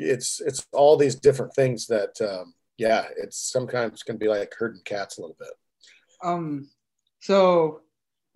it's 0.00 0.40
it's 0.40 0.66
all 0.72 0.96
these 0.96 1.14
different 1.14 1.54
things 1.54 1.86
that 1.86 2.20
um, 2.20 2.54
yeah 2.78 3.06
it's 3.16 3.50
sometimes 3.52 4.02
can 4.02 4.16
be 4.16 4.28
like 4.28 4.52
herding 4.58 4.82
cats 4.84 5.18
a 5.18 5.20
little 5.20 5.36
bit. 5.38 5.52
Um 6.22 6.68
so 7.20 7.80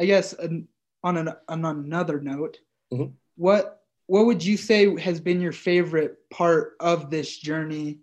i 0.01 0.05
guess 0.05 0.35
on 0.35 1.17
an 1.17 1.31
on 1.49 1.65
another 1.65 2.21
note 2.21 2.59
mm-hmm. 2.93 3.13
what 3.37 3.85
what 4.07 4.27
would 4.27 4.45
you 4.45 4.57
say 4.57 4.99
has 5.01 5.21
been 5.21 5.41
your 5.41 5.53
favorite 5.53 6.19
part 6.31 6.75
of 6.81 7.11
this 7.11 7.39
journey? 7.39 8.01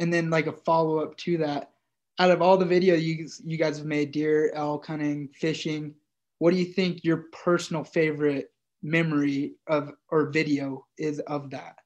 And 0.00 0.12
then 0.12 0.30
like 0.30 0.48
a 0.48 0.52
follow-up 0.52 1.16
to 1.18 1.38
that 1.38 1.70
out 2.18 2.30
of 2.30 2.42
all 2.42 2.56
the 2.56 2.64
video 2.64 2.94
you 2.94 3.28
you 3.44 3.56
guys 3.56 3.78
have 3.78 3.86
made 3.86 4.12
deer 4.12 4.52
elk 4.54 4.86
hunting 4.86 5.28
fishing 5.34 5.94
what 6.38 6.52
do 6.52 6.56
you 6.56 6.64
think 6.64 7.02
your 7.02 7.26
personal 7.32 7.82
favorite 7.82 8.52
memory 8.82 9.54
of 9.66 9.90
or 10.10 10.30
video 10.30 10.86
is 10.96 11.18
of 11.20 11.50
that 11.50 11.76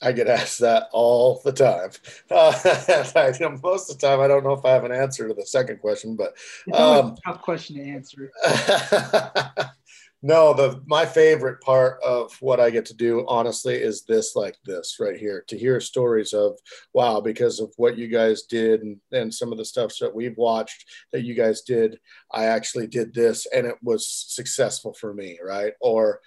I 0.00 0.12
get 0.12 0.28
asked 0.28 0.60
that 0.60 0.88
all 0.92 1.40
the 1.44 1.52
time. 1.52 1.90
Uh, 2.30 2.52
I, 3.16 3.28
you 3.28 3.40
know, 3.40 3.58
most 3.62 3.90
of 3.90 3.98
the 3.98 4.06
time, 4.06 4.20
I 4.20 4.28
don't 4.28 4.44
know 4.44 4.52
if 4.52 4.64
I 4.64 4.70
have 4.70 4.84
an 4.84 4.92
answer 4.92 5.26
to 5.26 5.34
the 5.34 5.46
second 5.46 5.80
question, 5.80 6.14
but 6.14 6.36
um, 6.74 7.16
tough 7.24 7.40
question 7.40 7.76
to 7.76 7.82
answer. 7.82 8.30
no, 10.22 10.52
the 10.52 10.82
my 10.86 11.06
favorite 11.06 11.62
part 11.62 12.02
of 12.02 12.36
what 12.40 12.60
I 12.60 12.68
get 12.68 12.84
to 12.86 12.94
do, 12.94 13.24
honestly, 13.28 13.76
is 13.76 14.02
this 14.02 14.36
like 14.36 14.56
this 14.66 14.96
right 15.00 15.16
here 15.16 15.42
to 15.48 15.58
hear 15.58 15.80
stories 15.80 16.34
of 16.34 16.58
wow, 16.92 17.20
because 17.20 17.60
of 17.60 17.72
what 17.76 17.96
you 17.96 18.08
guys 18.08 18.42
did 18.42 18.82
and, 18.82 18.98
and 19.12 19.32
some 19.32 19.52
of 19.52 19.58
the 19.58 19.64
stuff 19.64 19.92
that 20.00 20.14
we've 20.14 20.36
watched 20.36 20.84
that 21.12 21.24
you 21.24 21.34
guys 21.34 21.62
did, 21.62 21.98
I 22.30 22.44
actually 22.44 22.88
did 22.88 23.14
this 23.14 23.46
and 23.54 23.66
it 23.66 23.76
was 23.82 24.06
successful 24.06 24.92
for 24.92 25.14
me, 25.14 25.38
right? 25.42 25.72
Or 25.80 26.20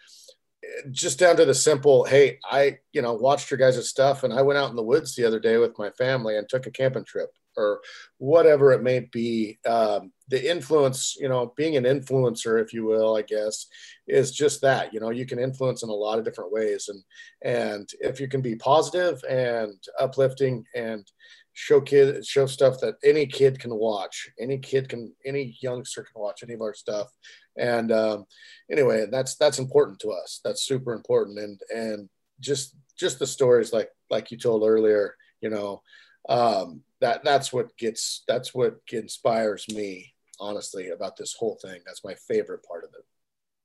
just 0.91 1.19
down 1.19 1.35
to 1.35 1.45
the 1.45 1.53
simple 1.53 2.03
hey 2.03 2.39
i 2.49 2.77
you 2.93 3.01
know 3.01 3.13
watched 3.13 3.51
your 3.51 3.57
guys' 3.57 3.89
stuff 3.89 4.23
and 4.23 4.33
i 4.33 4.41
went 4.41 4.57
out 4.57 4.69
in 4.69 4.75
the 4.75 4.83
woods 4.83 5.15
the 5.15 5.25
other 5.25 5.39
day 5.39 5.57
with 5.57 5.77
my 5.77 5.89
family 5.91 6.37
and 6.37 6.47
took 6.47 6.65
a 6.65 6.71
camping 6.71 7.03
trip 7.03 7.29
or 7.57 7.81
whatever 8.17 8.71
it 8.71 8.81
may 8.81 9.01
be. 9.01 9.59
Um, 9.67 10.13
the 10.29 10.49
influence 10.49 11.17
you 11.19 11.27
know 11.27 11.53
being 11.57 11.75
an 11.75 11.83
influencer 11.83 12.61
if 12.63 12.71
you 12.71 12.85
will 12.85 13.17
i 13.17 13.21
guess 13.21 13.67
is 14.07 14.31
just 14.31 14.61
that 14.61 14.93
you 14.93 14.99
know 14.99 15.09
you 15.09 15.25
can 15.25 15.39
influence 15.39 15.83
in 15.83 15.89
a 15.89 15.93
lot 15.93 16.19
of 16.19 16.25
different 16.25 16.51
ways. 16.51 16.89
And 16.89 17.03
and 17.43 17.89
if 17.99 18.19
you 18.19 18.27
can 18.27 18.41
be 18.41 18.55
positive 18.55 19.21
and 19.29 19.73
uplifting 19.99 20.65
and 20.75 21.09
show 21.53 21.81
kid 21.81 22.25
show 22.25 22.45
stuff 22.45 22.79
that 22.81 22.95
any 23.03 23.25
kid 23.25 23.59
can 23.59 23.73
watch. 23.73 24.29
Any 24.39 24.57
kid 24.57 24.89
can 24.89 25.13
any 25.25 25.57
youngster 25.61 26.03
can 26.03 26.21
watch 26.21 26.43
any 26.43 26.53
of 26.53 26.61
our 26.61 26.73
stuff. 26.73 27.09
And 27.57 27.91
um, 27.91 28.25
anyway 28.71 29.07
that's 29.11 29.35
that's 29.35 29.59
important 29.59 29.99
to 29.99 30.11
us. 30.11 30.39
That's 30.43 30.63
super 30.63 30.93
important. 30.93 31.39
And 31.39 31.59
and 31.69 32.09
just 32.39 32.75
just 32.97 33.19
the 33.19 33.27
stories 33.27 33.73
like 33.73 33.89
like 34.09 34.31
you 34.31 34.37
told 34.37 34.63
earlier 34.63 35.15
you 35.41 35.49
know 35.49 35.81
um, 36.29 36.81
that 36.99 37.23
that's 37.23 37.51
what 37.51 37.75
gets 37.77 38.23
that's 38.27 38.53
what 38.53 38.77
inspires 38.91 39.65
me 39.69 40.13
honestly 40.39 40.89
about 40.89 41.17
this 41.17 41.33
whole 41.33 41.57
thing. 41.61 41.81
That's 41.85 42.03
my 42.03 42.15
favorite 42.27 42.63
part 42.63 42.83
of 42.83 42.91
it. 42.97 43.05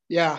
Yeah. 0.09 0.38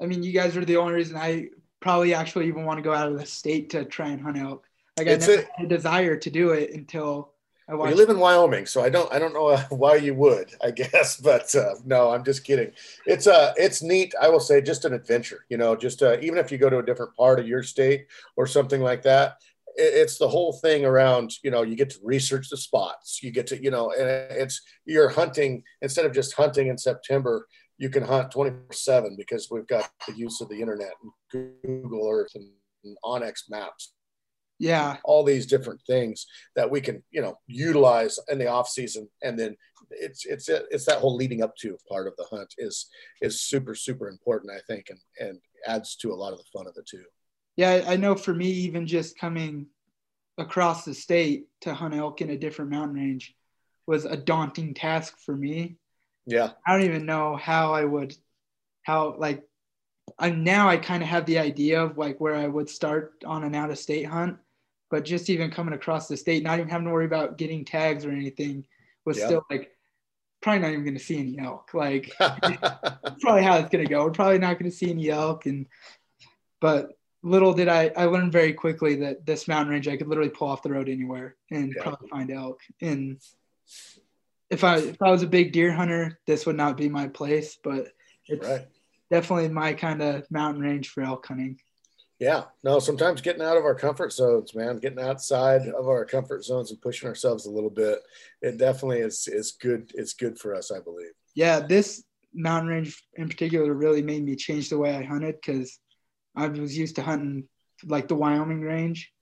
I 0.00 0.06
mean 0.06 0.22
you 0.22 0.32
guys 0.32 0.56
are 0.56 0.64
the 0.64 0.76
only 0.76 0.94
reason 0.94 1.16
i 1.16 1.48
probably 1.80 2.14
actually 2.14 2.48
even 2.48 2.64
want 2.64 2.78
to 2.78 2.82
go 2.82 2.92
out 2.92 3.10
of 3.10 3.18
the 3.18 3.26
state 3.26 3.70
to 3.70 3.84
try 3.84 4.08
and 4.08 4.20
hunt 4.20 4.38
elk 4.38 4.67
like 4.98 5.06
it's 5.06 5.28
I 5.28 5.28
never 5.28 5.42
a, 5.42 5.46
had 5.56 5.66
a 5.66 5.68
desire 5.68 6.16
to 6.16 6.30
do 6.30 6.50
it 6.50 6.72
until 6.72 7.32
well, 7.70 7.90
you 7.90 7.96
live 7.96 8.08
in 8.08 8.18
Wyoming, 8.18 8.64
so 8.64 8.82
I 8.82 8.88
don't 8.88 9.12
I 9.12 9.18
don't 9.18 9.34
know 9.34 9.48
uh, 9.48 9.62
why 9.68 9.96
you 9.96 10.14
would, 10.14 10.54
I 10.62 10.70
guess, 10.70 11.16
but 11.20 11.54
uh, 11.54 11.74
no, 11.84 12.10
I'm 12.10 12.24
just 12.24 12.44
kidding. 12.44 12.72
It's 13.04 13.26
uh 13.26 13.52
it's 13.56 13.82
neat. 13.82 14.14
I 14.20 14.28
will 14.28 14.40
say, 14.40 14.62
just 14.62 14.86
an 14.86 14.94
adventure. 14.94 15.44
You 15.50 15.58
know, 15.58 15.76
just 15.76 16.02
uh, 16.02 16.16
even 16.20 16.38
if 16.38 16.50
you 16.50 16.56
go 16.56 16.70
to 16.70 16.78
a 16.78 16.86
different 16.86 17.14
part 17.14 17.38
of 17.38 17.46
your 17.46 17.62
state 17.62 18.06
or 18.36 18.46
something 18.46 18.80
like 18.80 19.02
that, 19.02 19.36
it's 19.76 20.16
the 20.16 20.28
whole 20.28 20.54
thing 20.54 20.86
around. 20.86 21.32
You 21.42 21.50
know, 21.50 21.62
you 21.62 21.76
get 21.76 21.90
to 21.90 21.98
research 22.02 22.48
the 22.48 22.56
spots. 22.56 23.22
You 23.22 23.30
get 23.30 23.46
to 23.48 23.62
you 23.62 23.70
know, 23.70 23.92
and 23.92 24.08
it's 24.08 24.62
you're 24.86 25.10
hunting 25.10 25.62
instead 25.82 26.06
of 26.06 26.14
just 26.14 26.34
hunting 26.34 26.68
in 26.68 26.78
September. 26.78 27.46
You 27.76 27.90
can 27.90 28.02
hunt 28.02 28.32
24 28.32 28.72
seven 28.72 29.14
because 29.16 29.48
we've 29.50 29.66
got 29.66 29.90
the 30.06 30.14
use 30.14 30.40
of 30.40 30.48
the 30.48 30.60
internet 30.60 30.92
and 31.02 31.52
Google 31.62 32.08
Earth 32.10 32.32
and, 32.34 32.50
and 32.84 32.96
onX 33.04 33.42
Maps 33.50 33.92
yeah. 34.58 34.96
all 35.04 35.24
these 35.24 35.46
different 35.46 35.80
things 35.86 36.26
that 36.56 36.70
we 36.70 36.80
can 36.80 37.02
you 37.10 37.22
know 37.22 37.38
utilize 37.46 38.18
in 38.28 38.38
the 38.38 38.46
off 38.46 38.68
season. 38.68 39.08
And 39.22 39.38
then 39.38 39.56
it's 39.90 40.26
it's 40.26 40.48
it's 40.48 40.84
that 40.86 40.98
whole 40.98 41.16
leading 41.16 41.42
up 41.42 41.56
to 41.56 41.78
part 41.88 42.06
of 42.06 42.14
the 42.16 42.24
hunt 42.24 42.54
is 42.58 42.88
is 43.22 43.40
super 43.40 43.74
super 43.74 44.08
important 44.08 44.52
i 44.52 44.60
think 44.66 44.86
and 44.90 44.98
and 45.18 45.38
adds 45.66 45.96
to 45.96 46.12
a 46.12 46.14
lot 46.14 46.32
of 46.32 46.38
the 46.38 46.44
fun 46.52 46.66
of 46.66 46.74
it 46.76 46.86
too. 46.86 47.04
Yeah 47.56 47.84
i 47.86 47.96
know 47.96 48.14
for 48.14 48.34
me 48.34 48.48
even 48.48 48.86
just 48.86 49.18
coming 49.18 49.66
across 50.36 50.84
the 50.84 50.94
state 50.94 51.46
to 51.62 51.74
hunt 51.74 51.94
elk 51.94 52.20
in 52.20 52.30
a 52.30 52.38
different 52.38 52.70
mountain 52.70 52.96
range 52.96 53.34
was 53.86 54.04
a 54.04 54.16
daunting 54.16 54.74
task 54.74 55.16
for 55.24 55.34
me. 55.34 55.78
Yeah. 56.26 56.50
I 56.66 56.72
don't 56.72 56.84
even 56.84 57.06
know 57.06 57.36
how 57.36 57.72
i 57.72 57.84
would 57.84 58.14
how 58.82 59.16
like 59.18 59.42
I 60.18 60.30
now 60.30 60.68
I 60.68 60.76
kind 60.76 61.02
of 61.02 61.08
have 61.08 61.26
the 61.26 61.38
idea 61.38 61.82
of 61.82 61.98
like 61.98 62.20
where 62.20 62.34
I 62.34 62.46
would 62.46 62.70
start 62.70 63.22
on 63.26 63.44
an 63.44 63.54
out 63.54 63.70
of 63.70 63.78
state 63.78 64.04
hunt, 64.06 64.38
but 64.90 65.04
just 65.04 65.30
even 65.30 65.50
coming 65.50 65.74
across 65.74 66.08
the 66.08 66.16
state, 66.16 66.42
not 66.42 66.58
even 66.58 66.70
having 66.70 66.86
to 66.86 66.92
worry 66.92 67.04
about 67.04 67.38
getting 67.38 67.64
tags 67.64 68.04
or 68.04 68.10
anything, 68.10 68.64
was 69.04 69.18
yep. 69.18 69.26
still 69.26 69.46
like 69.50 69.70
probably 70.40 70.60
not 70.60 70.70
even 70.70 70.84
going 70.84 70.96
to 70.96 71.04
see 71.04 71.18
any 71.18 71.38
elk. 71.38 71.70
Like 71.74 72.12
probably 72.18 73.42
how 73.42 73.58
it's 73.58 73.70
going 73.70 73.84
to 73.84 73.90
go. 73.90 74.04
We're 74.04 74.10
probably 74.10 74.38
not 74.38 74.58
going 74.58 74.70
to 74.70 74.76
see 74.76 74.90
any 74.90 75.10
elk. 75.10 75.46
And 75.46 75.66
but 76.60 76.92
little 77.22 77.52
did 77.52 77.68
I, 77.68 77.90
I 77.96 78.04
learned 78.04 78.32
very 78.32 78.52
quickly 78.52 78.96
that 78.96 79.26
this 79.26 79.48
mountain 79.48 79.72
range 79.72 79.88
I 79.88 79.96
could 79.96 80.08
literally 80.08 80.30
pull 80.30 80.48
off 80.48 80.62
the 80.62 80.72
road 80.72 80.88
anywhere 80.88 81.36
and 81.50 81.72
yeah. 81.74 81.82
probably 81.82 82.08
find 82.08 82.30
elk. 82.30 82.60
And 82.80 83.20
if 84.50 84.64
I 84.64 84.78
if 84.78 85.02
I 85.02 85.10
was 85.10 85.22
a 85.22 85.28
big 85.28 85.52
deer 85.52 85.72
hunter, 85.72 86.18
this 86.26 86.46
would 86.46 86.56
not 86.56 86.76
be 86.76 86.88
my 86.88 87.08
place. 87.08 87.58
But 87.62 87.88
it's 88.26 88.46
right. 88.46 88.66
definitely 89.10 89.48
my 89.48 89.74
kind 89.74 90.02
of 90.02 90.30
mountain 90.30 90.62
range 90.62 90.90
for 90.90 91.02
elk 91.02 91.26
hunting. 91.26 91.60
Yeah, 92.18 92.44
no, 92.64 92.80
sometimes 92.80 93.20
getting 93.20 93.42
out 93.42 93.56
of 93.56 93.64
our 93.64 93.76
comfort 93.76 94.12
zones, 94.12 94.52
man, 94.54 94.78
getting 94.78 94.98
outside 94.98 95.68
of 95.68 95.86
our 95.86 96.04
comfort 96.04 96.44
zones 96.44 96.70
and 96.72 96.80
pushing 96.80 97.08
ourselves 97.08 97.46
a 97.46 97.50
little 97.50 97.70
bit, 97.70 98.00
it 98.42 98.58
definitely 98.58 98.98
is 98.98 99.28
is 99.28 99.52
good. 99.52 99.92
It's 99.94 100.14
good 100.14 100.36
for 100.38 100.54
us, 100.54 100.72
I 100.72 100.80
believe. 100.80 101.12
Yeah, 101.34 101.60
this 101.60 102.02
mountain 102.34 102.68
range 102.70 103.04
in 103.14 103.28
particular 103.28 103.72
really 103.72 104.02
made 104.02 104.24
me 104.24 104.34
change 104.34 104.68
the 104.68 104.78
way 104.78 104.96
I 104.96 105.04
hunted 105.04 105.36
because 105.36 105.78
I 106.34 106.48
was 106.48 106.76
used 106.76 106.96
to 106.96 107.02
hunting 107.02 107.44
like 107.84 108.08
the 108.08 108.16
Wyoming 108.16 108.62
range. 108.62 109.12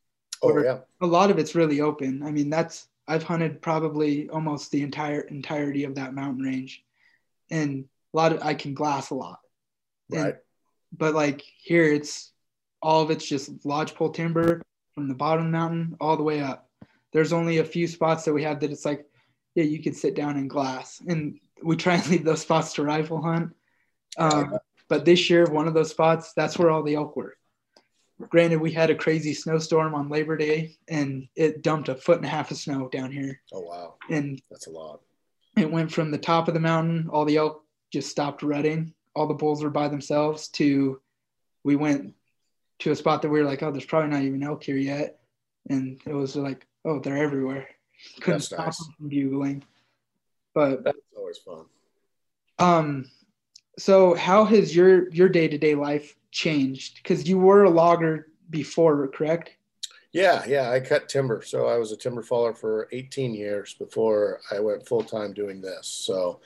Oh 0.43 0.59
yeah. 0.59 0.79
A 1.03 1.07
lot 1.07 1.31
of 1.31 1.39
it's 1.39 1.55
really 1.55 1.83
open. 1.83 2.23
I 2.23 2.31
mean, 2.31 2.49
that's 2.49 2.89
I've 3.07 3.23
hunted 3.23 3.61
probably 3.61 4.29
almost 4.31 4.71
the 4.71 4.83
entire 4.83 5.21
entirety 5.21 5.85
of 5.85 5.95
that 5.97 6.15
mountain 6.15 6.43
range, 6.43 6.83
and 7.51 7.85
a 8.15 8.17
lot 8.17 8.33
of 8.33 8.43
I 8.43 8.55
can 8.55 8.73
glass 8.73 9.11
a 9.11 9.15
lot. 9.15 9.41
Right. 10.11 10.25
And, 10.25 10.35
but 10.97 11.15
like 11.15 11.43
here, 11.59 11.85
it's 11.85 12.33
all 12.83 13.03
of 13.03 13.11
it's 13.11 13.27
just 13.27 13.65
lodgepole 13.65 14.11
timber 14.11 14.63
from 14.95 15.09
the 15.09 15.15
bottom 15.15 15.47
of 15.47 15.53
the 15.53 15.59
mountain 15.59 15.97
all 16.01 16.17
the 16.17 16.23
way 16.23 16.41
up. 16.41 16.69
There's 17.13 17.33
only 17.33 17.59
a 17.59 17.65
few 17.65 17.87
spots 17.87 18.25
that 18.25 18.35
we 18.35 18.43
have 18.43 18.61
that 18.61 18.71
it's 18.71 18.85
like, 18.85 19.07
yeah, 19.55 19.65
you 19.65 19.83
could 19.83 19.97
sit 19.97 20.15
down 20.15 20.37
and 20.37 20.51
glass, 20.51 21.01
and 21.07 21.39
we 21.63 21.77
try 21.77 21.95
and 21.95 22.09
leave 22.09 22.25
those 22.25 22.43
spots 22.43 22.75
to 22.75 22.83
rifle 22.83 23.23
hunt. 23.23 23.55
Um, 24.19 24.59
but 24.89 25.05
this 25.05 25.31
year, 25.31 25.47
one 25.47 25.67
of 25.67 25.75
those 25.75 25.91
spots, 25.91 26.33
that's 26.35 26.59
where 26.59 26.71
all 26.71 26.83
the 26.83 26.95
elk 26.95 27.17
were. 27.17 27.37
Granted, 28.29 28.61
we 28.61 28.73
had 28.73 28.91
a 28.91 28.95
crazy 28.95 29.35
snowstorm 29.35 29.95
on 29.95 30.09
Labor 30.09 30.37
Day, 30.37 30.77
and 30.89 31.29
it 31.37 31.63
dumped 31.63 31.89
a 31.89 31.95
foot 31.95 32.17
and 32.17 32.27
a 32.27 32.31
half 32.31 32.51
of 32.51 32.57
snow 32.57 32.89
down 32.89 33.13
here. 33.13 33.41
Oh 33.53 33.61
wow! 33.61 33.95
And 34.11 34.41
that's 34.51 34.67
a 34.67 34.71
lot. 34.71 35.01
It 35.57 35.71
went 35.71 35.93
from 35.93 36.11
the 36.11 36.19
top 36.19 36.49
of 36.49 36.55
the 36.55 36.61
mountain, 36.61 37.09
all 37.11 37.25
the 37.25 37.37
elk 37.37 37.63
just 37.93 38.11
stopped 38.11 38.43
rutting. 38.43 38.95
All 39.15 39.27
the 39.27 39.35
bulls 39.35 39.63
were 39.63 39.71
by 39.71 39.89
themselves. 39.89 40.49
To 40.49 41.01
we 41.65 41.77
went 41.77 42.15
to 42.81 42.91
a 42.91 42.97
spot 42.97 43.23
that 43.23 43.31
we 43.31 43.41
were 43.41 43.47
like, 43.47 43.63
oh, 43.63 43.71
there's 43.71 43.85
probably 43.85 44.11
not 44.11 44.23
even 44.23 44.43
elk 44.43 44.65
here 44.65 44.77
yet, 44.77 45.19
and 45.69 46.01
it 46.07 46.13
was 46.13 46.37
like, 46.37 46.67
oh, 46.85 47.01
they're 47.01 47.17
everywhere. 47.17 47.69
Couldn't 48.21 48.39
That's 48.39 48.47
stop 48.47 48.67
nice. 48.67 48.79
them 48.79 48.95
from 48.97 49.09
bugling. 49.09 49.65
But 50.55 50.85
that's 50.85 50.99
always 51.17 51.39
fun. 51.39 51.65
Um, 52.59 53.11
so 53.79 54.15
how 54.15 54.45
has 54.45 54.75
your 54.75 55.11
your 55.11 55.29
day 55.29 55.49
to 55.49 55.59
day 55.59 55.75
life 55.75 56.17
changed? 56.31 56.97
Because 57.03 57.29
you 57.29 57.39
were 57.39 57.65
a 57.65 57.71
logger 57.71 58.29
before, 58.51 59.09
correct? 59.09 59.57
Yeah, 60.13 60.45
yeah. 60.47 60.71
I 60.71 60.81
cut 60.81 61.11
timber, 61.11 61.43
so 61.43 61.67
I 61.67 61.77
was 61.77 61.93
a 61.93 61.97
timber 61.97 62.23
faller 62.23 62.55
for 62.55 62.89
18 62.93 63.35
years 63.35 63.75
before 63.75 64.41
I 64.51 64.61
went 64.61 64.87
full 64.89 65.03
time 65.03 65.35
doing 65.35 65.61
this. 65.61 65.87
So, 65.89 66.41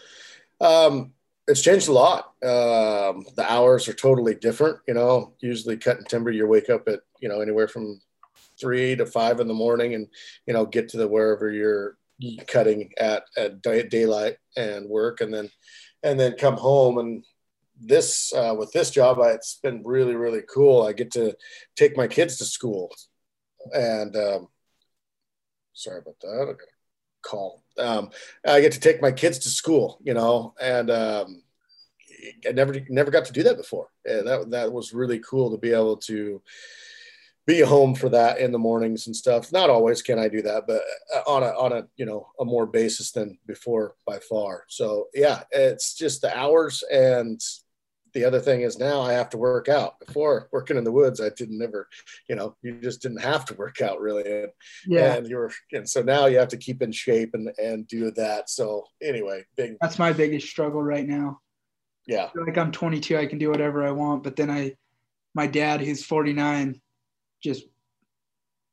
um, 0.60 1.12
it's 1.46 1.62
changed 1.62 1.88
a 1.88 1.92
lot. 1.92 2.26
Um, 2.42 3.26
the 3.36 3.46
hours 3.48 3.88
are 3.88 3.94
totally 3.94 4.34
different. 4.34 4.78
You 4.86 4.94
know, 4.94 5.34
usually 5.40 5.76
cutting 5.76 6.04
timber, 6.04 6.30
you 6.30 6.46
wake 6.46 6.70
up 6.70 6.88
at 6.88 7.00
you 7.20 7.28
know 7.28 7.40
anywhere 7.40 7.68
from 7.68 8.00
three 8.60 8.96
to 8.96 9.06
five 9.06 9.40
in 9.40 9.48
the 9.48 9.54
morning, 9.54 9.94
and 9.94 10.06
you 10.46 10.54
know 10.54 10.66
get 10.66 10.88
to 10.90 10.96
the 10.96 11.08
wherever 11.08 11.50
you're 11.50 11.96
cutting 12.46 12.92
at 12.98 13.24
at 13.36 13.62
daylight 13.62 14.36
and 14.56 14.88
work, 14.88 15.20
and 15.20 15.32
then 15.32 15.50
and 16.02 16.18
then 16.18 16.36
come 16.36 16.56
home 16.56 16.98
and 16.98 17.24
this 17.80 18.32
uh, 18.34 18.54
with 18.56 18.70
this 18.72 18.90
job 18.90 19.18
I, 19.20 19.30
it's 19.30 19.58
been 19.62 19.82
really 19.84 20.14
really 20.14 20.42
cool 20.52 20.82
i 20.82 20.92
get 20.92 21.10
to 21.12 21.34
take 21.76 21.96
my 21.96 22.06
kids 22.06 22.36
to 22.38 22.44
school 22.44 22.92
and 23.72 24.14
um, 24.16 24.48
sorry 25.72 26.00
about 26.00 26.20
that 26.20 26.56
call 27.22 27.62
um, 27.78 28.10
i 28.46 28.60
get 28.60 28.72
to 28.72 28.80
take 28.80 29.02
my 29.02 29.12
kids 29.12 29.38
to 29.38 29.48
school 29.48 29.98
you 30.02 30.14
know 30.14 30.54
and 30.60 30.90
um, 30.90 31.42
i 32.46 32.52
never 32.52 32.74
never 32.88 33.10
got 33.10 33.24
to 33.24 33.32
do 33.32 33.42
that 33.42 33.56
before 33.56 33.88
and 34.04 34.26
that, 34.26 34.50
that 34.50 34.72
was 34.72 34.92
really 34.92 35.18
cool 35.20 35.50
to 35.50 35.58
be 35.58 35.72
able 35.72 35.96
to 35.96 36.40
be 37.50 37.60
home 37.60 37.94
for 37.94 38.08
that 38.08 38.38
in 38.38 38.52
the 38.52 38.58
mornings 38.58 39.06
and 39.06 39.16
stuff. 39.16 39.50
Not 39.52 39.70
always 39.70 40.02
can 40.02 40.18
I 40.18 40.28
do 40.28 40.42
that, 40.42 40.66
but 40.66 40.82
uh, 41.14 41.30
on 41.30 41.42
a 41.42 41.46
on 41.46 41.72
a 41.72 41.86
you 41.96 42.06
know 42.06 42.28
a 42.38 42.44
more 42.44 42.66
basis 42.66 43.10
than 43.10 43.38
before 43.46 43.94
by 44.06 44.18
far. 44.18 44.64
So 44.68 45.08
yeah, 45.14 45.42
it's 45.50 45.94
just 45.94 46.22
the 46.22 46.36
hours 46.36 46.84
and 46.92 47.40
the 48.12 48.24
other 48.24 48.40
thing 48.40 48.62
is 48.62 48.78
now 48.78 49.00
I 49.00 49.12
have 49.12 49.30
to 49.30 49.38
work 49.38 49.68
out. 49.68 49.98
Before 50.04 50.48
working 50.52 50.76
in 50.76 50.84
the 50.84 50.92
woods, 50.92 51.20
I 51.20 51.30
didn't 51.30 51.62
ever, 51.62 51.88
you 52.28 52.36
know, 52.36 52.56
you 52.62 52.80
just 52.80 53.02
didn't 53.02 53.22
have 53.22 53.44
to 53.46 53.54
work 53.54 53.80
out 53.80 54.00
really. 54.00 54.42
And, 54.42 54.52
yeah. 54.86 55.14
And 55.14 55.26
you're 55.26 55.50
and 55.72 55.88
so 55.88 56.02
now 56.02 56.26
you 56.26 56.38
have 56.38 56.48
to 56.48 56.56
keep 56.56 56.82
in 56.82 56.92
shape 56.92 57.30
and 57.34 57.50
and 57.58 57.86
do 57.86 58.10
that. 58.12 58.50
So 58.50 58.86
anyway, 59.02 59.44
big. 59.56 59.76
That's 59.80 59.98
my 59.98 60.12
biggest 60.12 60.48
struggle 60.48 60.82
right 60.82 61.06
now. 61.06 61.40
Yeah. 62.06 62.30
like 62.34 62.58
I'm 62.58 62.72
22, 62.72 63.16
I 63.16 63.26
can 63.26 63.38
do 63.38 63.50
whatever 63.50 63.84
I 63.84 63.92
want, 63.92 64.24
but 64.24 64.34
then 64.34 64.50
I, 64.50 64.74
my 65.34 65.46
dad, 65.46 65.80
who's 65.80 66.04
49, 66.04 66.80
just 67.40 67.64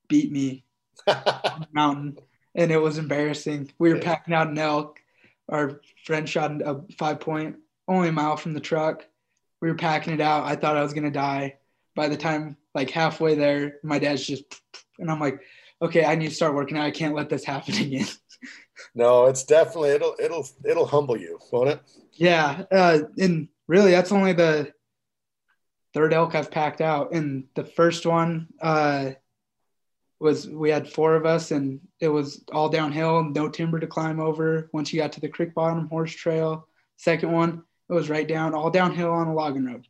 beat 0.08 0.32
me 0.32 0.66
on 1.08 1.22
the 1.24 1.68
mountain, 1.72 2.18
and 2.56 2.72
it 2.72 2.78
was 2.78 2.98
embarrassing. 2.98 3.72
We 3.78 3.94
were 3.94 4.00
packing 4.00 4.34
out 4.34 4.48
an 4.48 4.58
elk. 4.58 5.00
Our 5.50 5.82
friend 6.06 6.28
shot 6.28 6.62
a 6.62 6.82
five 6.98 7.20
point, 7.20 7.58
only 7.88 8.10
a 8.10 8.12
mile 8.12 8.38
from 8.38 8.54
the 8.54 8.60
truck. 8.60 9.06
We 9.62 9.70
were 9.70 9.76
packing 9.76 10.14
it 10.14 10.22
out. 10.22 10.46
I 10.46 10.56
thought 10.56 10.78
I 10.78 10.84
was 10.84 10.94
gonna 10.94 11.12
die. 11.12 11.58
By 11.96 12.10
the 12.10 12.18
time 12.18 12.58
like 12.76 12.92
halfway 12.92 13.36
there, 13.36 13.78
my 13.84 13.98
dad's 13.98 14.26
just, 14.26 14.44
and 15.00 15.10
I'm 15.10 15.20
like, 15.20 15.42
okay, 15.82 16.06
I 16.06 16.16
need 16.16 16.30
to 16.30 16.36
start 16.36 16.54
working 16.54 16.78
out. 16.78 16.86
I 16.86 16.92
can't 16.92 17.16
let 17.16 17.30
this 17.30 17.44
happen 17.44 17.76
again. 17.82 18.08
no, 18.96 19.26
it's 19.26 19.44
definitely 19.44 19.90
it'll 19.92 20.16
it'll 20.20 20.48
it'll 20.64 20.86
humble 20.86 21.18
you, 21.18 21.40
won't 21.52 21.70
it? 21.70 21.82
Yeah, 22.14 22.64
uh, 22.72 23.00
and 23.18 23.48
really, 23.68 23.92
that's 23.92 24.12
only 24.12 24.34
the 24.34 24.72
third 25.94 26.14
elk 26.14 26.36
I've 26.36 26.52
packed 26.52 26.82
out. 26.82 27.14
And 27.14 27.46
the 27.56 27.64
first 27.64 28.06
one 28.06 28.48
uh, 28.62 29.12
was 30.20 30.48
we 30.48 30.70
had 30.70 30.92
four 30.92 31.16
of 31.16 31.26
us, 31.26 31.52
and 31.52 31.80
it 32.00 32.10
was 32.10 32.44
all 32.52 32.70
downhill, 32.70 33.24
no 33.24 33.50
timber 33.50 33.80
to 33.80 33.88
climb 33.88 34.20
over. 34.20 34.70
Once 34.74 34.94
you 34.94 35.00
got 35.00 35.14
to 35.14 35.22
the 35.22 35.30
creek 35.30 35.54
bottom 35.54 35.88
horse 35.88 36.12
trail, 36.14 36.68
second 36.98 37.32
one 37.32 37.64
it 37.90 37.94
was 37.94 38.10
right 38.10 38.28
down, 38.28 38.54
all 38.54 38.70
downhill 38.70 39.12
on 39.12 39.28
a 39.28 39.34
logging 39.34 39.66
road. 39.66 39.88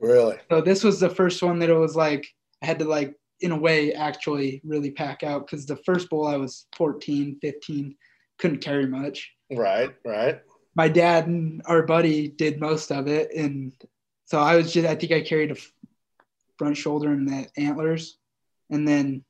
Really? 0.00 0.36
So 0.50 0.60
this 0.60 0.84
was 0.84 1.00
the 1.00 1.10
first 1.10 1.42
one 1.42 1.58
that 1.60 1.70
it 1.70 1.74
was 1.74 1.96
like 1.96 2.26
I 2.62 2.66
had 2.66 2.78
to 2.80 2.84
like 2.84 3.14
in 3.40 3.52
a 3.52 3.58
way 3.58 3.92
actually 3.92 4.60
really 4.64 4.90
pack 4.90 5.22
out 5.22 5.46
because 5.46 5.66
the 5.66 5.76
first 5.76 6.08
bowl 6.08 6.26
I 6.26 6.36
was 6.36 6.66
14, 6.76 7.38
15, 7.40 7.96
couldn't 8.38 8.60
carry 8.60 8.86
much. 8.86 9.30
Right, 9.50 9.94
right. 10.04 10.40
My 10.74 10.88
dad 10.88 11.26
and 11.26 11.62
our 11.66 11.82
buddy 11.82 12.28
did 12.28 12.60
most 12.60 12.90
of 12.90 13.06
it, 13.06 13.32
and 13.34 13.72
so 14.26 14.40
I 14.40 14.56
was 14.56 14.72
just, 14.72 14.86
I 14.86 14.94
think 14.94 15.12
I 15.12 15.20
carried 15.20 15.52
a 15.52 15.56
front 16.58 16.76
shoulder 16.76 17.12
and 17.12 17.28
the 17.28 17.46
antlers. 17.56 18.18
And 18.70 18.86
then 18.86 19.24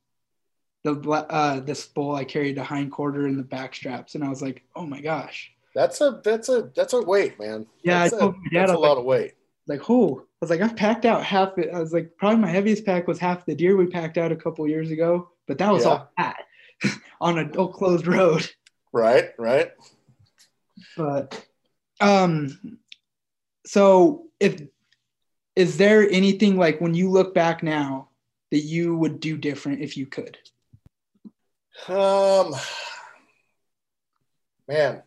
the, 0.83 0.93
uh, 1.09 1.59
this 1.59 1.85
bull, 1.87 2.15
I 2.15 2.23
carried 2.23 2.57
the 2.57 2.63
hind 2.63 2.91
quarter 2.91 3.25
and 3.25 3.37
the 3.37 3.43
back 3.43 3.75
straps. 3.75 4.15
And 4.15 4.23
I 4.23 4.29
was 4.29 4.41
like, 4.41 4.63
oh 4.75 4.85
my 4.85 5.01
gosh. 5.01 5.51
That's 5.75 6.01
a, 6.01 6.21
that's 6.23 6.49
a, 6.49 6.71
that's 6.75 6.93
a 6.93 7.01
weight, 7.01 7.37
man. 7.39 7.67
Yeah. 7.83 8.03
That's, 8.03 8.13
I 8.13 8.19
told 8.19 8.35
a, 8.35 8.37
my 8.37 8.43
dad, 8.51 8.61
that's 8.61 8.71
a 8.71 8.77
lot 8.77 8.89
like, 8.91 8.97
of 8.97 9.05
weight. 9.05 9.33
Like, 9.67 9.81
who? 9.81 10.21
I 10.21 10.25
was 10.41 10.49
like, 10.49 10.61
I've 10.61 10.75
packed 10.75 11.05
out 11.05 11.23
half 11.23 11.57
it. 11.57 11.69
I 11.73 11.79
was 11.79 11.93
like, 11.93 12.11
probably 12.17 12.39
my 12.39 12.49
heaviest 12.49 12.85
pack 12.85 13.07
was 13.07 13.19
half 13.19 13.45
the 13.45 13.55
deer 13.55 13.75
we 13.75 13.87
packed 13.87 14.17
out 14.17 14.31
a 14.31 14.35
couple 14.35 14.67
years 14.67 14.89
ago, 14.89 15.29
but 15.47 15.57
that 15.57 15.71
was 15.71 15.83
yeah. 15.83 15.89
all 15.89 16.11
that 16.17 16.45
on 17.21 17.39
a 17.39 17.67
closed 17.67 18.07
road. 18.07 18.49
Right. 18.93 19.31
Right. 19.37 19.71
But, 20.95 21.45
um, 21.99 22.79
so 23.65 24.27
if 24.39 24.61
is 25.55 25.77
there 25.77 26.09
anything 26.09 26.57
like 26.57 26.81
when 26.81 26.93
you 26.93 27.09
look 27.09 27.33
back 27.33 27.63
now 27.63 28.09
that 28.51 28.59
you 28.59 28.95
would 28.97 29.19
do 29.19 29.37
different 29.37 29.81
if 29.81 29.97
you 29.97 30.05
could? 30.05 30.37
Um, 31.87 32.53
man, 34.67 35.01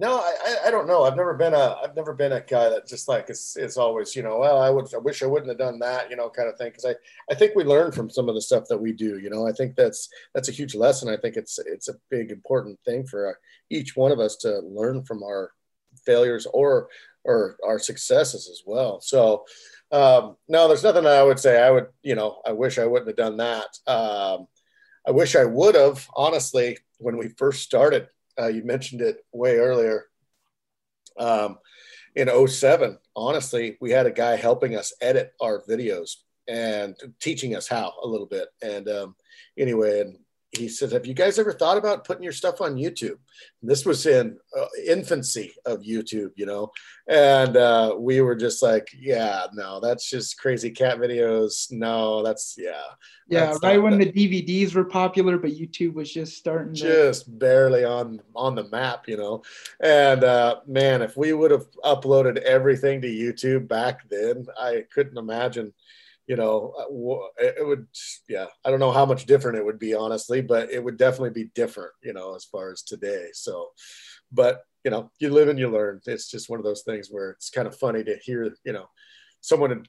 no, 0.00 0.16
I, 0.18 0.56
I 0.66 0.70
don't 0.70 0.86
know. 0.86 1.04
I've 1.04 1.16
never 1.16 1.34
been 1.34 1.52
a 1.52 1.76
I've 1.84 1.94
never 1.94 2.14
been 2.14 2.32
a 2.32 2.40
guy 2.40 2.70
that 2.70 2.88
just 2.88 3.06
like 3.06 3.28
it's 3.28 3.56
it's 3.56 3.76
always 3.76 4.16
you 4.16 4.22
know 4.22 4.38
well 4.38 4.58
I 4.58 4.70
would 4.70 4.92
I 4.94 4.98
wish 4.98 5.22
I 5.22 5.26
wouldn't 5.26 5.50
have 5.50 5.58
done 5.58 5.78
that 5.80 6.10
you 6.10 6.16
know 6.16 6.30
kind 6.30 6.48
of 6.48 6.56
thing 6.56 6.70
because 6.70 6.86
I 6.86 6.94
I 7.30 7.34
think 7.34 7.54
we 7.54 7.64
learn 7.64 7.92
from 7.92 8.08
some 8.08 8.28
of 8.28 8.34
the 8.34 8.40
stuff 8.40 8.64
that 8.70 8.80
we 8.80 8.92
do 8.92 9.18
you 9.18 9.28
know 9.28 9.46
I 9.46 9.52
think 9.52 9.76
that's 9.76 10.08
that's 10.34 10.48
a 10.48 10.52
huge 10.52 10.74
lesson 10.74 11.10
I 11.10 11.18
think 11.18 11.36
it's 11.36 11.58
it's 11.58 11.88
a 11.88 11.98
big 12.08 12.30
important 12.30 12.78
thing 12.84 13.06
for 13.06 13.28
uh, 13.28 13.32
each 13.68 13.94
one 13.94 14.10
of 14.10 14.20
us 14.20 14.36
to 14.36 14.60
learn 14.60 15.04
from 15.04 15.22
our 15.22 15.52
failures 16.06 16.46
or 16.52 16.88
or 17.24 17.58
our 17.62 17.78
successes 17.78 18.48
as 18.50 18.62
well 18.66 19.00
so 19.02 19.44
um, 19.92 20.36
no, 20.48 20.68
there's 20.68 20.84
nothing 20.84 21.02
that 21.02 21.16
I 21.18 21.22
would 21.22 21.40
say. 21.40 21.60
I 21.60 21.70
would, 21.70 21.88
you 22.02 22.14
know, 22.14 22.40
I 22.46 22.52
wish 22.52 22.78
I 22.78 22.86
wouldn't 22.86 23.08
have 23.08 23.16
done 23.16 23.38
that. 23.38 23.76
Um, 23.88 24.46
I 25.04 25.10
wish 25.10 25.34
I 25.34 25.44
would 25.44 25.74
have, 25.74 26.06
honestly, 26.14 26.78
when 26.98 27.16
we 27.16 27.28
first 27.28 27.62
started. 27.62 28.08
Uh, 28.40 28.48
you 28.48 28.64
mentioned 28.64 29.02
it 29.02 29.24
way 29.32 29.56
earlier. 29.58 30.06
Um, 31.18 31.58
in 32.14 32.28
07, 32.48 32.98
honestly, 33.14 33.76
we 33.80 33.90
had 33.90 34.06
a 34.06 34.10
guy 34.10 34.36
helping 34.36 34.76
us 34.76 34.92
edit 35.00 35.32
our 35.40 35.62
videos 35.68 36.16
and 36.48 36.96
teaching 37.20 37.54
us 37.54 37.68
how 37.68 37.92
a 38.02 38.06
little 38.06 38.26
bit. 38.26 38.48
And 38.62 38.88
um, 38.88 39.16
anyway, 39.58 40.00
and 40.00 40.18
he 40.52 40.68
said, 40.68 40.92
"Have 40.92 41.06
you 41.06 41.14
guys 41.14 41.38
ever 41.38 41.52
thought 41.52 41.78
about 41.78 42.04
putting 42.04 42.24
your 42.24 42.32
stuff 42.32 42.60
on 42.60 42.74
YouTube?" 42.74 43.18
And 43.60 43.70
this 43.70 43.86
was 43.86 44.04
in 44.06 44.36
uh, 44.58 44.66
infancy 44.86 45.52
of 45.64 45.80
YouTube, 45.80 46.32
you 46.34 46.46
know, 46.46 46.72
and 47.06 47.56
uh, 47.56 47.94
we 47.96 48.20
were 48.20 48.34
just 48.34 48.62
like, 48.62 48.88
"Yeah, 48.98 49.46
no, 49.52 49.78
that's 49.80 50.10
just 50.10 50.38
crazy 50.38 50.70
cat 50.70 50.98
videos. 50.98 51.70
No, 51.70 52.22
that's 52.24 52.56
yeah, 52.58 52.82
yeah." 53.28 53.46
That's 53.46 53.62
right 53.62 53.80
when 53.80 53.98
the 53.98 54.10
DVDs 54.10 54.74
were 54.74 54.84
popular, 54.84 55.38
but 55.38 55.52
YouTube 55.52 55.94
was 55.94 56.12
just 56.12 56.36
starting, 56.36 56.74
to... 56.74 56.80
just 56.80 57.38
barely 57.38 57.84
on 57.84 58.20
on 58.34 58.56
the 58.56 58.68
map, 58.70 59.06
you 59.06 59.16
know. 59.16 59.42
And 59.80 60.24
uh, 60.24 60.60
man, 60.66 61.02
if 61.02 61.16
we 61.16 61.32
would 61.32 61.52
have 61.52 61.70
uploaded 61.84 62.38
everything 62.38 63.00
to 63.02 63.08
YouTube 63.08 63.68
back 63.68 64.08
then, 64.08 64.46
I 64.58 64.84
couldn't 64.92 65.18
imagine 65.18 65.72
you 66.30 66.36
know, 66.36 66.72
uh, 66.78 67.42
it 67.44 67.66
would, 67.66 67.88
yeah, 68.28 68.46
I 68.64 68.70
don't 68.70 68.78
know 68.78 68.92
how 68.92 69.04
much 69.04 69.26
different 69.26 69.58
it 69.58 69.64
would 69.64 69.80
be, 69.80 69.94
honestly, 69.94 70.40
but 70.40 70.70
it 70.70 70.82
would 70.82 70.96
definitely 70.96 71.30
be 71.30 71.50
different, 71.56 71.90
you 72.04 72.12
know, 72.12 72.36
as 72.36 72.44
far 72.44 72.70
as 72.70 72.82
today. 72.82 73.30
So, 73.32 73.70
but, 74.30 74.62
you 74.84 74.92
know, 74.92 75.10
you 75.18 75.30
live 75.30 75.48
and 75.48 75.58
you 75.58 75.68
learn. 75.68 76.00
It's 76.06 76.30
just 76.30 76.48
one 76.48 76.60
of 76.60 76.64
those 76.64 76.82
things 76.82 77.08
where 77.10 77.30
it's 77.30 77.50
kind 77.50 77.66
of 77.66 77.76
funny 77.76 78.04
to 78.04 78.16
hear, 78.22 78.54
you 78.62 78.72
know, 78.72 78.86
someone 79.40 79.84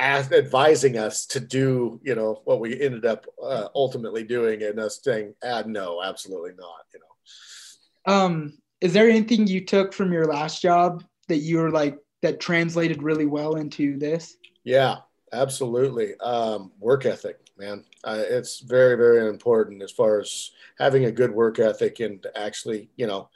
advising 0.00 0.96
us 0.96 1.26
to 1.26 1.40
do, 1.40 2.00
you 2.04 2.14
know, 2.14 2.40
what 2.44 2.60
we 2.60 2.80
ended 2.80 3.04
up 3.04 3.26
uh, 3.42 3.66
ultimately 3.74 4.22
doing 4.22 4.62
and 4.62 4.78
us 4.78 5.00
saying, 5.02 5.34
ah, 5.42 5.64
no, 5.66 6.00
absolutely 6.00 6.52
not, 6.56 6.84
you 6.94 7.00
know. 7.00 8.14
Um, 8.14 8.52
is 8.80 8.92
there 8.92 9.10
anything 9.10 9.48
you 9.48 9.64
took 9.64 9.92
from 9.92 10.12
your 10.12 10.26
last 10.26 10.62
job 10.62 11.02
that 11.26 11.38
you 11.38 11.58
were 11.58 11.72
like, 11.72 11.98
that 12.22 12.38
translated 12.38 13.02
really 13.02 13.26
well 13.26 13.56
into 13.56 13.98
this? 13.98 14.36
Yeah, 14.62 14.98
Absolutely. 15.32 16.14
Um, 16.20 16.72
work 16.78 17.04
ethic, 17.06 17.38
man. 17.58 17.84
Uh, 18.04 18.22
it's 18.28 18.60
very, 18.60 18.96
very 18.96 19.28
important 19.28 19.82
as 19.82 19.92
far 19.92 20.20
as 20.20 20.50
having 20.78 21.04
a 21.04 21.12
good 21.12 21.30
work 21.30 21.58
ethic 21.58 22.00
and 22.00 22.26
actually, 22.34 22.90
you 22.96 23.06
know, 23.06 23.28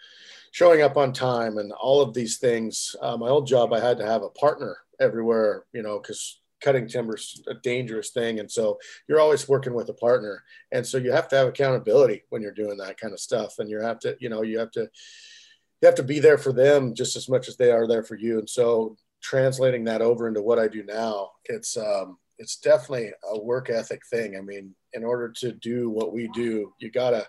showing 0.53 0.82
up 0.82 0.97
on 0.97 1.12
time 1.12 1.59
and 1.59 1.72
all 1.72 2.01
of 2.01 2.14
these 2.14 2.38
things. 2.38 2.95
Uh, 3.01 3.16
my 3.16 3.28
old 3.28 3.47
job, 3.47 3.72
I 3.72 3.80
had 3.80 3.99
to 3.99 4.07
have 4.07 4.22
a 4.22 4.30
partner 4.30 4.78
everywhere, 5.01 5.64
you 5.72 5.82
know, 5.82 5.99
because 5.99 6.40
cutting 6.62 6.86
timber's 6.86 7.40
is 7.40 7.47
a 7.49 7.55
dangerous 7.55 8.11
thing. 8.11 8.38
And 8.38 8.51
so 8.51 8.78
you're 9.09 9.20
always 9.20 9.49
working 9.49 9.74
with 9.74 9.88
a 9.88 9.95
partner. 9.95 10.45
And 10.70 10.86
so 10.86 10.97
you 10.97 11.11
have 11.12 11.28
to 11.28 11.36
have 11.36 11.49
accountability 11.49 12.22
when 12.30 12.40
you're 12.40 12.53
doing 12.53 12.78
that 12.78 12.99
kind 12.99 13.12
of 13.12 13.20
stuff. 13.20 13.59
And 13.59 13.68
you 13.68 13.80
have 13.80 13.99
to, 14.01 14.16
you 14.20 14.28
know, 14.28 14.43
you 14.43 14.59
have 14.59 14.70
to, 14.72 14.82
you 14.82 15.86
have 15.86 15.97
to 15.97 16.03
be 16.03 16.20
there 16.20 16.38
for 16.38 16.53
them 16.53 16.95
just 16.95 17.16
as 17.16 17.28
much 17.28 17.49
as 17.49 17.57
they 17.57 17.70
are 17.72 17.88
there 17.88 18.05
for 18.05 18.14
you. 18.14 18.38
And 18.38 18.49
so 18.49 18.97
translating 19.23 19.85
that 19.85 20.03
over 20.03 20.29
into 20.29 20.43
what 20.43 20.59
I 20.59 20.68
do 20.68 20.83
now, 20.83 21.31
it's 21.47 21.77
um, 21.77 22.18
it's 22.39 22.57
definitely 22.57 23.12
a 23.31 23.41
work 23.41 23.70
ethic 23.70 24.03
thing. 24.11 24.37
I 24.37 24.41
mean, 24.41 24.75
in 24.93 25.05
order 25.05 25.31
to 25.41 25.53
do 25.53 25.89
what 25.91 26.12
we 26.12 26.29
do, 26.29 26.73
you 26.79 26.91
gotta 26.91 27.27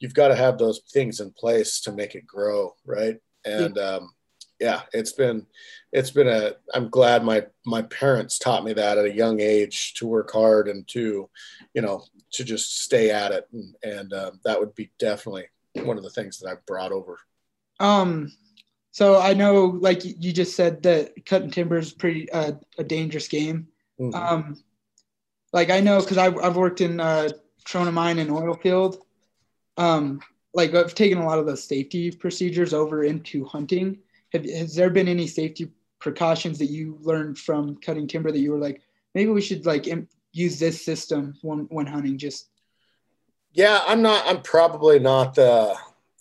you've 0.00 0.14
got 0.14 0.28
to 0.28 0.36
have 0.36 0.58
those 0.58 0.80
things 0.92 1.20
in 1.20 1.30
place 1.32 1.80
to 1.82 1.92
make 1.92 2.14
it 2.14 2.26
grow, 2.26 2.74
right? 2.84 3.18
And 3.44 3.78
um, 3.78 4.10
yeah, 4.60 4.82
it's 4.92 5.12
been 5.12 5.46
it's 5.92 6.10
been 6.10 6.28
a. 6.28 6.52
I'm 6.74 6.88
glad 6.88 7.24
my 7.24 7.46
my 7.66 7.82
parents 7.82 8.38
taught 8.38 8.64
me 8.64 8.72
that 8.72 8.98
at 8.98 9.04
a 9.04 9.14
young 9.14 9.40
age 9.40 9.94
to 9.94 10.06
work 10.06 10.30
hard 10.32 10.68
and 10.68 10.86
to, 10.88 11.28
you 11.74 11.82
know, 11.82 12.04
to 12.32 12.44
just 12.44 12.82
stay 12.82 13.10
at 13.10 13.32
it, 13.32 13.46
and, 13.52 13.74
and 13.82 14.12
uh, 14.12 14.30
that 14.44 14.58
would 14.58 14.74
be 14.74 14.90
definitely 14.98 15.46
one 15.84 15.96
of 15.98 16.04
the 16.04 16.10
things 16.10 16.38
that 16.38 16.48
I 16.48 16.54
brought 16.66 16.92
over. 16.92 17.18
Um, 17.80 18.32
so 18.94 19.20
I 19.20 19.34
know, 19.34 19.64
like 19.64 20.04
you 20.04 20.32
just 20.32 20.54
said, 20.54 20.84
that 20.84 21.26
cutting 21.26 21.50
timber 21.50 21.78
is 21.78 21.92
pretty 21.92 22.30
uh, 22.30 22.52
a 22.78 22.84
dangerous 22.84 23.26
game. 23.26 23.66
Mm-hmm. 23.98 24.14
Um, 24.14 24.62
like 25.52 25.68
I 25.68 25.80
know 25.80 25.98
because 25.98 26.16
I've, 26.16 26.38
I've 26.38 26.54
worked 26.54 26.80
in 26.80 27.00
uh, 27.00 27.30
Trona 27.66 27.92
mine 27.92 28.20
and 28.20 28.30
oil 28.30 28.54
field. 28.54 28.98
Um, 29.76 30.20
like 30.54 30.76
I've 30.76 30.94
taken 30.94 31.18
a 31.18 31.26
lot 31.26 31.40
of 31.40 31.46
the 31.46 31.56
safety 31.56 32.12
procedures 32.12 32.72
over 32.72 33.02
into 33.02 33.44
hunting. 33.46 33.98
Have, 34.32 34.44
has 34.44 34.76
there 34.76 34.90
been 34.90 35.08
any 35.08 35.26
safety 35.26 35.72
precautions 35.98 36.60
that 36.60 36.66
you 36.66 36.96
learned 37.00 37.36
from 37.36 37.76
cutting 37.78 38.06
timber 38.06 38.30
that 38.30 38.38
you 38.38 38.52
were 38.52 38.60
like, 38.60 38.80
maybe 39.12 39.32
we 39.32 39.40
should 39.40 39.66
like 39.66 39.88
Im- 39.88 40.08
use 40.30 40.60
this 40.60 40.84
system 40.84 41.34
when 41.42 41.66
when 41.70 41.86
hunting? 41.86 42.16
Just 42.16 42.48
yeah, 43.54 43.80
I'm 43.88 44.02
not. 44.02 44.24
I'm 44.28 44.42
probably 44.42 45.00
not. 45.00 45.34
the. 45.34 45.74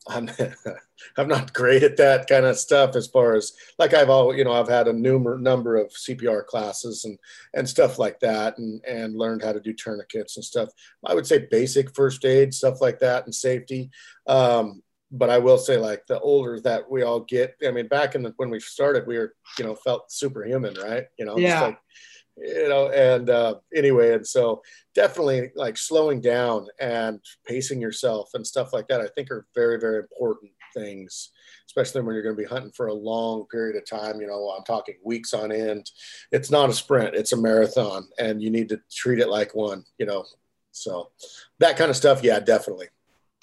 I'm 0.07 0.27
I'm 1.17 1.27
not 1.27 1.53
great 1.53 1.83
at 1.83 1.97
that 1.97 2.27
kind 2.27 2.45
of 2.45 2.57
stuff 2.57 2.95
as 2.95 3.07
far 3.07 3.35
as 3.35 3.53
like 3.79 3.93
I've 3.93 4.09
all 4.09 4.35
you 4.35 4.43
know 4.43 4.53
I've 4.53 4.69
had 4.69 4.87
a 4.87 4.93
numer 4.93 5.39
number 5.39 5.75
of 5.75 5.89
CPR 5.89 6.45
classes 6.45 7.05
and 7.05 7.17
and 7.53 7.67
stuff 7.67 7.99
like 7.99 8.19
that 8.19 8.57
and 8.57 8.83
and 8.85 9.15
learned 9.15 9.43
how 9.43 9.53
to 9.53 9.59
do 9.59 9.73
tourniquets 9.73 10.37
and 10.37 10.45
stuff. 10.45 10.69
I 11.05 11.13
would 11.13 11.27
say 11.27 11.47
basic 11.49 11.93
first 11.93 12.23
aid 12.25 12.53
stuff 12.53 12.81
like 12.81 12.99
that 12.99 13.25
and 13.25 13.33
safety. 13.33 13.89
Um, 14.27 14.81
but 15.11 15.29
I 15.29 15.37
will 15.37 15.59
say 15.59 15.77
like 15.77 16.07
the 16.07 16.19
older 16.19 16.59
that 16.61 16.89
we 16.89 17.03
all 17.03 17.19
get, 17.19 17.55
I 17.65 17.71
mean 17.71 17.87
back 17.87 18.15
in 18.15 18.23
the 18.23 18.33
when 18.37 18.49
we 18.49 18.59
started 18.59 19.05
we 19.07 19.17
were 19.17 19.35
you 19.59 19.65
know 19.65 19.75
felt 19.75 20.11
superhuman 20.11 20.75
right 20.75 21.05
you 21.17 21.25
know 21.25 21.37
yeah. 21.37 21.61
Like, 21.61 21.79
you 22.37 22.67
know 22.69 22.89
and 22.89 23.29
uh, 23.29 23.55
anyway 23.75 24.13
and 24.13 24.25
so 24.25 24.61
definitely 24.95 25.51
like 25.55 25.77
slowing 25.77 26.21
down 26.21 26.67
and 26.79 27.19
pacing 27.45 27.79
yourself 27.79 28.31
and 28.33 28.45
stuff 28.45 28.73
like 28.73 28.87
that 28.87 29.01
i 29.01 29.07
think 29.07 29.29
are 29.29 29.45
very 29.53 29.79
very 29.79 29.99
important 29.99 30.51
things, 30.73 31.29
especially 31.67 32.01
when 32.01 32.13
you're 32.13 32.23
going 32.23 32.35
to 32.35 32.41
be 32.41 32.47
hunting 32.47 32.71
for 32.71 32.87
a 32.87 32.93
long 32.93 33.45
period 33.51 33.75
of 33.75 33.85
time. 33.85 34.19
You 34.19 34.27
know, 34.27 34.49
I'm 34.49 34.63
talking 34.63 34.95
weeks 35.03 35.33
on 35.33 35.51
end. 35.51 35.89
It's 36.31 36.51
not 36.51 36.69
a 36.69 36.73
sprint, 36.73 37.15
it's 37.15 37.33
a 37.33 37.37
marathon, 37.37 38.07
and 38.19 38.41
you 38.41 38.49
need 38.49 38.69
to 38.69 38.81
treat 38.91 39.19
it 39.19 39.29
like 39.29 39.55
one, 39.55 39.85
you 39.97 40.05
know. 40.05 40.25
So 40.71 41.11
that 41.59 41.77
kind 41.77 41.89
of 41.89 41.95
stuff, 41.95 42.23
yeah, 42.23 42.39
definitely. 42.39 42.87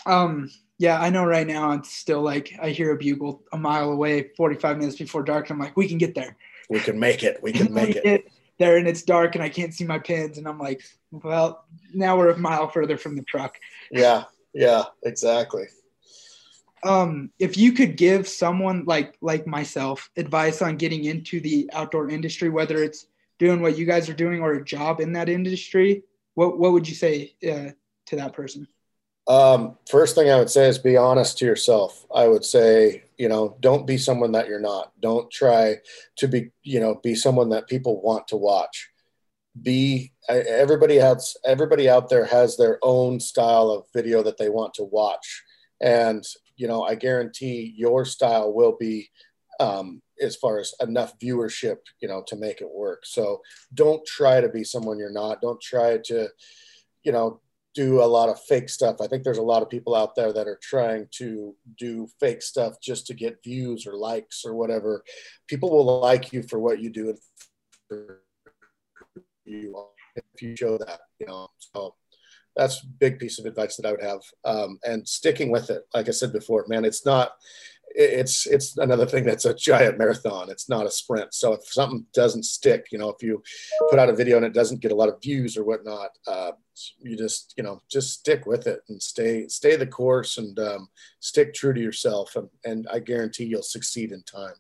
Um, 0.07 0.51
yeah, 0.79 1.01
I 1.01 1.11
know 1.11 1.25
right 1.25 1.47
now 1.47 1.73
it's 1.73 1.95
still 1.95 2.23
like 2.23 2.59
I 2.61 2.71
hear 2.71 2.93
a 2.93 2.97
bugle 2.97 3.43
a 3.53 3.59
mile 3.59 3.93
away, 3.93 4.31
45 4.37 4.79
minutes 4.79 4.97
before 4.97 5.23
dark. 5.23 5.51
And 5.51 5.57
I'm 5.57 5.65
like, 5.65 5.77
we 5.77 5.87
can 5.87 5.99
get 5.99 6.15
there. 6.15 6.37
We 6.71 6.81
can 6.81 6.99
make 6.99 7.23
it. 7.23 7.43
We 7.43 7.53
can 7.53 7.73
make 7.73 7.97
it. 7.97 8.25
There 8.59 8.77
and 8.77 8.87
it's 8.87 9.03
dark 9.03 9.35
and 9.35 9.45
I 9.45 9.49
can't 9.49 9.73
see 9.73 9.85
my 9.85 9.99
pins. 9.99 10.39
And 10.39 10.47
I'm 10.47 10.59
like, 10.59 10.83
well, 11.11 11.65
now 11.95 12.17
we're 12.17 12.31
a 12.31 12.39
mile 12.39 12.69
further 12.69 12.97
from 12.99 13.17
the 13.17 13.23
truck. 13.23 13.59
Yeah, 13.91 14.25
yeah, 14.53 14.85
exactly 15.03 15.67
um, 16.83 17.31
if 17.39 17.57
you 17.57 17.73
could 17.73 17.97
give 17.97 18.27
someone 18.27 18.85
like 18.87 19.17
like 19.21 19.47
myself 19.47 20.11
advice 20.17 20.63
on 20.63 20.77
getting 20.77 21.05
into 21.05 21.41
the 21.41 21.69
outdoor 21.73 22.09
industry, 22.09 22.49
whether 22.49 22.83
it's 22.83 23.07
doing 23.39 23.61
what 23.61 23.77
you 23.77 23.87
guys 23.87 24.09
are 24.09 24.15
doing 24.15 24.41
or 24.41 24.55
a 24.55 24.65
job 24.65 25.01
in 25.01 25.13
that 25.13 25.29
industry, 25.29 26.03
what 26.35 26.59
what 26.59 26.73
would 26.73 26.89
you 26.89 26.95
say 26.95 27.35
uh, 27.49 27.71
to 28.07 28.17
that 28.17 28.33
person? 28.33 28.67
Um, 29.27 29.79
first 29.89 30.15
thing 30.15 30.31
I 30.31 30.39
would 30.39 30.51
say 30.51 30.69
is 30.69 30.79
be 30.79 30.97
honest 30.97 31.39
to 31.39 31.45
yourself. 31.45 32.05
I 32.13 32.27
would 32.27 32.45
say, 32.45 33.05
you 33.17 33.29
know, 33.29 33.57
don't 33.61 33.87
be 33.87 33.97
someone 33.97 34.33
that 34.33 34.49
you're 34.49 34.61
not. 34.61 34.93
Don't 35.01 35.31
try 35.31 35.77
to 36.17 36.27
be, 36.27 36.51
you 36.63 36.81
know, 36.81 36.97
be 36.97 37.15
someone 37.15 37.51
that 37.51 37.69
people 37.69 38.01
want 38.03 38.27
to 38.29 38.37
watch. 38.37 38.91
Be 39.61 40.13
everybody 40.29 40.97
has 40.97 41.37
everybody 41.45 41.89
out 41.89 42.09
there 42.09 42.25
has 42.25 42.57
their 42.57 42.79
own 42.83 43.21
style 43.21 43.71
of 43.71 43.87
video 43.93 44.23
that 44.23 44.39
they 44.39 44.49
want 44.49 44.75
to 44.75 44.85
watch, 44.85 45.43
and 45.81 46.25
you 46.61 46.69
know, 46.69 46.83
I 46.83 46.95
guarantee 46.95 47.73
your 47.75 48.05
style 48.05 48.53
will 48.53 48.77
be 48.79 49.09
um, 49.61 50.03
as 50.21 50.37
far 50.37 50.59
as 50.59 50.75
enough 50.81 51.19
viewership, 51.19 51.79
you 52.03 52.07
know, 52.07 52.23
to 52.27 52.37
make 52.37 52.61
it 52.61 52.69
work. 52.71 53.07
So 53.07 53.41
don't 53.73 54.05
try 54.05 54.43
to 54.43 54.49
be 54.51 54.63
someone 54.63 54.99
you're 54.99 55.11
not. 55.11 55.41
Don't 55.41 55.61
try 55.61 55.97
to, 56.05 56.29
you 57.03 57.13
know, 57.13 57.41
do 57.75 58.03
a 58.03 58.05
lot 58.05 58.29
of 58.29 58.39
fake 58.43 58.69
stuff. 58.69 58.97
I 59.01 59.07
think 59.07 59.25
there's 59.25 59.39
a 59.39 59.43
lot 59.43 59.63
of 59.63 59.71
people 59.71 59.95
out 59.95 60.15
there 60.15 60.35
that 60.35 60.47
are 60.47 60.59
trying 60.63 61.07
to 61.13 61.57
do 61.79 62.09
fake 62.21 62.43
stuff 62.43 62.75
just 62.83 63.07
to 63.07 63.15
get 63.15 63.43
views 63.43 63.87
or 63.87 63.95
likes 63.97 64.45
or 64.45 64.55
whatever. 64.55 65.03
People 65.49 65.71
will 65.71 66.01
like 66.01 66.31
you 66.31 66.43
for 66.43 66.59
what 66.59 66.83
you 66.83 66.91
do 66.91 67.09
and 67.09 67.19
for 67.89 68.21
you 69.47 69.87
if 70.15 70.43
you 70.43 70.55
show 70.55 70.77
that, 70.77 71.01
you 71.19 71.27
know. 71.27 71.49
So 71.59 71.95
that's 72.61 72.83
a 72.83 72.87
big 72.87 73.19
piece 73.19 73.39
of 73.39 73.47
advice 73.47 73.77
that 73.77 73.87
I 73.87 73.93
would 73.93 74.03
have. 74.03 74.21
Um, 74.45 74.79
and 74.85 75.09
sticking 75.09 75.51
with 75.51 75.71
it, 75.71 75.85
like 75.95 76.09
I 76.09 76.13
said 76.13 76.33
before, 76.33 76.67
man, 76.69 76.85
it's 76.85 77.07
not. 77.07 77.33
It's 77.93 78.47
it's 78.47 78.77
another 78.77 79.07
thing 79.07 79.25
that's 79.25 79.47
a 79.47 79.55
giant 79.55 79.99
marathon. 79.99 80.49
It's 80.49 80.69
not 80.69 80.87
a 80.87 80.91
sprint. 80.93 81.35
So 81.35 81.55
if 81.55 81.65
something 81.65 82.07
doesn't 82.15 82.45
stick, 82.45 82.87
you 82.93 82.99
know, 82.99 83.09
if 83.09 83.21
you 83.21 83.43
put 83.89 83.99
out 83.99 84.11
a 84.11 84.15
video 84.15 84.37
and 84.37 84.47
it 84.47 84.53
doesn't 84.53 84.81
get 84.81 84.93
a 84.93 84.95
lot 84.95 85.09
of 85.09 85.21
views 85.21 85.57
or 85.57 85.65
whatnot, 85.65 86.11
uh, 86.29 86.53
you 87.01 87.17
just 87.17 87.55
you 87.57 87.65
know 87.65 87.83
just 87.91 88.21
stick 88.21 88.47
with 88.47 88.69
it 88.69 88.83
and 88.89 89.03
stay 89.03 89.49
stay 89.49 89.75
the 89.75 89.89
course 89.89 90.39
and 90.39 90.57
um, 90.61 90.89
stick 91.19 91.53
true 91.53 91.73
to 91.75 91.81
yourself, 91.81 92.37
and, 92.37 92.49
and 92.65 92.87
I 92.93 93.01
guarantee 93.01 93.47
you'll 93.47 93.63
succeed 93.63 94.13
in 94.13 94.23
time. 94.23 94.55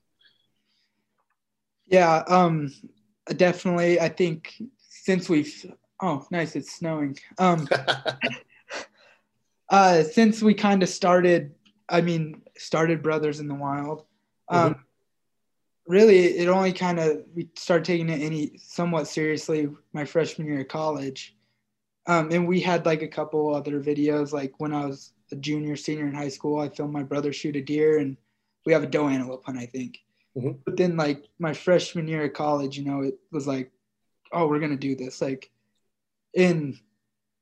Yeah, 1.87 2.25
um, 2.27 2.75
definitely. 3.37 4.01
I 4.01 4.09
think 4.09 4.55
since 4.89 5.29
we've 5.29 5.73
Oh, 6.03 6.27
nice. 6.31 6.57
It's 6.57 6.73
snowing. 6.73 7.19
Um, 7.39 7.69
uh, 9.69 10.03
since 10.03 10.43
we 10.43 10.55
kind 10.55 10.83
of 10.83 10.89
started, 10.89 11.55
I 11.89 12.01
mean, 12.01 12.43
started 12.57 13.03
Brothers 13.03 13.41
in 13.41 13.49
the 13.49 13.55
Wild, 13.55 14.05
um, 14.49 14.75
mm-hmm. 14.75 14.81
really, 15.87 16.25
it 16.39 16.49
only 16.49 16.73
kind 16.73 16.99
of, 16.99 17.23
we 17.35 17.49
started 17.57 17.85
taking 17.85 18.09
it 18.09 18.23
any 18.23 18.57
somewhat 18.59 19.09
seriously 19.09 19.69
my 19.93 20.05
freshman 20.05 20.47
year 20.47 20.61
of 20.61 20.69
college. 20.69 21.37
Um, 22.07 22.31
and 22.33 22.49
we 22.49 22.61
had 22.61 22.87
like 22.87 23.03
a 23.03 23.09
couple 23.09 23.55
other 23.55 23.81
videos, 23.81 24.33
like 24.33 24.55
when 24.59 24.73
I 24.73 24.87
was 24.87 25.13
a 25.33 25.37
junior, 25.37 25.77
senior 25.77 26.07
in 26.07 26.15
high 26.15 26.29
school, 26.29 26.61
I 26.61 26.69
filmed 26.69 26.93
my 26.93 27.03
brother 27.03 27.33
shoot 27.33 27.57
a 27.57 27.61
deer 27.61 27.99
and 27.99 28.17
we 28.67 28.73
have 28.73 28.83
a 28.83 28.87
doe 28.87 29.09
antelope 29.09 29.45
hunt, 29.45 29.59
I 29.59 29.67
think. 29.67 29.99
Mm-hmm. 30.37 30.59
But 30.65 30.77
then, 30.77 30.97
like 30.97 31.25
my 31.39 31.53
freshman 31.53 32.09
year 32.09 32.25
of 32.25 32.33
college, 32.33 32.79
you 32.79 32.85
know, 32.85 33.03
it 33.03 33.19
was 33.33 33.47
like, 33.47 33.71
oh, 34.33 34.47
we're 34.47 34.61
gonna 34.61 34.77
do 34.77 34.95
this. 34.95 35.21
Like, 35.21 35.51
in 36.35 36.79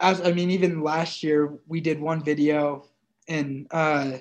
as 0.00 0.20
I 0.20 0.32
mean, 0.32 0.50
even 0.50 0.82
last 0.82 1.22
year 1.22 1.58
we 1.66 1.80
did 1.80 2.00
one 2.00 2.22
video 2.22 2.86
and 3.28 3.66
uh 3.70 4.18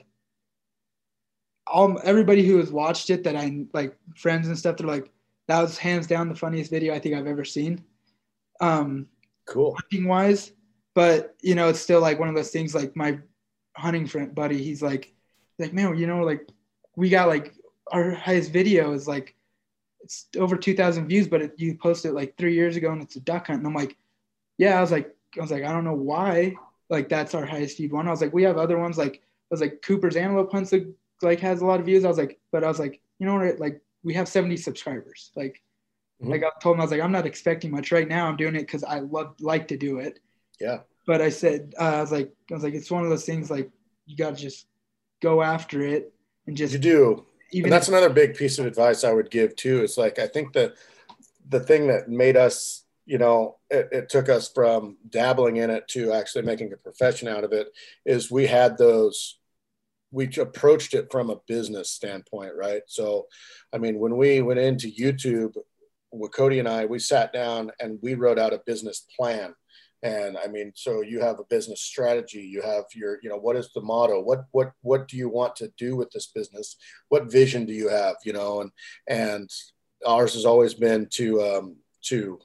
all 1.65 1.99
everybody 2.03 2.45
who 2.45 2.57
has 2.57 2.71
watched 2.71 3.09
it 3.09 3.23
that 3.23 3.35
I 3.35 3.65
like 3.73 3.95
friends 4.15 4.47
and 4.47 4.57
stuff, 4.57 4.77
they're 4.77 4.87
like, 4.87 5.11
that 5.47 5.61
was 5.61 5.77
hands 5.77 6.07
down 6.07 6.29
the 6.29 6.35
funniest 6.35 6.71
video 6.71 6.93
I 6.93 6.99
think 6.99 7.15
I've 7.15 7.27
ever 7.27 7.45
seen. 7.45 7.83
Um, 8.61 9.07
cool. 9.45 9.75
Hunting 9.75 10.07
wise, 10.07 10.51
but 10.95 11.35
you 11.41 11.55
know, 11.55 11.69
it's 11.69 11.79
still 11.79 12.01
like 12.01 12.19
one 12.19 12.29
of 12.29 12.35
those 12.35 12.51
things. 12.51 12.73
Like 12.73 12.95
my 12.95 13.19
hunting 13.75 14.07
friend 14.07 14.33
buddy, 14.33 14.63
he's 14.63 14.81
like, 14.81 15.13
like 15.59 15.73
man, 15.73 15.97
you 15.97 16.07
know, 16.07 16.23
like 16.23 16.47
we 16.95 17.09
got 17.09 17.27
like 17.27 17.53
our 17.91 18.11
highest 18.11 18.51
video 18.51 18.93
is 18.93 19.07
like 19.07 19.35
it's 20.01 20.27
over 20.37 20.55
2,000 20.55 21.07
views, 21.07 21.27
but 21.27 21.41
it, 21.41 21.53
you 21.57 21.75
posted 21.75 22.13
like 22.13 22.37
three 22.37 22.53
years 22.53 22.75
ago 22.75 22.91
and 22.91 23.01
it's 23.01 23.17
a 23.17 23.21
duck 23.21 23.47
hunt. 23.47 23.59
And 23.59 23.67
I'm 23.67 23.73
like, 23.73 23.97
yeah, 24.57 24.77
I 24.77 24.81
was 24.81 24.91
like, 24.91 25.15
I 25.37 25.41
was 25.41 25.51
like, 25.51 25.63
I 25.63 25.71
don't 25.71 25.83
know 25.83 25.93
why. 25.93 26.55
Like 26.89 27.09
that's 27.09 27.35
our 27.35 27.45
highest 27.45 27.77
viewed 27.77 27.91
one. 27.91 28.07
I 28.07 28.11
was 28.11 28.21
like, 28.21 28.33
we 28.33 28.43
have 28.43 28.57
other 28.57 28.77
ones 28.77 28.97
like 28.97 29.15
I 29.15 29.51
was 29.51 29.61
like 29.61 29.81
Cooper's 29.81 30.15
Antelope 30.15 30.51
Hunts 30.51 30.73
like 31.21 31.39
has 31.39 31.61
a 31.61 31.65
lot 31.65 31.79
of 31.79 31.85
views. 31.85 32.05
I 32.05 32.09
was 32.09 32.17
like, 32.17 32.39
but 32.51 32.63
I 32.63 32.67
was 32.67 32.79
like, 32.79 33.01
you 33.19 33.25
know 33.25 33.35
what? 33.35 33.59
Like 33.59 33.81
we 34.03 34.13
have 34.13 34.27
70 34.27 34.57
subscribers. 34.57 35.31
Like, 35.35 35.61
mm-hmm. 36.21 36.31
like 36.31 36.43
I 36.43 36.49
told 36.61 36.75
him, 36.75 36.81
I 36.81 36.83
was 36.83 36.91
like, 36.91 37.01
I'm 37.01 37.11
not 37.11 37.25
expecting 37.25 37.71
much 37.71 37.91
right 37.91 38.07
now. 38.07 38.27
I'm 38.27 38.37
doing 38.37 38.55
it 38.55 38.61
because 38.61 38.83
I 38.83 38.99
love 38.99 39.35
like 39.39 39.67
to 39.69 39.77
do 39.77 39.99
it. 39.99 40.19
Yeah. 40.59 40.79
But 41.05 41.21
I 41.21 41.29
said, 41.29 41.73
uh, 41.79 41.83
I 41.83 42.01
was 42.01 42.11
like, 42.11 42.33
I 42.51 42.53
was 42.53 42.63
like, 42.63 42.73
it's 42.73 42.91
one 42.91 43.03
of 43.03 43.09
those 43.09 43.25
things 43.25 43.49
like 43.49 43.69
you 44.05 44.17
got 44.17 44.35
to 44.35 44.41
just 44.41 44.67
go 45.21 45.41
after 45.41 45.81
it 45.81 46.13
and 46.45 46.57
just 46.57 46.73
you 46.73 46.79
do. 46.79 47.25
Even 47.51 47.67
and 47.67 47.73
that's 47.73 47.87
if- 47.87 47.93
another 47.93 48.13
big 48.13 48.35
piece 48.35 48.59
of 48.59 48.65
advice 48.65 49.03
I 49.03 49.13
would 49.13 49.31
give 49.31 49.55
too. 49.55 49.83
Is 49.83 49.97
like 49.97 50.19
I 50.19 50.27
think 50.27 50.53
the 50.53 50.75
the 51.47 51.61
thing 51.61 51.87
that 51.87 52.09
made 52.09 52.35
us 52.35 52.83
you 53.07 53.17
know, 53.17 53.55
it, 53.69 53.87
it, 53.91 54.09
took 54.09 54.27
us 54.27 54.51
from 54.53 54.97
dabbling 55.09 55.57
in 55.57 55.69
it 55.69 55.87
to 55.87 56.11
actually 56.11 56.41
making 56.43 56.73
a 56.73 56.77
profession 56.77 57.29
out 57.29 57.45
of 57.45 57.53
it. 57.53 57.69
Is 58.05 58.29
we 58.29 58.45
had 58.45 58.77
those, 58.77 59.39
we 60.11 60.29
approached 60.37 60.93
it 60.93 61.07
from 61.09 61.29
a 61.29 61.39
business 61.47 61.89
standpoint, 61.89 62.51
right? 62.55 62.81
So, 62.87 63.27
I 63.73 63.77
mean, 63.77 63.97
when 63.97 64.17
we 64.17 64.41
went 64.41 64.59
into 64.59 64.91
YouTube, 64.91 65.55
with 66.11 66.31
Cody 66.31 66.59
and 66.59 66.67
I, 66.67 66.85
we 66.85 66.99
sat 66.99 67.33
down 67.33 67.71
and 67.79 67.99
we 68.01 68.13
wrote 68.13 68.39
out 68.39 68.53
a 68.53 68.61
business 68.65 69.05
plan. 69.17 69.53
And 70.03 70.37
I 70.37 70.47
mean, 70.47 70.71
so 70.75 71.01
you 71.01 71.19
have 71.21 71.39
a 71.39 71.45
business 71.49 71.81
strategy. 71.81 72.41
You 72.41 72.61
have 72.61 72.85
your, 72.93 73.19
you 73.23 73.29
know, 73.29 73.37
what 73.37 73.55
is 73.55 73.71
the 73.73 73.81
motto? 73.81 74.21
What 74.21 74.45
what 74.51 74.71
what 74.81 75.07
do 75.07 75.17
you 75.17 75.27
want 75.27 75.55
to 75.57 75.71
do 75.77 75.95
with 75.95 76.11
this 76.11 76.27
business? 76.27 76.77
What 77.09 77.31
vision 77.31 77.65
do 77.65 77.73
you 77.73 77.89
have? 77.89 78.15
You 78.23 78.33
know, 78.33 78.61
and 78.61 78.71
and 79.07 79.49
ours 80.05 80.35
has 80.35 80.45
always 80.45 80.75
been 80.75 81.07
to 81.13 81.41
um, 81.41 81.77
to 82.03 82.39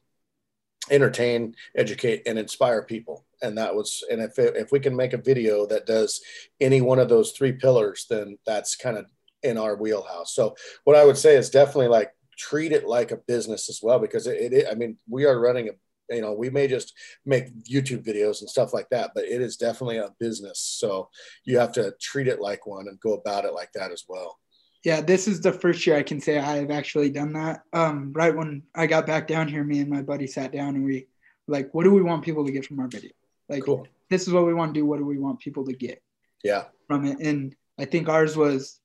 entertain, 0.90 1.54
educate, 1.76 2.22
and 2.26 2.38
inspire 2.38 2.82
people. 2.82 3.24
And 3.42 3.56
that 3.58 3.74
was, 3.74 4.04
and 4.10 4.20
if 4.20 4.38
it, 4.38 4.56
if 4.56 4.72
we 4.72 4.80
can 4.80 4.96
make 4.96 5.12
a 5.12 5.18
video 5.18 5.66
that 5.66 5.86
does 5.86 6.20
any 6.60 6.80
one 6.80 6.98
of 6.98 7.08
those 7.08 7.32
three 7.32 7.52
pillars, 7.52 8.06
then 8.08 8.38
that's 8.46 8.76
kind 8.76 8.96
of 8.96 9.06
in 9.42 9.58
our 9.58 9.76
wheelhouse. 9.76 10.34
So 10.34 10.56
what 10.84 10.96
I 10.96 11.04
would 11.04 11.18
say 11.18 11.36
is 11.36 11.50
definitely 11.50 11.88
like 11.88 12.12
treat 12.36 12.72
it 12.72 12.86
like 12.86 13.10
a 13.10 13.16
business 13.16 13.68
as 13.68 13.80
well, 13.82 13.98
because 13.98 14.26
it, 14.26 14.52
it 14.52 14.66
I 14.70 14.74
mean, 14.74 14.96
we 15.08 15.24
are 15.24 15.40
running 15.40 15.68
a 15.68 15.72
you 16.10 16.20
know 16.20 16.32
we 16.32 16.50
may 16.50 16.66
just 16.66 16.94
make 17.24 17.46
youtube 17.64 18.04
videos 18.04 18.40
and 18.40 18.50
stuff 18.50 18.74
like 18.74 18.88
that 18.90 19.12
but 19.14 19.24
it 19.24 19.40
is 19.40 19.56
definitely 19.56 19.98
a 19.98 20.10
business 20.18 20.58
so 20.58 21.08
you 21.44 21.58
have 21.58 21.72
to 21.72 21.94
treat 22.00 22.28
it 22.28 22.40
like 22.40 22.66
one 22.66 22.88
and 22.88 23.00
go 23.00 23.14
about 23.14 23.44
it 23.44 23.54
like 23.54 23.70
that 23.72 23.92
as 23.92 24.04
well 24.08 24.38
yeah, 24.84 25.00
this 25.00 25.28
is 25.28 25.40
the 25.40 25.52
first 25.52 25.86
year 25.86 25.96
I 25.96 26.02
can 26.02 26.20
say 26.20 26.38
I 26.38 26.56
have 26.56 26.70
actually 26.70 27.10
done 27.10 27.32
that. 27.34 27.62
Um, 27.72 28.12
right 28.12 28.34
when 28.34 28.62
I 28.74 28.86
got 28.86 29.06
back 29.06 29.28
down 29.28 29.46
here, 29.46 29.62
me 29.62 29.80
and 29.80 29.88
my 29.88 30.02
buddy 30.02 30.26
sat 30.26 30.52
down 30.52 30.74
and 30.74 30.84
we 30.84 31.06
like, 31.46 31.72
what 31.72 31.84
do 31.84 31.92
we 31.92 32.02
want 32.02 32.24
people 32.24 32.44
to 32.44 32.52
get 32.52 32.66
from 32.66 32.80
our 32.80 32.88
video? 32.88 33.12
Like, 33.48 33.64
cool. 33.64 33.86
this 34.10 34.26
is 34.26 34.32
what 34.32 34.46
we 34.46 34.54
want 34.54 34.74
to 34.74 34.80
do. 34.80 34.86
What 34.86 34.98
do 34.98 35.04
we 35.04 35.18
want 35.18 35.40
people 35.40 35.64
to 35.66 35.72
get? 35.72 36.02
Yeah. 36.42 36.64
From 36.88 37.06
it, 37.06 37.20
and 37.20 37.54
I 37.78 37.84
think 37.84 38.08
ours 38.08 38.36
was, 38.36 38.80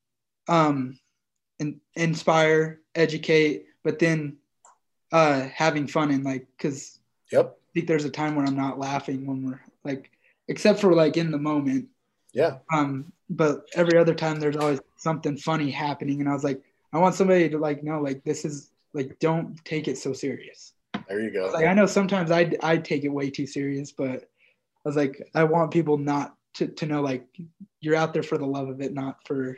um, 0.47 0.99
in, 1.59 1.81
inspire, 1.95 2.81
educate, 2.93 3.65
but 3.83 3.97
then, 3.97 4.37
uh, 5.11 5.41
having 5.53 5.87
fun 5.87 6.11
and 6.11 6.23
like, 6.23 6.47
cause 6.59 6.99
yep. 7.31 7.57
I 7.57 7.69
think 7.73 7.87
there's 7.87 8.05
a 8.05 8.09
time 8.09 8.35
when 8.35 8.47
I'm 8.47 8.57
not 8.57 8.77
laughing 8.77 9.25
when 9.25 9.49
we're 9.49 9.61
like, 9.83 10.11
except 10.47 10.79
for 10.79 10.93
like 10.93 11.17
in 11.17 11.31
the 11.31 11.37
moment. 11.37 11.87
Yeah. 12.37 12.57
Um, 12.71 13.11
but 13.31 13.65
every 13.73 13.97
other 13.97 14.13
time 14.13 14.39
there's 14.39 14.55
always 14.55 14.79
something 14.95 15.37
funny 15.37 15.71
happening 15.71 16.21
and 16.21 16.29
i 16.29 16.33
was 16.33 16.43
like 16.43 16.61
i 16.93 16.97
want 16.97 17.15
somebody 17.15 17.49
to 17.49 17.57
like 17.57 17.83
know 17.83 17.99
like 17.99 18.23
this 18.23 18.45
is 18.45 18.71
like 18.93 19.17
don't 19.19 19.63
take 19.65 19.87
it 19.87 19.97
so 19.97 20.13
serious. 20.13 20.73
There 21.09 21.19
you 21.19 21.31
go. 21.31 21.47
I 21.47 21.51
like 21.51 21.65
i 21.65 21.73
know 21.73 21.87
sometimes 21.87 22.29
i 22.29 22.51
i 22.61 22.77
take 22.77 23.03
it 23.03 23.09
way 23.09 23.31
too 23.31 23.47
serious 23.47 23.91
but 23.91 24.29
i 24.85 24.85
was 24.85 24.95
like 24.95 25.27
i 25.33 25.43
want 25.43 25.71
people 25.71 25.97
not 25.97 26.35
to, 26.55 26.67
to 26.67 26.85
know 26.85 27.01
like 27.01 27.25
you're 27.81 27.95
out 27.95 28.13
there 28.13 28.23
for 28.23 28.37
the 28.37 28.45
love 28.45 28.69
of 28.69 28.81
it 28.81 28.93
not 28.93 29.25
for 29.25 29.57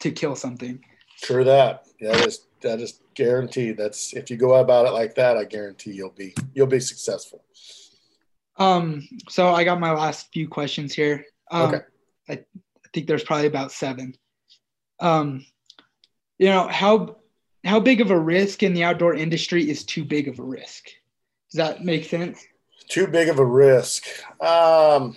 to 0.00 0.10
kill 0.10 0.34
something. 0.34 0.82
True 1.20 1.44
that. 1.44 1.86
Yeah 2.00 2.12
that 2.12 2.26
is 2.26 2.46
that 2.62 2.80
is 2.80 3.00
guaranteed. 3.14 3.76
That's 3.76 4.14
if 4.14 4.30
you 4.30 4.38
go 4.38 4.54
about 4.54 4.86
it 4.86 4.92
like 4.92 5.14
that 5.16 5.36
i 5.36 5.44
guarantee 5.44 5.92
you'll 5.92 6.10
be 6.10 6.34
you'll 6.54 6.66
be 6.66 6.80
successful. 6.80 7.44
Um 8.56 9.06
so 9.28 9.50
i 9.50 9.62
got 9.62 9.78
my 9.78 9.92
last 9.92 10.32
few 10.32 10.48
questions 10.48 10.94
here 10.94 11.24
um, 11.50 11.74
okay 11.74 11.84
I, 12.28 12.32
I 12.34 12.88
think 12.92 13.06
there's 13.06 13.24
probably 13.24 13.46
about 13.46 13.72
seven. 13.72 14.14
Um, 15.00 15.44
you 16.38 16.48
know 16.48 16.68
how 16.68 17.16
how 17.64 17.80
big 17.80 18.00
of 18.00 18.10
a 18.10 18.18
risk 18.18 18.62
in 18.62 18.74
the 18.74 18.84
outdoor 18.84 19.14
industry 19.14 19.68
is 19.68 19.84
too 19.84 20.04
big 20.04 20.28
of 20.28 20.38
a 20.38 20.42
risk? 20.42 20.84
Does 21.50 21.58
that 21.58 21.84
make 21.84 22.04
sense? 22.04 22.44
Too 22.88 23.06
big 23.06 23.28
of 23.28 23.38
a 23.38 23.44
risk. 23.44 24.04
Um, 24.40 25.16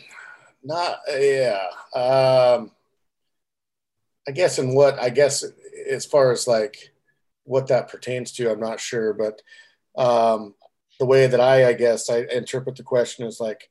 not 0.63 0.99
yeah. 1.09 1.67
Um, 1.95 2.71
I 4.27 4.31
guess 4.33 4.59
in 4.59 4.73
what 4.73 4.99
I 4.99 5.09
guess 5.09 5.43
as 5.89 6.05
far 6.05 6.31
as 6.31 6.47
like 6.47 6.91
what 7.43 7.67
that 7.67 7.89
pertains 7.89 8.31
to, 8.33 8.51
I'm 8.51 8.59
not 8.59 8.79
sure, 8.79 9.13
but 9.13 9.41
um, 9.99 10.53
the 10.99 11.05
way 11.05 11.27
that 11.27 11.39
I 11.39 11.69
I 11.69 11.73
guess 11.73 12.09
I 12.09 12.19
interpret 12.31 12.75
the 12.75 12.83
question 12.83 13.25
is 13.25 13.39
like 13.39 13.69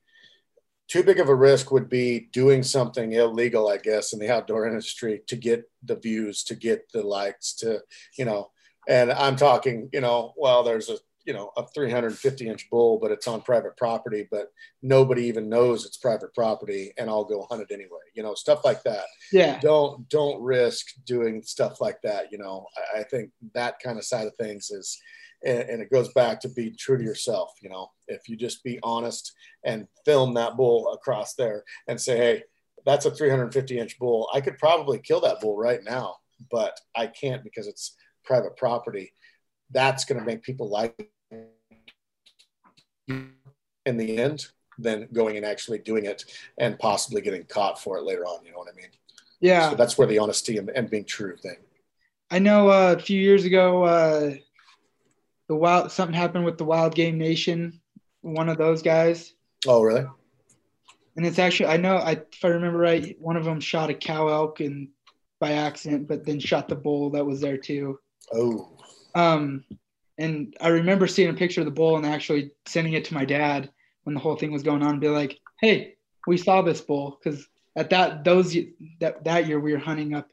too 0.89 1.03
big 1.03 1.19
of 1.19 1.29
a 1.29 1.35
risk 1.35 1.71
would 1.71 1.87
be 1.87 2.27
doing 2.33 2.63
something 2.63 3.13
illegal, 3.13 3.69
I 3.69 3.77
guess, 3.77 4.11
in 4.11 4.19
the 4.19 4.31
outdoor 4.31 4.67
industry 4.67 5.21
to 5.27 5.35
get 5.35 5.69
the 5.83 5.95
views, 5.95 6.43
to 6.45 6.55
get 6.55 6.91
the 6.91 7.03
likes, 7.03 7.53
to, 7.57 7.81
you 8.17 8.25
know, 8.25 8.49
and 8.87 9.11
I'm 9.11 9.35
talking, 9.35 9.89
you 9.93 10.01
know, 10.01 10.33
well, 10.35 10.63
there's 10.63 10.89
a, 10.89 10.97
you 11.25 11.33
know, 11.33 11.51
a 11.55 11.67
350 11.67 12.47
inch 12.47 12.69
bull, 12.71 12.97
but 12.99 13.11
it's 13.11 13.27
on 13.27 13.41
private 13.41 13.77
property, 13.77 14.27
but 14.31 14.51
nobody 14.81 15.25
even 15.25 15.47
knows 15.47 15.85
it's 15.85 15.97
private 15.97 16.33
property 16.33 16.91
and 16.97 17.07
I'll 17.07 17.23
go 17.23 17.45
hunt 17.47 17.61
it 17.61 17.71
anyway, 17.71 17.99
you 18.15 18.23
know, 18.23 18.33
stuff 18.33 18.65
like 18.65 18.81
that. 18.83 19.05
Yeah. 19.31 19.59
Don't, 19.59 20.09
don't 20.09 20.41
risk 20.41 20.87
doing 21.05 21.43
stuff 21.43 21.79
like 21.79 22.01
that. 22.01 22.31
You 22.31 22.39
know, 22.39 22.65
I, 22.95 23.01
I 23.01 23.03
think 23.03 23.29
that 23.53 23.79
kind 23.79 23.99
of 23.99 24.05
side 24.05 24.25
of 24.25 24.33
things 24.37 24.71
is, 24.71 24.99
and, 25.43 25.69
and, 25.69 25.81
it 25.81 25.91
goes 25.91 26.11
back 26.13 26.39
to 26.41 26.49
be 26.49 26.71
true 26.71 26.97
to 26.97 27.03
yourself 27.03 27.51
you 27.61 27.69
know? 27.69 27.91
If 28.07 28.27
you 28.27 28.35
just 28.35 28.63
be 28.63 28.79
honest 28.83 29.33
and 29.63 29.87
film 30.05 30.33
that 30.35 30.57
bull 30.57 30.93
across 30.93 31.35
there 31.35 31.63
and 31.87 31.99
say 31.99 32.17
hey 32.17 32.43
that's 32.85 33.05
a 33.05 33.11
350 33.11 33.77
inch 33.77 33.99
bull. 33.99 34.29
I 34.33 34.41
could 34.41 34.57
probably 34.57 34.99
kill 34.99 35.21
that 35.21 35.41
bull 35.41 35.57
right 35.57 35.83
now 35.83 36.15
but 36.49 36.79
i 36.95 37.05
can't 37.05 37.43
because 37.43 37.67
it's 37.67 37.97
private 38.29 38.55
property. 38.55 39.11
That's 39.71 40.05
going 40.05 40.19
to 40.19 40.25
make 40.25 40.43
people 40.43 40.69
like 40.69 40.95
in 43.07 43.33
the 43.85 44.17
end 44.17 44.45
than 44.77 45.07
going 45.11 45.35
and 45.35 45.45
actually 45.45 45.79
doing 45.79 46.05
it 46.05 46.25
and 46.59 46.77
possibly 46.79 47.21
getting 47.21 47.43
caught 47.45 47.81
for 47.81 47.97
it 47.97 48.03
later 48.03 48.25
on 48.25 48.45
you 48.45 48.51
know 48.51 48.59
what 48.59 48.71
i 48.71 48.75
mean? 48.75 48.89
Yeah. 49.41 49.71
So 49.71 49.75
that's 49.75 49.97
where 49.97 50.07
the 50.07 50.19
honesty 50.19 50.57
and, 50.57 50.69
and 50.69 50.89
being 50.89 51.05
true 51.05 51.35
thing. 51.37 51.57
I 52.29 52.39
know 52.39 52.69
uh, 52.69 52.95
a 52.97 53.01
few 53.01 53.19
years 53.19 53.45
ago 53.45 53.83
uh 53.83 54.33
the 55.49 55.55
wild 55.55 55.91
something 55.91 56.15
happened 56.15 56.45
with 56.45 56.57
the 56.57 56.63
Wild 56.63 56.95
Game 56.95 57.17
Nation, 57.17 57.81
one 58.21 58.47
of 58.47 58.57
those 58.57 58.81
guys. 58.81 59.33
Oh, 59.67 59.81
really? 59.81 60.05
And 61.17 61.25
it's 61.25 61.39
actually 61.39 61.69
I 61.69 61.77
know 61.77 61.97
I 61.97 62.11
if 62.11 62.45
I 62.45 62.49
remember 62.49 62.77
right, 62.77 63.19
one 63.19 63.35
of 63.35 63.43
them 63.43 63.59
shot 63.59 63.89
a 63.89 63.93
cow 63.93 64.29
elk 64.29 64.61
and 64.61 64.87
by 65.39 65.53
accident, 65.53 66.07
but 66.07 66.25
then 66.25 66.39
shot 66.39 66.69
the 66.69 66.75
bull 66.75 67.09
that 67.09 67.25
was 67.25 67.41
there 67.41 67.57
too. 67.57 67.99
Oh. 68.33 68.69
Um, 69.15 69.65
and 70.17 70.55
I 70.61 70.67
remember 70.67 71.07
seeing 71.07 71.29
a 71.29 71.33
picture 71.33 71.61
of 71.61 71.65
the 71.65 71.71
bull 71.71 71.97
and 71.97 72.05
actually 72.05 72.51
sending 72.67 72.93
it 72.93 73.05
to 73.05 73.13
my 73.13 73.25
dad 73.25 73.71
when 74.03 74.13
the 74.13 74.19
whole 74.19 74.35
thing 74.35 74.51
was 74.51 74.63
going 74.63 74.83
on, 74.83 74.91
and 74.91 75.01
be 75.01 75.09
like, 75.09 75.39
"Hey, 75.59 75.95
we 76.27 76.37
saw 76.37 76.61
this 76.61 76.79
bull," 76.79 77.17
because 77.21 77.47
at 77.75 77.89
that 77.89 78.23
those 78.23 78.55
that 78.99 79.23
that 79.23 79.47
year 79.47 79.59
we 79.59 79.73
were 79.73 79.79
hunting 79.79 80.13
up 80.13 80.29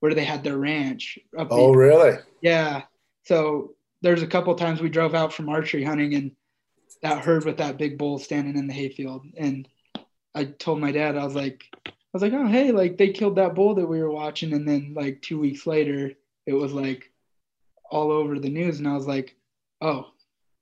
where 0.00 0.14
they 0.14 0.24
had 0.24 0.44
their 0.44 0.58
ranch. 0.58 1.18
Up 1.38 1.48
oh, 1.50 1.72
the, 1.72 1.78
really? 1.78 2.18
Yeah. 2.42 2.82
So 3.24 3.74
there's 4.02 4.22
a 4.22 4.26
couple 4.26 4.54
times 4.54 4.80
we 4.80 4.88
drove 4.88 5.14
out 5.14 5.32
from 5.32 5.48
archery 5.48 5.84
hunting 5.84 6.14
and 6.14 6.32
that 7.02 7.24
herd 7.24 7.44
with 7.44 7.58
that 7.58 7.78
big 7.78 7.98
bull 7.98 8.18
standing 8.18 8.56
in 8.56 8.66
the 8.66 8.74
hayfield. 8.74 9.26
And 9.36 9.68
I 10.34 10.44
told 10.44 10.80
my 10.80 10.92
dad, 10.92 11.16
I 11.16 11.24
was 11.24 11.34
like, 11.34 11.64
I 11.86 11.90
was 12.12 12.22
like, 12.22 12.32
oh 12.32 12.46
hey, 12.46 12.72
like 12.72 12.98
they 12.98 13.10
killed 13.10 13.36
that 13.36 13.54
bull 13.54 13.74
that 13.74 13.86
we 13.86 14.02
were 14.02 14.10
watching, 14.10 14.52
and 14.52 14.68
then 14.68 14.94
like 14.94 15.22
two 15.22 15.38
weeks 15.38 15.66
later, 15.66 16.12
it 16.46 16.52
was 16.52 16.72
like 16.72 17.10
all 17.90 18.10
over 18.10 18.38
the 18.38 18.48
news, 18.50 18.78
and 18.78 18.88
I 18.88 18.94
was 18.94 19.06
like, 19.06 19.36
oh, 19.80 20.10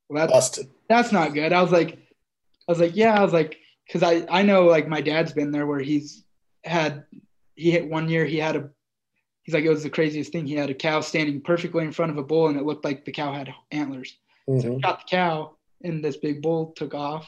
well 0.09 0.27
that's 0.27 0.33
Busted. 0.33 0.69
that's 0.89 1.13
not 1.13 1.35
good. 1.35 1.53
I 1.53 1.63
was 1.63 1.73
like, 1.73 1.93
I 1.93 2.73
was 2.73 2.81
like, 2.81 2.97
yeah, 2.97 3.19
I 3.19 3.23
was 3.23 3.33
like, 3.33 3.59
because 3.87 4.03
I 4.03 4.27
I 4.31 4.43
know 4.43 4.67
like 4.67 4.89
my 4.89 5.01
dad's 5.01 5.33
been 5.33 5.51
there 5.51 5.67
where 5.67 5.81
he's 5.81 6.25
had 6.65 7.05
he 7.55 7.71
hit 7.71 7.89
one 7.89 8.09
year 8.09 8.27
he 8.27 8.37
had 8.37 8.57
a 8.57 8.71
he's 9.49 9.55
like, 9.55 9.65
it 9.65 9.71
was 9.71 9.83
the 9.83 9.89
craziest 9.89 10.31
thing. 10.31 10.47
He 10.47 10.57
had 10.57 10.69
a 10.69 10.75
cow 10.75 11.01
standing 11.01 11.41
perfectly 11.41 11.83
in 11.83 11.91
front 11.91 12.13
of 12.13 12.19
a 12.19 12.23
bull, 12.23 12.49
and 12.49 12.59
it 12.59 12.67
looked 12.67 12.85
like 12.85 13.07
the 13.07 13.13
cow 13.13 13.33
had 13.33 13.55
antlers. 13.73 14.19
Mm-hmm. 14.47 14.61
So 14.61 14.75
he 14.75 14.81
shot 14.83 15.01
the 15.01 15.17
cow, 15.17 15.57
and 15.83 16.05
this 16.05 16.19
big 16.19 16.43
bull 16.43 16.75
took 16.77 16.93
off. 16.93 17.23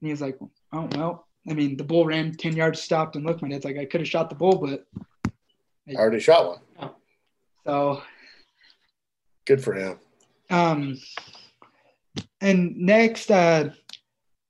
And 0.00 0.08
he 0.08 0.10
was 0.10 0.20
like, 0.20 0.36
oh, 0.72 0.88
well, 0.96 1.28
I 1.48 1.54
mean, 1.54 1.76
the 1.76 1.84
bull 1.84 2.04
ran 2.04 2.32
10 2.32 2.56
yards, 2.56 2.82
stopped, 2.82 3.14
and 3.14 3.24
looked. 3.24 3.40
My 3.40 3.50
dad's 3.50 3.64
like, 3.64 3.78
I 3.78 3.84
could 3.84 4.00
have 4.00 4.08
shot 4.08 4.30
the 4.30 4.34
bull, 4.34 4.58
but 4.58 4.84
I 5.88 5.94
already 5.94 6.18
shot 6.18 6.60
one. 6.80 6.90
So 7.64 8.02
good 9.46 9.62
for 9.62 9.74
him. 9.74 10.00
Um, 10.50 10.98
and 12.40 12.78
next, 12.78 13.30
uh, 13.30 13.70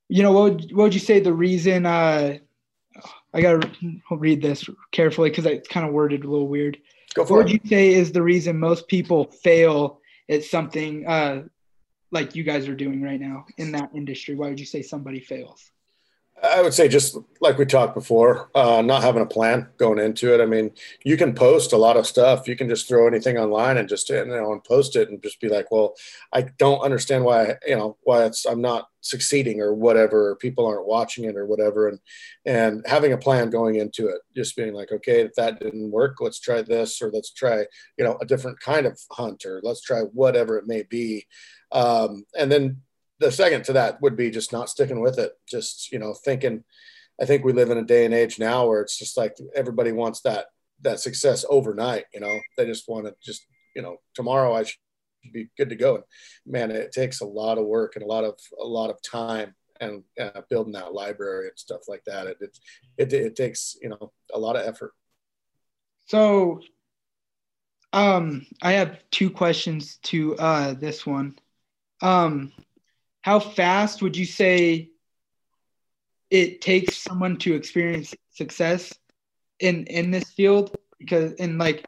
you 0.09 0.23
know, 0.23 0.33
what 0.33 0.55
would, 0.55 0.73
what 0.75 0.85
would 0.85 0.95
you 0.95 1.01
say 1.01 1.21
the 1.21 1.35
reason? 1.35 1.85
Uh, 1.85 2.39
I 3.35 3.43
gotta 3.43 3.71
read 4.11 4.41
this 4.41 4.65
carefully 4.91 5.29
because 5.29 5.45
it's 5.45 5.69
kind 5.69 5.87
of 5.87 5.93
worded 5.93 6.25
a 6.25 6.31
little 6.31 6.49
weird. 6.49 6.79
Go 7.15 7.25
for 7.25 7.39
what 7.39 7.41
it. 7.41 7.53
would 7.53 7.63
you 7.65 7.69
say 7.69 7.95
is 7.95 8.13
the 8.13 8.23
reason 8.23 8.59
most 8.59 8.89
people 8.89 9.25
fail 9.25 10.01
at 10.29 10.45
something 10.45 11.07
uh, 11.07 11.43
like 12.11 12.35
you 12.35 12.45
guys 12.45 12.69
are 12.69 12.75
doing 12.75 13.03
right 13.03 13.21
now 13.21 13.47
in 13.59 13.73
that 13.73 13.91
industry? 13.95 14.35
Why 14.35 14.49
would 14.49 14.61
you 14.61 14.67
say 14.67 14.83
somebody 14.83 15.21
fails? 15.21 15.71
I 16.43 16.63
would 16.63 16.73
say 16.73 16.89
just 16.89 17.17
like 17.41 17.59
we 17.59 17.67
talked 17.67 17.95
before, 17.95 18.51
uh, 18.55 18.81
not 18.83 19.03
having 19.03 19.23
a 19.23 19.27
plan 19.27 19.69
going 19.77 19.99
into 19.99 20.33
it. 20.35 20.41
I 20.41 20.47
mean, 20.47 20.73
you 21.05 21.17
can 21.17 21.35
post 21.35 21.73
a 21.73 21.77
lot 21.77 21.97
of 21.97 22.07
stuff. 22.07 22.49
You 22.49 22.57
can 22.57 22.69
just 22.69 22.89
throw 22.89 23.07
anything 23.07 23.37
online 23.37 23.77
and 23.77 23.89
just 23.89 24.09
you 24.09 24.25
know 24.25 24.53
and 24.53 24.65
post 24.65 24.97
it 24.97 25.11
and 25.11 25.23
just 25.23 25.41
be 25.41 25.49
like, 25.49 25.71
well, 25.71 25.95
I 26.33 26.43
don't 26.43 26.81
understand 26.81 27.25
why 27.25 27.57
you 27.67 27.77
know 27.77 27.97
why 28.05 28.25
it's 28.25 28.47
I'm 28.47 28.63
not 28.63 28.89
succeeding 29.01 29.61
or 29.61 29.75
whatever. 29.75 30.31
Or 30.31 30.37
people 30.37 30.67
aren't 30.67 30.87
watching 30.87 31.25
it 31.25 31.37
or 31.37 31.47
whatever. 31.47 31.89
And 31.89 31.99
and 32.45 32.85
having 32.87 33.13
a 33.13 33.19
plan 33.19 33.51
going 33.51 33.77
into 33.77 34.09
it, 34.09 34.21
just 34.37 34.57
being 34.57 34.75
like, 34.75 34.93
okay, 34.93 35.21
if 35.23 35.35
that 35.35 35.61
didn't 35.61 35.91
work, 35.91 36.21
let's 36.21 36.41
try 36.41 36.63
this 36.63 37.01
or 37.03 37.11
let's 37.11 37.33
try 37.33 37.67
you 37.97 38.05
know 38.05 38.19
a 38.21 38.27
different 38.27 38.61
kind 38.61 38.87
of 38.87 38.99
hunt 39.11 39.45
or 39.45 39.61
let's 39.63 39.83
try 39.83 40.01
whatever 40.01 40.59
it 40.59 40.67
may 40.67 40.83
be. 40.83 41.27
Um, 41.73 42.25
and 42.39 42.51
then 42.51 42.83
the 43.19 43.31
second 43.31 43.65
to 43.65 43.75
that 43.75 44.01
would 44.01 44.17
be 44.17 44.31
just 44.31 44.53
not 44.53 44.71
sticking 44.71 45.01
with 45.01 45.19
it. 45.19 45.33
Just 45.49 45.93
you 45.93 45.99
know, 45.99 46.15
thinking. 46.15 46.65
I 47.21 47.27
think 47.27 47.45
we 47.45 47.53
live 47.53 47.71
in 47.71 47.77
a 47.77 47.85
day 47.85 48.07
and 48.07 48.15
age 48.15 48.39
now 48.39 48.67
where 48.67 48.81
it's 48.81 48.99
just 48.99 49.19
like 49.19 49.37
everybody 49.55 49.93
wants 49.93 50.23
that 50.23 50.47
that 50.83 51.01
success 51.01 51.45
overnight. 51.49 52.07
You 52.15 52.21
know, 52.21 52.41
they 52.57 52.65
just 52.65 52.89
want 52.89 53.07
to 53.07 53.15
just 53.23 53.47
you 53.77 53.83
know 53.83 53.99
tomorrow 54.15 54.55
I 54.55 54.63
should 54.65 54.79
be 55.33 55.49
good 55.57 55.71
to 55.71 55.77
go. 55.77 55.97
And 55.97 56.05
man, 56.47 56.71
it 56.71 56.93
takes 56.93 57.21
a 57.21 57.27
lot 57.27 57.59
of 57.59 57.67
work 57.67 57.97
and 57.97 58.05
a 58.05 58.09
lot 58.09 58.25
of 58.25 58.39
a 58.61 58.67
lot 58.67 58.91
of 58.91 59.01
time 59.03 59.55
and 59.81 60.03
uh, 60.21 60.43
building 60.49 60.73
that 60.75 60.93
library 60.93 61.49
and 61.49 61.59
stuff 61.59 61.83
like 61.89 62.05
that. 62.05 62.27
It, 62.27 62.39
it 62.41 62.59
it 62.99 63.13
it 63.13 63.37
takes 63.37 63.77
you 63.83 63.89
know 63.91 64.13
a 64.33 64.39
lot 64.39 64.57
of 64.57 64.67
effort. 64.67 64.93
So, 66.07 66.61
um, 67.93 68.47
I 68.63 68.73
have 68.73 68.99
two 69.11 69.31
questions 69.31 69.99
to 70.05 70.37
uh, 70.37 70.75
this 70.75 71.07
one. 71.07 71.39
Um, 72.03 72.53
how 73.23 73.39
fast 73.39 74.03
would 74.03 74.17
you 74.17 74.27
say 74.27 74.91
it 76.31 76.61
takes 76.61 76.97
someone 76.97 77.37
to 77.39 77.55
experience 77.55 78.15
success 78.31 78.93
in 79.59 79.85
in 79.87 80.11
this 80.11 80.31
field 80.31 80.77
because 80.99 81.33
and 81.35 81.59
like 81.59 81.85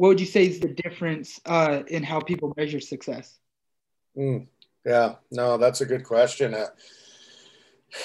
what 0.00 0.08
would 0.08 0.20
you 0.20 0.24
say 0.24 0.46
is 0.46 0.60
the 0.60 0.68
difference 0.68 1.38
uh, 1.44 1.82
in 1.88 2.02
how 2.02 2.20
people 2.20 2.54
measure 2.56 2.80
success? 2.80 3.38
Mm, 4.16 4.46
yeah. 4.86 5.16
No 5.30 5.58
that's 5.58 5.82
a 5.82 5.86
good 5.86 6.04
question. 6.04 6.54
Uh, 6.54 6.68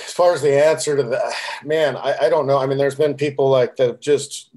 as 0.06 0.12
far 0.12 0.34
as 0.34 0.42
the 0.42 0.62
answer 0.62 0.98
to 0.98 1.04
that 1.04 1.34
man 1.64 1.96
I, 1.96 2.18
I 2.24 2.30
don't 2.30 2.48
know. 2.48 2.58
I 2.58 2.66
mean 2.66 2.78
there's 2.78 2.96
been 2.96 3.14
people 3.16 3.50
like 3.50 3.78
that 3.78 3.88
have 3.88 4.00
just 4.02 4.50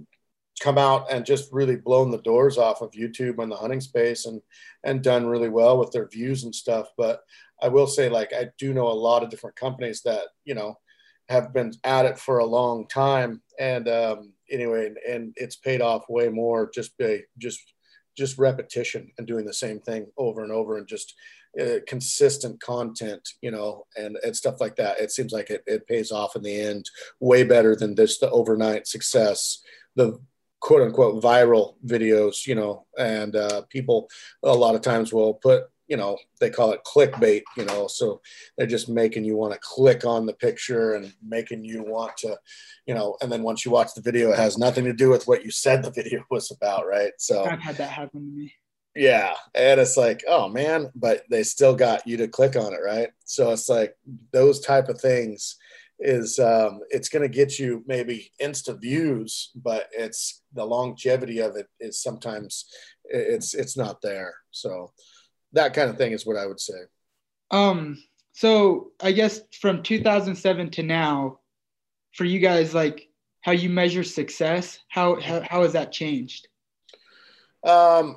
come 0.61 0.79
out 0.79 1.13
and 1.13 1.25
just 1.25 1.53
really 1.53 1.77
blown 1.77 2.11
the 2.11 2.23
doors 2.23 2.59
off 2.59 2.83
of 2.83 2.91
youtube 2.91 3.41
and 3.41 3.53
the 3.53 3.57
hunting 3.57 3.81
space 3.81 4.27
and 4.27 4.43
and 4.83 5.05
done 5.05 5.25
really 5.25 5.49
well 5.49 5.79
with 5.79 5.93
their 5.93 6.09
views 6.09 6.43
and 6.43 6.53
stuff. 6.53 6.89
But 6.97 7.23
I 7.63 7.69
will 7.69 7.87
say, 7.87 8.09
like, 8.09 8.33
I 8.33 8.51
do 8.59 8.75
know 8.75 8.89
a 8.89 9.03
lot 9.07 9.23
of 9.23 9.31
different 9.31 9.55
companies 9.55 10.03
that, 10.03 10.23
you 10.45 10.55
know, 10.55 10.79
have 11.29 11.53
been 11.53 11.73
at 11.85 12.05
it 12.05 12.19
for 12.19 12.39
a 12.39 12.47
long 12.47 12.89
time. 12.89 13.43
And 13.61 13.89
um, 13.89 14.33
anyway, 14.51 14.93
and 15.09 15.33
it's 15.37 15.57
paid 15.57 15.81
off 15.81 16.09
way 16.09 16.29
more 16.29 16.71
just 16.73 16.97
by 16.99 17.21
just, 17.39 17.61
just 18.17 18.39
repetition 18.39 19.11
and 19.19 19.27
doing 19.27 19.47
the 19.47 19.55
same 19.55 19.81
thing 19.81 20.07
over 20.17 20.43
and 20.43 20.53
over 20.53 20.77
and 20.77 20.89
just 20.89 21.15
uh, 21.61 21.79
consistent 21.87 22.61
content, 22.61 23.27
you 23.41 23.51
know, 23.51 23.87
and, 23.97 24.17
and 24.25 24.37
stuff 24.37 24.61
like 24.61 24.77
that. 24.77 25.01
It 25.01 25.11
seems 25.11 25.33
like 25.33 25.51
it, 25.51 25.63
it 25.67 25.87
pays 25.87 26.13
off 26.13 26.37
in 26.37 26.43
the 26.43 26.61
end 26.61 26.89
way 27.21 27.43
better 27.45 27.75
than 27.75 27.95
this, 27.95 28.19
the 28.19 28.31
overnight 28.31 28.87
success, 28.87 29.63
the 29.97 30.21
quote 30.61 30.83
unquote 30.83 31.23
viral 31.23 31.77
videos, 31.87 32.47
you 32.47 32.55
know, 32.55 32.87
and 32.99 33.35
uh, 33.37 33.63
people 33.71 34.09
a 34.43 34.53
lot 34.53 34.75
of 34.75 34.83
times 34.83 35.13
will 35.13 35.35
put 35.35 35.65
you 35.89 35.97
know 35.97 36.17
they 36.41 36.51
call 36.51 36.73
it 36.73 36.81
clickbait 36.87 37.43
you 37.57 37.65
know 37.65 37.87
so 37.89 38.21
they're 38.57 38.67
just 38.67 38.89
making 38.89 39.25
you 39.25 39.37
want 39.37 39.53
to 39.53 39.59
click 39.63 40.05
on 40.05 40.27
the 40.27 40.35
picture 40.35 40.95
and 40.95 41.13
making 41.27 41.65
you 41.65 41.83
want 41.83 42.17
to 42.17 42.37
you 42.87 42.95
know 42.95 43.17
and 43.21 43.33
then 43.33 43.43
once 43.43 43.65
you 43.65 43.71
watch 43.71 43.89
the 43.95 44.03
video 44.03 44.31
it 44.31 44.39
has 44.39 44.59
nothing 44.59 44.85
to 44.85 44.93
do 44.93 45.11
with 45.11 45.27
what 45.27 45.45
you 45.45 45.51
said 45.51 45.83
the 45.83 45.91
video 45.99 46.23
was 46.31 46.51
about 46.51 46.87
right? 46.87 47.13
So 47.19 47.45
i've 47.45 47.61
had 47.61 47.77
that 47.77 47.91
happen 47.91 48.21
to 48.21 48.37
me. 48.39 48.55
Yeah 48.95 49.35
and 49.55 49.81
it's 49.81 49.97
like 49.97 50.23
oh 50.29 50.49
man 50.49 50.91
but 50.95 51.25
they 51.31 51.43
still 51.43 51.75
got 51.75 52.07
you 52.07 52.17
to 52.19 52.29
click 52.29 52.55
on 52.55 52.73
it 52.73 52.81
right? 52.85 53.09
So 53.25 53.51
it's 53.53 53.69
like 53.69 53.97
those 54.33 54.61
type 54.61 54.89
of 54.89 55.01
things 55.01 55.57
is 56.01 56.39
um, 56.39 56.81
it's 56.91 57.09
going 57.09 57.23
to 57.23 57.29
get 57.29 57.59
you 57.59 57.83
maybe 57.87 58.31
insta 58.41 58.81
views 58.81 59.51
but 59.57 59.89
it's 59.93 60.43
the 60.55 60.65
longevity 60.65 61.41
of 61.41 61.57
it 61.57 61.67
is 61.81 62.01
sometimes 62.01 62.67
it's 63.05 63.55
it's 63.55 63.77
not 63.77 64.01
there 64.01 64.35
so 64.51 64.93
that 65.53 65.75
kind 65.75 65.91
of 65.91 65.97
thing 65.97 66.13
is 66.13 66.27
what 66.27 66.37
I 66.37 66.47
would 66.47 66.61
say. 66.61 66.79
Um, 67.51 68.03
so 68.33 68.93
I 69.01 69.13
guess 69.13 69.41
from 69.61 69.83
2007 69.83 70.71
to 70.71 70.83
now, 70.83 71.41
for 72.13 72.25
you 72.25 72.39
guys, 72.39 72.75
like 72.75 73.09
how 73.41 73.53
you 73.53 73.71
measure 73.71 74.05
success, 74.05 74.79
how 74.89 75.21
how, 75.21 75.43
how 75.49 75.63
has 75.63 75.73
that 75.73 75.93
changed? 75.93 76.49
Um, 77.65 78.17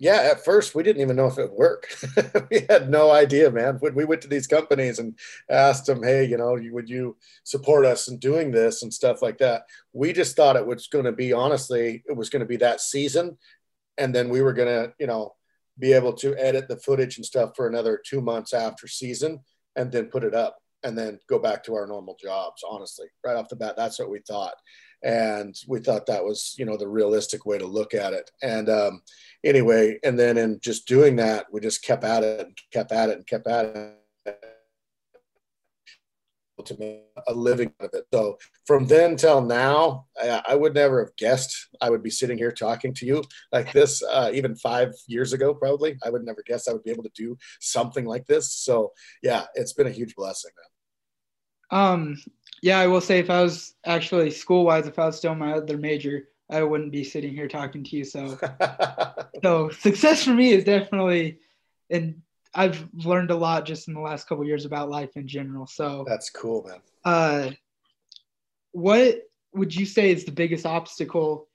yeah, 0.00 0.30
at 0.32 0.46
first 0.46 0.74
we 0.74 0.82
didn't 0.82 1.02
even 1.02 1.16
know 1.16 1.26
if 1.26 1.36
it 1.36 1.50
would 1.50 1.58
work. 1.58 1.94
we 2.50 2.64
had 2.70 2.88
no 2.88 3.10
idea, 3.10 3.50
man. 3.50 3.76
When 3.80 3.94
we 3.94 4.06
went 4.06 4.22
to 4.22 4.28
these 4.28 4.46
companies 4.46 4.98
and 4.98 5.18
asked 5.50 5.84
them, 5.84 6.02
hey, 6.02 6.24
you 6.24 6.38
know, 6.38 6.58
would 6.70 6.88
you 6.88 7.18
support 7.44 7.84
us 7.84 8.08
in 8.08 8.16
doing 8.16 8.50
this 8.50 8.82
and 8.82 8.92
stuff 8.92 9.20
like 9.20 9.36
that? 9.38 9.64
We 9.92 10.14
just 10.14 10.36
thought 10.36 10.56
it 10.56 10.66
was 10.66 10.86
going 10.86 11.04
to 11.04 11.12
be, 11.12 11.34
honestly, 11.34 12.02
it 12.08 12.16
was 12.16 12.30
going 12.30 12.40
to 12.40 12.46
be 12.46 12.56
that 12.56 12.80
season. 12.80 13.36
And 13.98 14.14
then 14.14 14.30
we 14.30 14.40
were 14.40 14.54
going 14.54 14.68
to, 14.68 14.94
you 14.98 15.06
know, 15.06 15.34
be 15.80 15.92
able 15.92 16.12
to 16.12 16.36
edit 16.36 16.68
the 16.68 16.76
footage 16.76 17.16
and 17.16 17.26
stuff 17.26 17.50
for 17.56 17.66
another 17.66 18.00
two 18.04 18.20
months 18.20 18.52
after 18.52 18.86
season 18.86 19.40
and 19.76 19.90
then 19.90 20.06
put 20.06 20.24
it 20.24 20.34
up 20.34 20.58
and 20.82 20.96
then 20.96 21.18
go 21.28 21.38
back 21.38 21.62
to 21.64 21.74
our 21.74 21.86
normal 21.86 22.16
jobs 22.22 22.62
honestly 22.68 23.06
right 23.24 23.36
off 23.36 23.48
the 23.48 23.56
bat. 23.56 23.74
That's 23.76 23.98
what 23.98 24.10
we 24.10 24.20
thought. 24.20 24.54
And 25.02 25.54
we 25.66 25.80
thought 25.80 26.06
that 26.06 26.24
was 26.24 26.54
you 26.58 26.64
know 26.66 26.76
the 26.76 26.88
realistic 26.88 27.46
way 27.46 27.58
to 27.58 27.66
look 27.66 27.94
at 27.94 28.12
it. 28.12 28.30
And 28.42 28.68
um, 28.68 29.02
anyway 29.44 29.98
and 30.04 30.18
then 30.18 30.36
in 30.36 30.60
just 30.60 30.86
doing 30.86 31.16
that 31.16 31.46
we 31.50 31.60
just 31.60 31.82
kept 31.82 32.04
at 32.04 32.22
it 32.22 32.40
and 32.40 32.58
kept 32.72 32.92
at 32.92 33.08
it 33.08 33.16
and 33.16 33.26
kept 33.26 33.46
at 33.46 33.64
it 33.64 34.49
to 36.62 36.76
make 36.78 37.02
a 37.26 37.34
living 37.34 37.72
out 37.80 37.86
of 37.86 37.94
it. 37.94 38.06
So 38.12 38.38
from 38.66 38.86
then 38.86 39.16
till 39.16 39.40
now, 39.40 40.06
I, 40.20 40.42
I, 40.48 40.54
would 40.54 40.74
never 40.74 41.04
have 41.04 41.14
guessed 41.16 41.68
I 41.80 41.90
would 41.90 42.02
be 42.02 42.10
sitting 42.10 42.38
here 42.38 42.52
talking 42.52 42.94
to 42.94 43.06
you 43.06 43.22
like 43.52 43.72
this. 43.72 44.02
Uh, 44.02 44.30
even 44.32 44.56
five 44.56 44.92
years 45.06 45.32
ago, 45.32 45.54
probably 45.54 45.96
I 46.04 46.10
would 46.10 46.24
never 46.24 46.42
guess 46.46 46.68
I 46.68 46.72
would 46.72 46.84
be 46.84 46.90
able 46.90 47.04
to 47.04 47.12
do 47.14 47.36
something 47.60 48.04
like 48.04 48.26
this. 48.26 48.52
So 48.52 48.92
yeah, 49.22 49.44
it's 49.54 49.72
been 49.72 49.86
a 49.86 49.90
huge 49.90 50.14
blessing. 50.14 50.50
Man. 51.70 51.82
Um, 51.82 52.22
yeah, 52.62 52.78
I 52.78 52.86
will 52.86 53.00
say 53.00 53.18
if 53.18 53.30
I 53.30 53.42
was 53.42 53.74
actually 53.84 54.30
school 54.30 54.64
wise, 54.64 54.86
if 54.86 54.98
I 54.98 55.06
was 55.06 55.16
still 55.16 55.34
my 55.34 55.52
other 55.52 55.78
major, 55.78 56.28
I 56.50 56.62
wouldn't 56.62 56.92
be 56.92 57.04
sitting 57.04 57.32
here 57.32 57.48
talking 57.48 57.84
to 57.84 57.96
you. 57.96 58.04
So, 58.04 58.38
so 59.42 59.70
success 59.70 60.24
for 60.24 60.34
me 60.34 60.50
is 60.50 60.64
definitely 60.64 61.38
in 61.88 62.22
I've 62.54 62.88
learned 62.92 63.30
a 63.30 63.36
lot 63.36 63.64
just 63.64 63.88
in 63.88 63.94
the 63.94 64.00
last 64.00 64.26
couple 64.26 64.44
years 64.44 64.64
about 64.64 64.90
life 64.90 65.16
in 65.16 65.28
general. 65.28 65.66
So 65.66 66.04
that's 66.06 66.30
cool, 66.30 66.64
man. 66.66 66.80
Uh, 67.04 67.50
what 68.72 69.22
would 69.54 69.74
you 69.74 69.86
say 69.86 70.10
is 70.10 70.24
the 70.24 70.32
biggest 70.32 70.66
obstacle? 70.66 71.48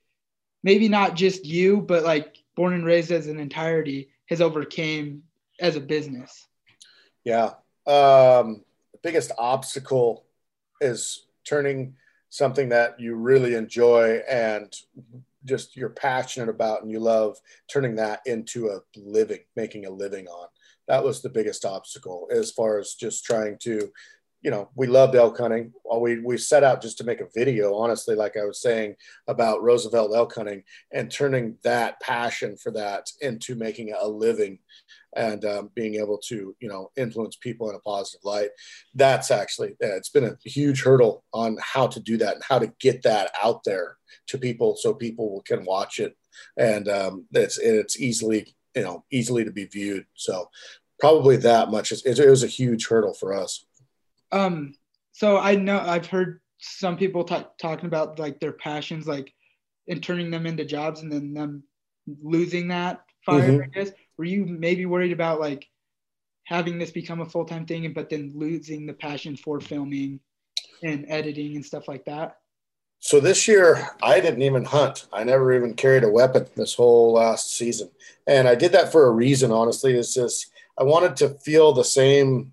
Maybe 0.62 0.88
not 0.88 1.14
just 1.14 1.44
you, 1.44 1.80
but 1.80 2.04
like 2.04 2.36
born 2.56 2.74
and 2.74 2.84
raised 2.84 3.12
as 3.12 3.26
an 3.26 3.38
entirety 3.38 4.10
has 4.28 4.40
overcame 4.40 5.22
as 5.60 5.76
a 5.76 5.80
business. 5.80 6.46
Yeah, 7.24 7.54
um, 7.86 8.64
the 8.92 8.98
biggest 9.02 9.32
obstacle 9.38 10.24
is 10.80 11.26
turning 11.44 11.94
something 12.28 12.70
that 12.70 12.98
you 12.98 13.14
really 13.14 13.54
enjoy 13.54 14.20
and 14.28 14.74
just 15.44 15.76
you're 15.76 15.88
passionate 15.88 16.48
about 16.48 16.82
and 16.82 16.90
you 16.90 16.98
love 16.98 17.38
turning 17.68 17.94
that 17.94 18.20
into 18.26 18.68
a 18.68 18.80
living 18.96 19.38
making 19.54 19.86
a 19.86 19.90
living 19.90 20.26
on 20.26 20.48
that 20.88 21.04
was 21.04 21.22
the 21.22 21.28
biggest 21.28 21.64
obstacle 21.64 22.28
as 22.30 22.50
far 22.50 22.78
as 22.78 22.94
just 22.94 23.24
trying 23.24 23.58
to 23.62 23.90
you 24.42 24.50
know 24.50 24.70
we 24.74 24.86
loved 24.86 25.14
elk 25.14 25.38
hunting. 25.38 25.72
We 25.98 26.20
we 26.20 26.38
set 26.38 26.62
out 26.62 26.82
just 26.82 26.98
to 26.98 27.04
make 27.04 27.20
a 27.20 27.28
video 27.34 27.74
honestly 27.74 28.14
like 28.14 28.36
i 28.36 28.44
was 28.44 28.60
saying 28.60 28.94
about 29.26 29.62
roosevelt 29.62 30.14
elk 30.14 30.34
hunting 30.34 30.62
and 30.92 31.10
turning 31.10 31.56
that 31.64 31.98
passion 32.00 32.56
for 32.56 32.70
that 32.72 33.10
into 33.20 33.54
making 33.54 33.94
a 33.98 34.06
living 34.06 34.58
and 35.16 35.44
um, 35.46 35.70
being 35.74 35.94
able 35.94 36.18
to 36.18 36.54
you 36.60 36.68
know 36.68 36.90
influence 36.96 37.36
people 37.36 37.68
in 37.70 37.76
a 37.76 37.80
positive 37.80 38.20
light. 38.22 38.50
That's 38.94 39.30
actually 39.30 39.74
it's 39.80 40.10
been 40.10 40.24
a 40.24 40.36
huge 40.44 40.82
hurdle 40.82 41.24
on 41.32 41.56
how 41.60 41.86
to 41.88 41.98
do 41.98 42.16
that 42.18 42.34
and 42.34 42.44
how 42.44 42.58
to 42.58 42.72
get 42.78 43.02
that 43.02 43.32
out 43.42 43.64
there 43.64 43.96
to 44.28 44.38
people 44.38 44.76
so 44.76 44.94
people 44.94 45.42
can 45.46 45.64
watch 45.64 45.98
it. 45.98 46.16
And 46.56 46.88
um, 46.88 47.26
it's 47.32 47.58
it's 47.58 47.98
easily 47.98 48.54
you 48.76 48.82
know 48.82 49.04
easily 49.10 49.44
to 49.44 49.50
be 49.50 49.64
viewed. 49.64 50.06
So 50.14 50.50
probably 51.00 51.36
that 51.38 51.70
much 51.70 51.90
is 51.90 52.04
it 52.04 52.30
was 52.30 52.44
a 52.44 52.48
huge 52.48 52.86
hurdle 52.86 53.14
for 53.14 53.34
us. 53.34 53.66
Um 54.30 54.74
so 55.16 55.38
i 55.38 55.54
know 55.54 55.80
i've 55.80 56.06
heard 56.06 56.40
some 56.58 56.96
people 56.96 57.24
t- 57.24 57.36
talking 57.60 57.86
about 57.86 58.18
like 58.18 58.38
their 58.38 58.52
passions 58.52 59.06
like 59.06 59.32
and 59.88 60.02
turning 60.02 60.30
them 60.30 60.46
into 60.46 60.64
jobs 60.64 61.00
and 61.02 61.10
then 61.10 61.32
them 61.32 61.62
losing 62.22 62.68
that 62.68 63.02
fire 63.24 63.50
mm-hmm. 63.50 63.62
i 63.62 63.66
guess. 63.66 63.92
Were 64.18 64.24
you 64.24 64.46
maybe 64.46 64.86
worried 64.86 65.12
about 65.12 65.40
like 65.40 65.66
having 66.44 66.78
this 66.78 66.90
become 66.90 67.20
a 67.20 67.28
full-time 67.28 67.66
thing 67.66 67.90
but 67.92 68.08
then 68.08 68.32
losing 68.34 68.86
the 68.86 68.92
passion 68.92 69.36
for 69.36 69.60
filming 69.60 70.20
and 70.82 71.04
editing 71.08 71.56
and 71.56 71.64
stuff 71.64 71.88
like 71.88 72.04
that 72.04 72.36
so 72.98 73.20
this 73.20 73.46
year 73.46 73.88
i 74.02 74.20
didn't 74.20 74.42
even 74.42 74.64
hunt. 74.64 75.06
I 75.12 75.24
never 75.24 75.52
even 75.54 75.74
carried 75.74 76.04
a 76.04 76.10
weapon 76.10 76.46
this 76.56 76.74
whole 76.74 77.12
last 77.14 77.56
season. 77.56 77.90
And 78.26 78.48
i 78.48 78.54
did 78.54 78.72
that 78.72 78.92
for 78.92 79.06
a 79.06 79.10
reason 79.12 79.52
honestly. 79.52 79.94
It's 79.94 80.14
just 80.14 80.50
i 80.78 80.82
wanted 80.82 81.16
to 81.16 81.30
feel 81.30 81.72
the 81.72 81.84
same 81.84 82.52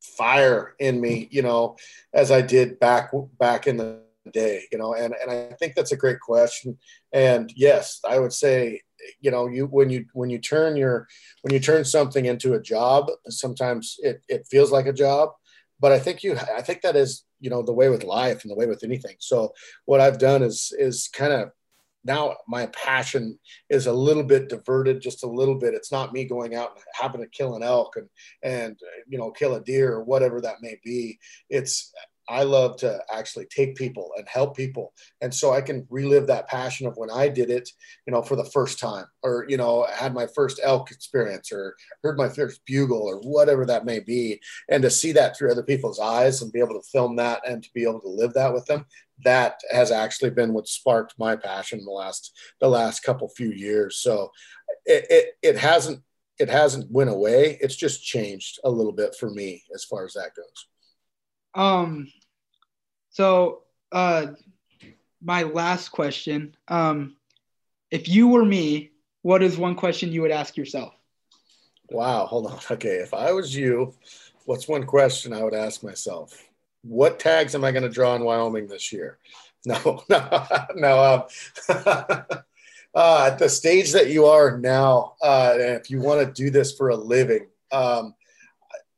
fire 0.00 0.74
in 0.78 1.00
me 1.00 1.28
you 1.30 1.42
know 1.42 1.76
as 2.14 2.30
i 2.30 2.40
did 2.40 2.78
back 2.80 3.10
back 3.38 3.66
in 3.66 3.76
the 3.76 4.00
day 4.32 4.62
you 4.72 4.78
know 4.78 4.94
and 4.94 5.14
and 5.20 5.30
i 5.30 5.54
think 5.58 5.74
that's 5.74 5.92
a 5.92 5.96
great 5.96 6.20
question. 6.20 6.78
And 7.12 7.52
yes 7.56 8.00
i 8.08 8.18
would 8.18 8.32
say 8.32 8.80
you 9.20 9.30
know 9.30 9.46
you 9.46 9.66
when 9.66 9.90
you 9.90 10.06
when 10.12 10.30
you 10.30 10.38
turn 10.38 10.76
your 10.76 11.08
when 11.42 11.52
you 11.52 11.60
turn 11.60 11.84
something 11.84 12.26
into 12.26 12.54
a 12.54 12.60
job 12.60 13.10
sometimes 13.28 13.96
it, 14.02 14.22
it 14.28 14.46
feels 14.46 14.70
like 14.70 14.86
a 14.86 14.92
job 14.92 15.30
but 15.80 15.92
i 15.92 15.98
think 15.98 16.22
you 16.22 16.36
i 16.56 16.62
think 16.62 16.82
that 16.82 16.96
is 16.96 17.24
you 17.40 17.50
know 17.50 17.62
the 17.62 17.72
way 17.72 17.88
with 17.88 18.04
life 18.04 18.42
and 18.42 18.50
the 18.50 18.56
way 18.56 18.66
with 18.66 18.84
anything. 18.84 19.16
So 19.18 19.52
what 19.86 20.00
i've 20.00 20.18
done 20.18 20.42
is 20.42 20.72
is 20.78 21.08
kind 21.08 21.32
of 21.32 21.50
now 22.04 22.36
my 22.48 22.66
passion 22.66 23.38
is 23.68 23.86
a 23.86 23.92
little 23.92 24.22
bit 24.22 24.48
diverted 24.48 25.02
just 25.02 25.22
a 25.22 25.26
little 25.26 25.56
bit. 25.56 25.74
It's 25.74 25.92
not 25.92 26.14
me 26.14 26.24
going 26.24 26.54
out 26.54 26.70
and 26.74 26.84
having 26.94 27.20
to 27.20 27.28
kill 27.28 27.56
an 27.56 27.62
elk 27.62 27.96
and 27.96 28.08
and 28.42 28.78
you 29.06 29.18
know 29.18 29.30
kill 29.30 29.54
a 29.54 29.60
deer 29.60 29.92
or 29.92 30.04
whatever 30.04 30.40
that 30.40 30.62
may 30.62 30.78
be. 30.84 31.18
It's 31.48 31.92
I 32.30 32.44
love 32.44 32.76
to 32.78 33.02
actually 33.12 33.46
take 33.46 33.74
people 33.74 34.12
and 34.16 34.26
help 34.28 34.56
people. 34.56 34.94
And 35.20 35.34
so 35.34 35.52
I 35.52 35.60
can 35.60 35.84
relive 35.90 36.28
that 36.28 36.46
passion 36.46 36.86
of 36.86 36.96
when 36.96 37.10
I 37.10 37.28
did 37.28 37.50
it, 37.50 37.68
you 38.06 38.12
know, 38.12 38.22
for 38.22 38.36
the 38.36 38.44
first 38.44 38.78
time 38.78 39.06
or, 39.24 39.46
you 39.48 39.56
know, 39.56 39.84
had 39.92 40.14
my 40.14 40.28
first 40.28 40.60
elk 40.62 40.92
experience 40.92 41.50
or 41.50 41.74
heard 42.04 42.16
my 42.16 42.28
first 42.28 42.60
bugle 42.64 43.02
or 43.02 43.16
whatever 43.16 43.66
that 43.66 43.84
may 43.84 43.98
be. 43.98 44.40
And 44.68 44.80
to 44.84 44.90
see 44.90 45.10
that 45.12 45.36
through 45.36 45.50
other 45.50 45.64
people's 45.64 45.98
eyes 45.98 46.40
and 46.40 46.52
be 46.52 46.60
able 46.60 46.80
to 46.80 46.88
film 46.92 47.16
that 47.16 47.42
and 47.48 47.64
to 47.64 47.70
be 47.74 47.82
able 47.82 48.00
to 48.02 48.08
live 48.08 48.32
that 48.34 48.54
with 48.54 48.64
them, 48.66 48.86
that 49.24 49.58
has 49.72 49.90
actually 49.90 50.30
been 50.30 50.52
what 50.52 50.68
sparked 50.68 51.14
my 51.18 51.34
passion 51.34 51.84
the 51.84 51.90
last, 51.90 52.32
the 52.60 52.68
last 52.68 53.00
couple 53.00 53.28
few 53.28 53.50
years. 53.50 53.98
So 53.98 54.30
it, 54.86 55.04
it, 55.10 55.26
it 55.42 55.58
hasn't, 55.58 56.00
it 56.38 56.48
hasn't 56.48 56.92
went 56.92 57.10
away. 57.10 57.58
It's 57.60 57.76
just 57.76 58.04
changed 58.04 58.60
a 58.62 58.70
little 58.70 58.92
bit 58.92 59.16
for 59.16 59.30
me 59.30 59.64
as 59.74 59.82
far 59.82 60.04
as 60.04 60.12
that 60.12 60.30
goes. 60.36 60.66
Um, 61.54 62.06
so, 63.10 63.62
uh, 63.92 64.28
my 65.22 65.42
last 65.42 65.90
question: 65.90 66.56
um, 66.68 67.16
If 67.90 68.08
you 68.08 68.28
were 68.28 68.44
me, 68.44 68.90
what 69.22 69.42
is 69.42 69.58
one 69.58 69.74
question 69.74 70.12
you 70.12 70.22
would 70.22 70.30
ask 70.30 70.56
yourself? 70.56 70.94
Wow, 71.90 72.26
hold 72.26 72.46
on. 72.46 72.58
Okay, 72.70 72.96
if 72.96 73.12
I 73.12 73.32
was 73.32 73.54
you, 73.54 73.94
what's 74.44 74.68
one 74.68 74.84
question 74.84 75.32
I 75.32 75.42
would 75.42 75.54
ask 75.54 75.82
myself? 75.82 76.46
What 76.82 77.18
tags 77.18 77.54
am 77.54 77.64
I 77.64 77.72
going 77.72 77.82
to 77.82 77.88
draw 77.88 78.14
in 78.14 78.24
Wyoming 78.24 78.66
this 78.66 78.92
year? 78.92 79.18
No, 79.66 80.02
no, 80.08 80.46
no. 80.74 81.26
Um, 81.68 82.24
uh, 82.94 83.28
at 83.30 83.38
the 83.38 83.46
stage 83.46 83.92
that 83.92 84.08
you 84.08 84.24
are 84.24 84.56
now, 84.56 85.16
uh, 85.22 85.52
and 85.52 85.76
if 85.78 85.90
you 85.90 86.00
want 86.00 86.26
to 86.26 86.32
do 86.32 86.48
this 86.48 86.72
for 86.72 86.88
a 86.88 86.96
living, 86.96 87.46
um, 87.70 88.14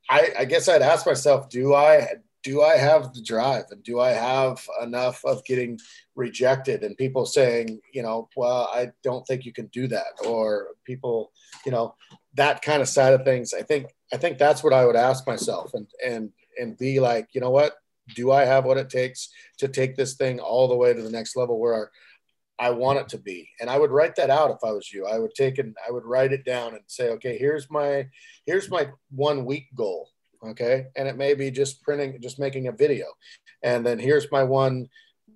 I, 0.09 0.29
I, 0.39 0.45
guess 0.45 0.69
I'd 0.69 0.83
ask 0.83 1.05
myself: 1.05 1.49
Do 1.49 1.75
I 1.75 2.07
do 2.43 2.63
I 2.63 2.77
have 2.77 3.13
the 3.13 3.23
drive 3.23 3.67
and 3.71 3.83
do 3.83 4.01
I 4.01 4.11
have 4.11 4.67
enough 4.83 5.25
of 5.25 5.45
getting 5.45 5.79
rejected 6.17 6.83
and 6.83 6.97
people 6.97 7.25
saying, 7.25 7.81
you 7.93 8.03
know, 8.03 8.29
well, 8.37 8.69
I 8.73 8.91
don't 9.03 9.27
think 9.27 9.45
you 9.45 9.53
can 9.53 9.67
do 9.67 9.87
that 9.89 10.27
or 10.27 10.69
people, 10.85 11.33
you 11.65 11.73
know, 11.73 11.95
that 12.35 12.63
kind 12.63 12.83
of 12.83 12.89
side 12.89 13.15
of 13.15 13.25
things. 13.25 13.55
I 13.55 13.63
think 13.63 13.95
I 14.13 14.17
think 14.17 14.39
that's 14.39 14.65
what 14.65 14.73
I 14.73 14.85
would 14.85 14.97
ask 14.97 15.27
myself 15.27 15.75
and 15.75 15.87
and 16.05 16.31
and 16.59 16.77
be 16.77 17.01
like, 17.01 17.29
you 17.33 17.41
know 17.41 17.51
what? 17.51 17.77
Do 18.15 18.33
I 18.33 18.45
have 18.45 18.65
what 18.65 18.79
it 18.79 18.91
takes 18.91 19.29
to 19.59 19.69
take 19.69 19.97
this 19.97 20.15
thing 20.15 20.41
all 20.41 20.69
the 20.69 20.77
way 20.77 20.93
to 20.93 21.03
the 21.03 21.11
next 21.11 21.37
level 21.37 21.61
where 21.61 21.91
I 22.59 22.71
want 22.71 22.99
it 22.99 23.09
to 23.11 23.19
be? 23.19 23.49
And 23.61 23.71
I 23.71 23.79
would 23.79 23.93
write 23.93 24.17
that 24.17 24.31
out 24.31 24.51
if 24.51 24.59
I 24.65 24.73
was 24.73 24.93
you. 24.93 25.07
I 25.07 25.19
would 25.19 25.35
take 25.35 25.59
and 25.59 25.77
I 25.87 25.93
would 25.93 26.05
write 26.05 26.33
it 26.33 26.45
down 26.45 26.75
and 26.75 26.83
say, 26.89 27.11
okay, 27.11 27.39
here's 27.39 27.71
my 27.71 28.09
here's 28.47 28.69
my 28.69 28.89
one 29.11 29.45
week 29.45 29.69
goal 29.77 30.12
okay? 30.45 30.87
And 30.97 31.09
it 31.09 31.17
may 31.17 31.35
be 31.35 31.51
just 31.51 31.83
printing 31.83 32.21
just 32.21 32.39
making 32.39 32.69
a 32.69 32.73
video. 32.73 33.07
And 33.63 33.85
then 33.87 33.99
here's 33.99 34.31
my 34.31 34.43
one 34.43 34.89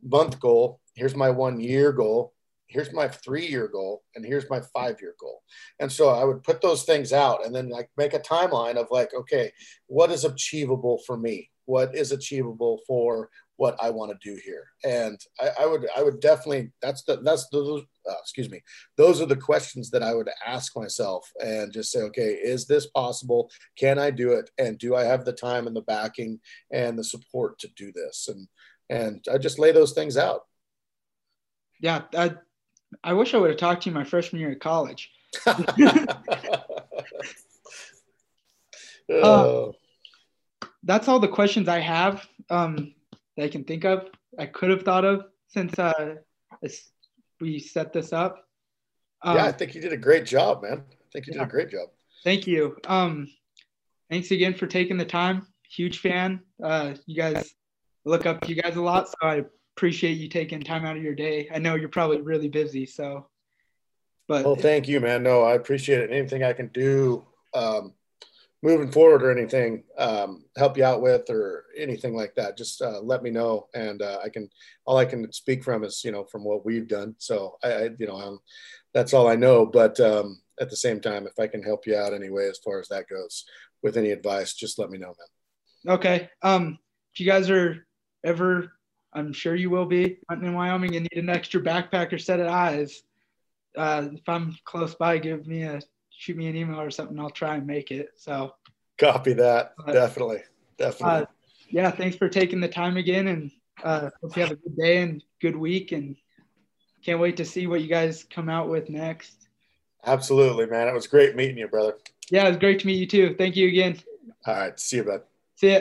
month 0.03 0.39
goal 0.41 0.81
here's 0.95 1.15
my 1.15 1.31
one 1.31 1.61
year 1.61 1.93
goal 1.93 2.33
here's 2.69 2.93
my 2.93 3.07
three 3.07 3.47
year 3.47 3.69
goal 3.69 4.03
and 4.15 4.25
here's 4.25 4.51
my 4.51 4.61
five 4.75 5.01
year 5.01 5.15
goal. 5.21 5.41
And 5.79 5.91
so 5.91 6.09
i 6.09 6.25
would 6.25 6.43
put 6.43 6.61
those 6.61 6.83
things 6.83 7.13
out 7.13 7.47
and 7.47 7.55
then 7.55 7.69
like 7.69 7.89
make 7.97 8.13
a 8.15 8.19
timeline 8.19 8.77
of 8.77 8.89
like 8.91 9.15
okay 9.15 9.53
what 9.87 10.11
is 10.11 10.25
achievable 10.25 11.01
for 11.07 11.17
me? 11.17 11.51
What 11.67 11.95
is 11.95 12.13
achievable 12.13 12.81
for 12.87 13.31
what 13.57 13.77
I 13.83 13.91
want 13.91 14.13
to 14.13 14.31
do 14.31 14.39
here. 14.45 14.69
And 14.85 15.19
I, 15.41 15.51
I, 15.61 15.67
would 15.67 15.87
I 15.97 16.03
would 16.03 16.21
definitely 16.21 16.73
that's 16.83 17.03
the 17.05 17.17
that's 17.23 17.49
the 17.49 17.85
uh, 18.09 18.15
excuse 18.21 18.51
me 18.51 18.63
those 18.97 19.21
are 19.21 19.27
the 19.27 19.37
questions 19.37 19.91
that 19.91 20.03
I 20.03 20.15
would 20.15 20.29
ask 20.47 20.77
myself 20.77 21.31
and 21.43 21.73
just 21.73 21.91
say 21.91 22.01
okay 22.03 22.35
is 22.35 22.67
this 22.67 22.87
possible 22.87 23.51
can 23.77 23.99
I 23.99 24.11
do 24.11 24.33
it 24.33 24.51
and 24.59 24.79
do 24.79 24.95
I 24.95 25.05
have 25.05 25.25
the 25.25 25.33
time 25.33 25.67
and 25.67 25.75
the 25.75 25.83
backing 25.83 26.39
and 26.71 26.99
the 26.99 27.05
support 27.05 27.59
to 27.61 27.69
do 27.77 27.93
this 27.93 28.29
and 28.29 28.47
and 28.89 29.25
I 29.33 29.39
just 29.39 29.59
lay 29.59 29.73
those 29.73 29.93
things 29.93 30.17
out. 30.17 30.43
Yeah, 31.81 32.03
I 32.17 32.35
I 33.03 33.13
wish 33.13 33.35
I 33.35 33.39
would 33.39 33.51
have 33.51 33.59
talked 33.59 33.83
to 33.83 33.91
you 33.91 33.95
my 33.95 34.05
freshman 34.05 34.41
year 34.41 34.53
at 34.53 34.61
college. 34.61 35.11
uh, 35.47 35.63
that's 40.85 41.09
all 41.09 41.19
the 41.19 41.29
questions 41.29 41.69
I 41.69 41.81
have. 41.81 42.27
Um, 42.49 42.95
that 43.37 43.45
I 43.45 43.49
can 43.49 43.65
think 43.65 43.85
of. 43.85 44.09
I 44.39 44.47
could 44.47 44.71
have 44.71 44.83
thought 44.83 45.05
of 45.05 45.27
since 45.49 45.79
uh, 45.79 46.17
we 47.41 47.59
set 47.59 47.93
this 47.93 48.13
up. 48.13 48.49
Um, 49.23 49.37
yeah, 49.37 49.47
I 49.47 49.53
think 49.53 49.75
you 49.75 49.81
did 49.81 49.93
a 49.93 49.97
great 49.97 50.27
job, 50.27 50.63
man. 50.63 50.83
I 50.91 51.07
think 51.13 51.27
you 51.27 51.33
yeah. 51.35 51.41
did 51.41 51.49
a 51.49 51.51
great 51.51 51.71
job. 51.71 51.89
Thank 52.25 52.47
you. 52.47 52.77
Um, 52.87 53.29
thanks 54.11 54.31
again 54.31 54.55
for 54.55 54.67
taking 54.67 54.97
the 54.97 55.05
time. 55.05 55.47
Huge 55.69 55.99
fan. 55.99 56.41
Uh, 56.63 56.95
you 57.07 57.17
guys 57.17 57.55
look 58.05 58.27
up 58.27 58.41
to 58.43 58.49
you 58.49 58.61
guys 58.61 58.77
a 58.77 58.83
lot, 58.83 59.09
so 59.09 59.17
I 59.23 59.45
appreciate 59.77 60.19
you 60.19 60.29
taking 60.29 60.61
time 60.61 60.85
out 60.85 60.97
of 60.97 61.03
your 61.03 61.15
day. 61.15 61.49
I 61.53 61.59
know 61.59 61.75
you're 61.75 61.89
probably 61.89 62.21
really 62.21 62.49
busy, 62.49 62.87
so. 62.87 63.29
But 64.29 64.45
well, 64.45 64.57
thank 64.57 64.89
you, 64.89 65.01
man. 65.01 65.23
No, 65.23 65.43
I 65.43 65.55
appreciate 65.55 66.01
it. 66.01 66.11
Anything 66.11 66.43
I 66.43 66.53
can 66.53 66.69
do 66.69 67.25
um, 67.55 67.93
moving 68.63 68.91
forward 68.91 69.23
or 69.23 69.31
anything 69.31 69.85
um, 69.99 70.45
help 70.57 70.77
you 70.77 70.85
out 70.85 71.03
with 71.03 71.29
or 71.31 71.65
anything 71.77 72.15
like 72.15 72.35
that 72.35 72.57
just 72.57 72.81
uh, 72.83 73.01
let 73.01 73.23
me 73.23 73.31
know. 73.31 73.67
And 73.75 74.03
uh, 74.03 74.19
i 74.25 74.29
can 74.29 74.49
all 74.85 74.97
i 74.97 75.05
can 75.05 75.31
speak 75.33 75.63
from 75.63 75.85
is 75.85 76.03
you 76.05 76.13
know 76.13 76.25
from 76.25 76.45
what 76.45 76.65
we've 76.65 76.89
done. 76.89 77.15
So 77.19 77.59
i, 77.63 77.73
I 77.73 77.91
you 77.99 78.07
know 78.07 78.17
I'm, 78.17 78.39
that's 78.95 79.13
all 79.15 79.29
i 79.29 79.37
know. 79.37 79.67
But 79.67 79.99
um, 80.01 80.41
at 80.61 80.71
the 80.71 80.77
same 80.77 81.01
time 81.01 81.27
if 81.27 81.39
i 81.39 81.47
can 81.47 81.63
help 81.63 81.87
you 81.87 81.97
out 81.97 82.15
anyway 82.15 82.49
as 82.49 82.59
far 82.59 82.81
as 82.81 82.89
that 82.89 83.09
goes 83.09 83.45
with 83.83 83.97
any 83.97 84.11
advice 84.11 84.55
just 84.55 84.79
let 84.79 84.91
me 84.91 84.99
know 84.99 85.15
man. 85.87 85.97
Okay. 85.97 86.31
Um 86.43 86.79
if 87.13 87.21
you 87.21 87.27
guys 87.27 87.51
are 87.51 87.87
ever 88.25 88.73
i'm 89.13 89.33
sure 89.33 89.55
you 89.55 89.71
will 89.71 89.87
be 89.87 90.19
hunting 90.29 90.49
in 90.49 90.55
wyoming 90.55 90.97
and 90.97 91.09
need 91.11 91.23
an 91.23 91.31
extra 91.31 91.61
backpack 91.61 92.13
or 92.13 92.19
set 92.19 92.41
of 92.41 92.49
eyes 92.49 93.03
uh, 93.77 94.09
if 94.13 94.29
i'm 94.29 94.57
close 94.65 94.95
by 94.95 95.19
give 95.19 95.47
me 95.47 95.63
a 95.63 95.81
shoot 96.17 96.37
me 96.37 96.47
an 96.49 96.57
email 96.57 96.81
or 96.81 96.91
something. 96.91 97.19
I'll 97.19 97.31
try 97.31 97.57
and 97.57 97.67
make 97.67 97.91
it. 97.91 98.11
So 98.17 98.55
copy 98.99 99.35
that. 99.35 99.75
Definitely. 99.87 100.43
Definitely. 100.79 101.23
Uh, 101.23 101.27
yeah. 101.69 101.91
Thanks 101.91 102.17
for 102.17 102.29
taking 102.29 102.61
the 102.61 102.69
time 102.69 102.97
again. 102.97 103.29
And 103.29 103.51
uh, 103.83 104.11
hope 104.23 104.37
you 104.37 104.43
have 104.43 104.53
a 104.53 104.57
good 104.57 104.77
day 104.77 104.99
and 104.99 105.23
good 105.41 105.57
week. 105.57 105.93
And 105.93 106.17
can't 107.05 107.21
wait 107.21 107.37
to 107.37 107.45
see 107.45 107.67
what 107.67 107.83
you 107.83 107.89
guys 107.89 108.25
come 108.25 108.49
out 108.49 108.69
with 108.69 108.89
next. 108.89 109.49
Absolutely, 110.05 110.67
man. 110.67 110.89
It 110.89 110.95
was 110.95 111.07
great 111.07 111.37
meeting 111.37 111.59
you, 111.59 111.69
brother. 111.69 111.99
Yeah, 112.31 112.47
it 112.47 112.49
was 112.49 112.59
great 112.59 112.81
to 112.81 112.87
meet 112.87 112.99
you 112.99 113.07
too. 113.07 113.35
Thank 113.37 113.57
you 113.57 113.69
again. 113.69 113.99
All 114.47 114.55
right. 114.55 114.79
See 114.79 114.97
you, 114.99 115.05
bud. 115.05 115.23
See 115.57 115.73
ya. 115.73 115.81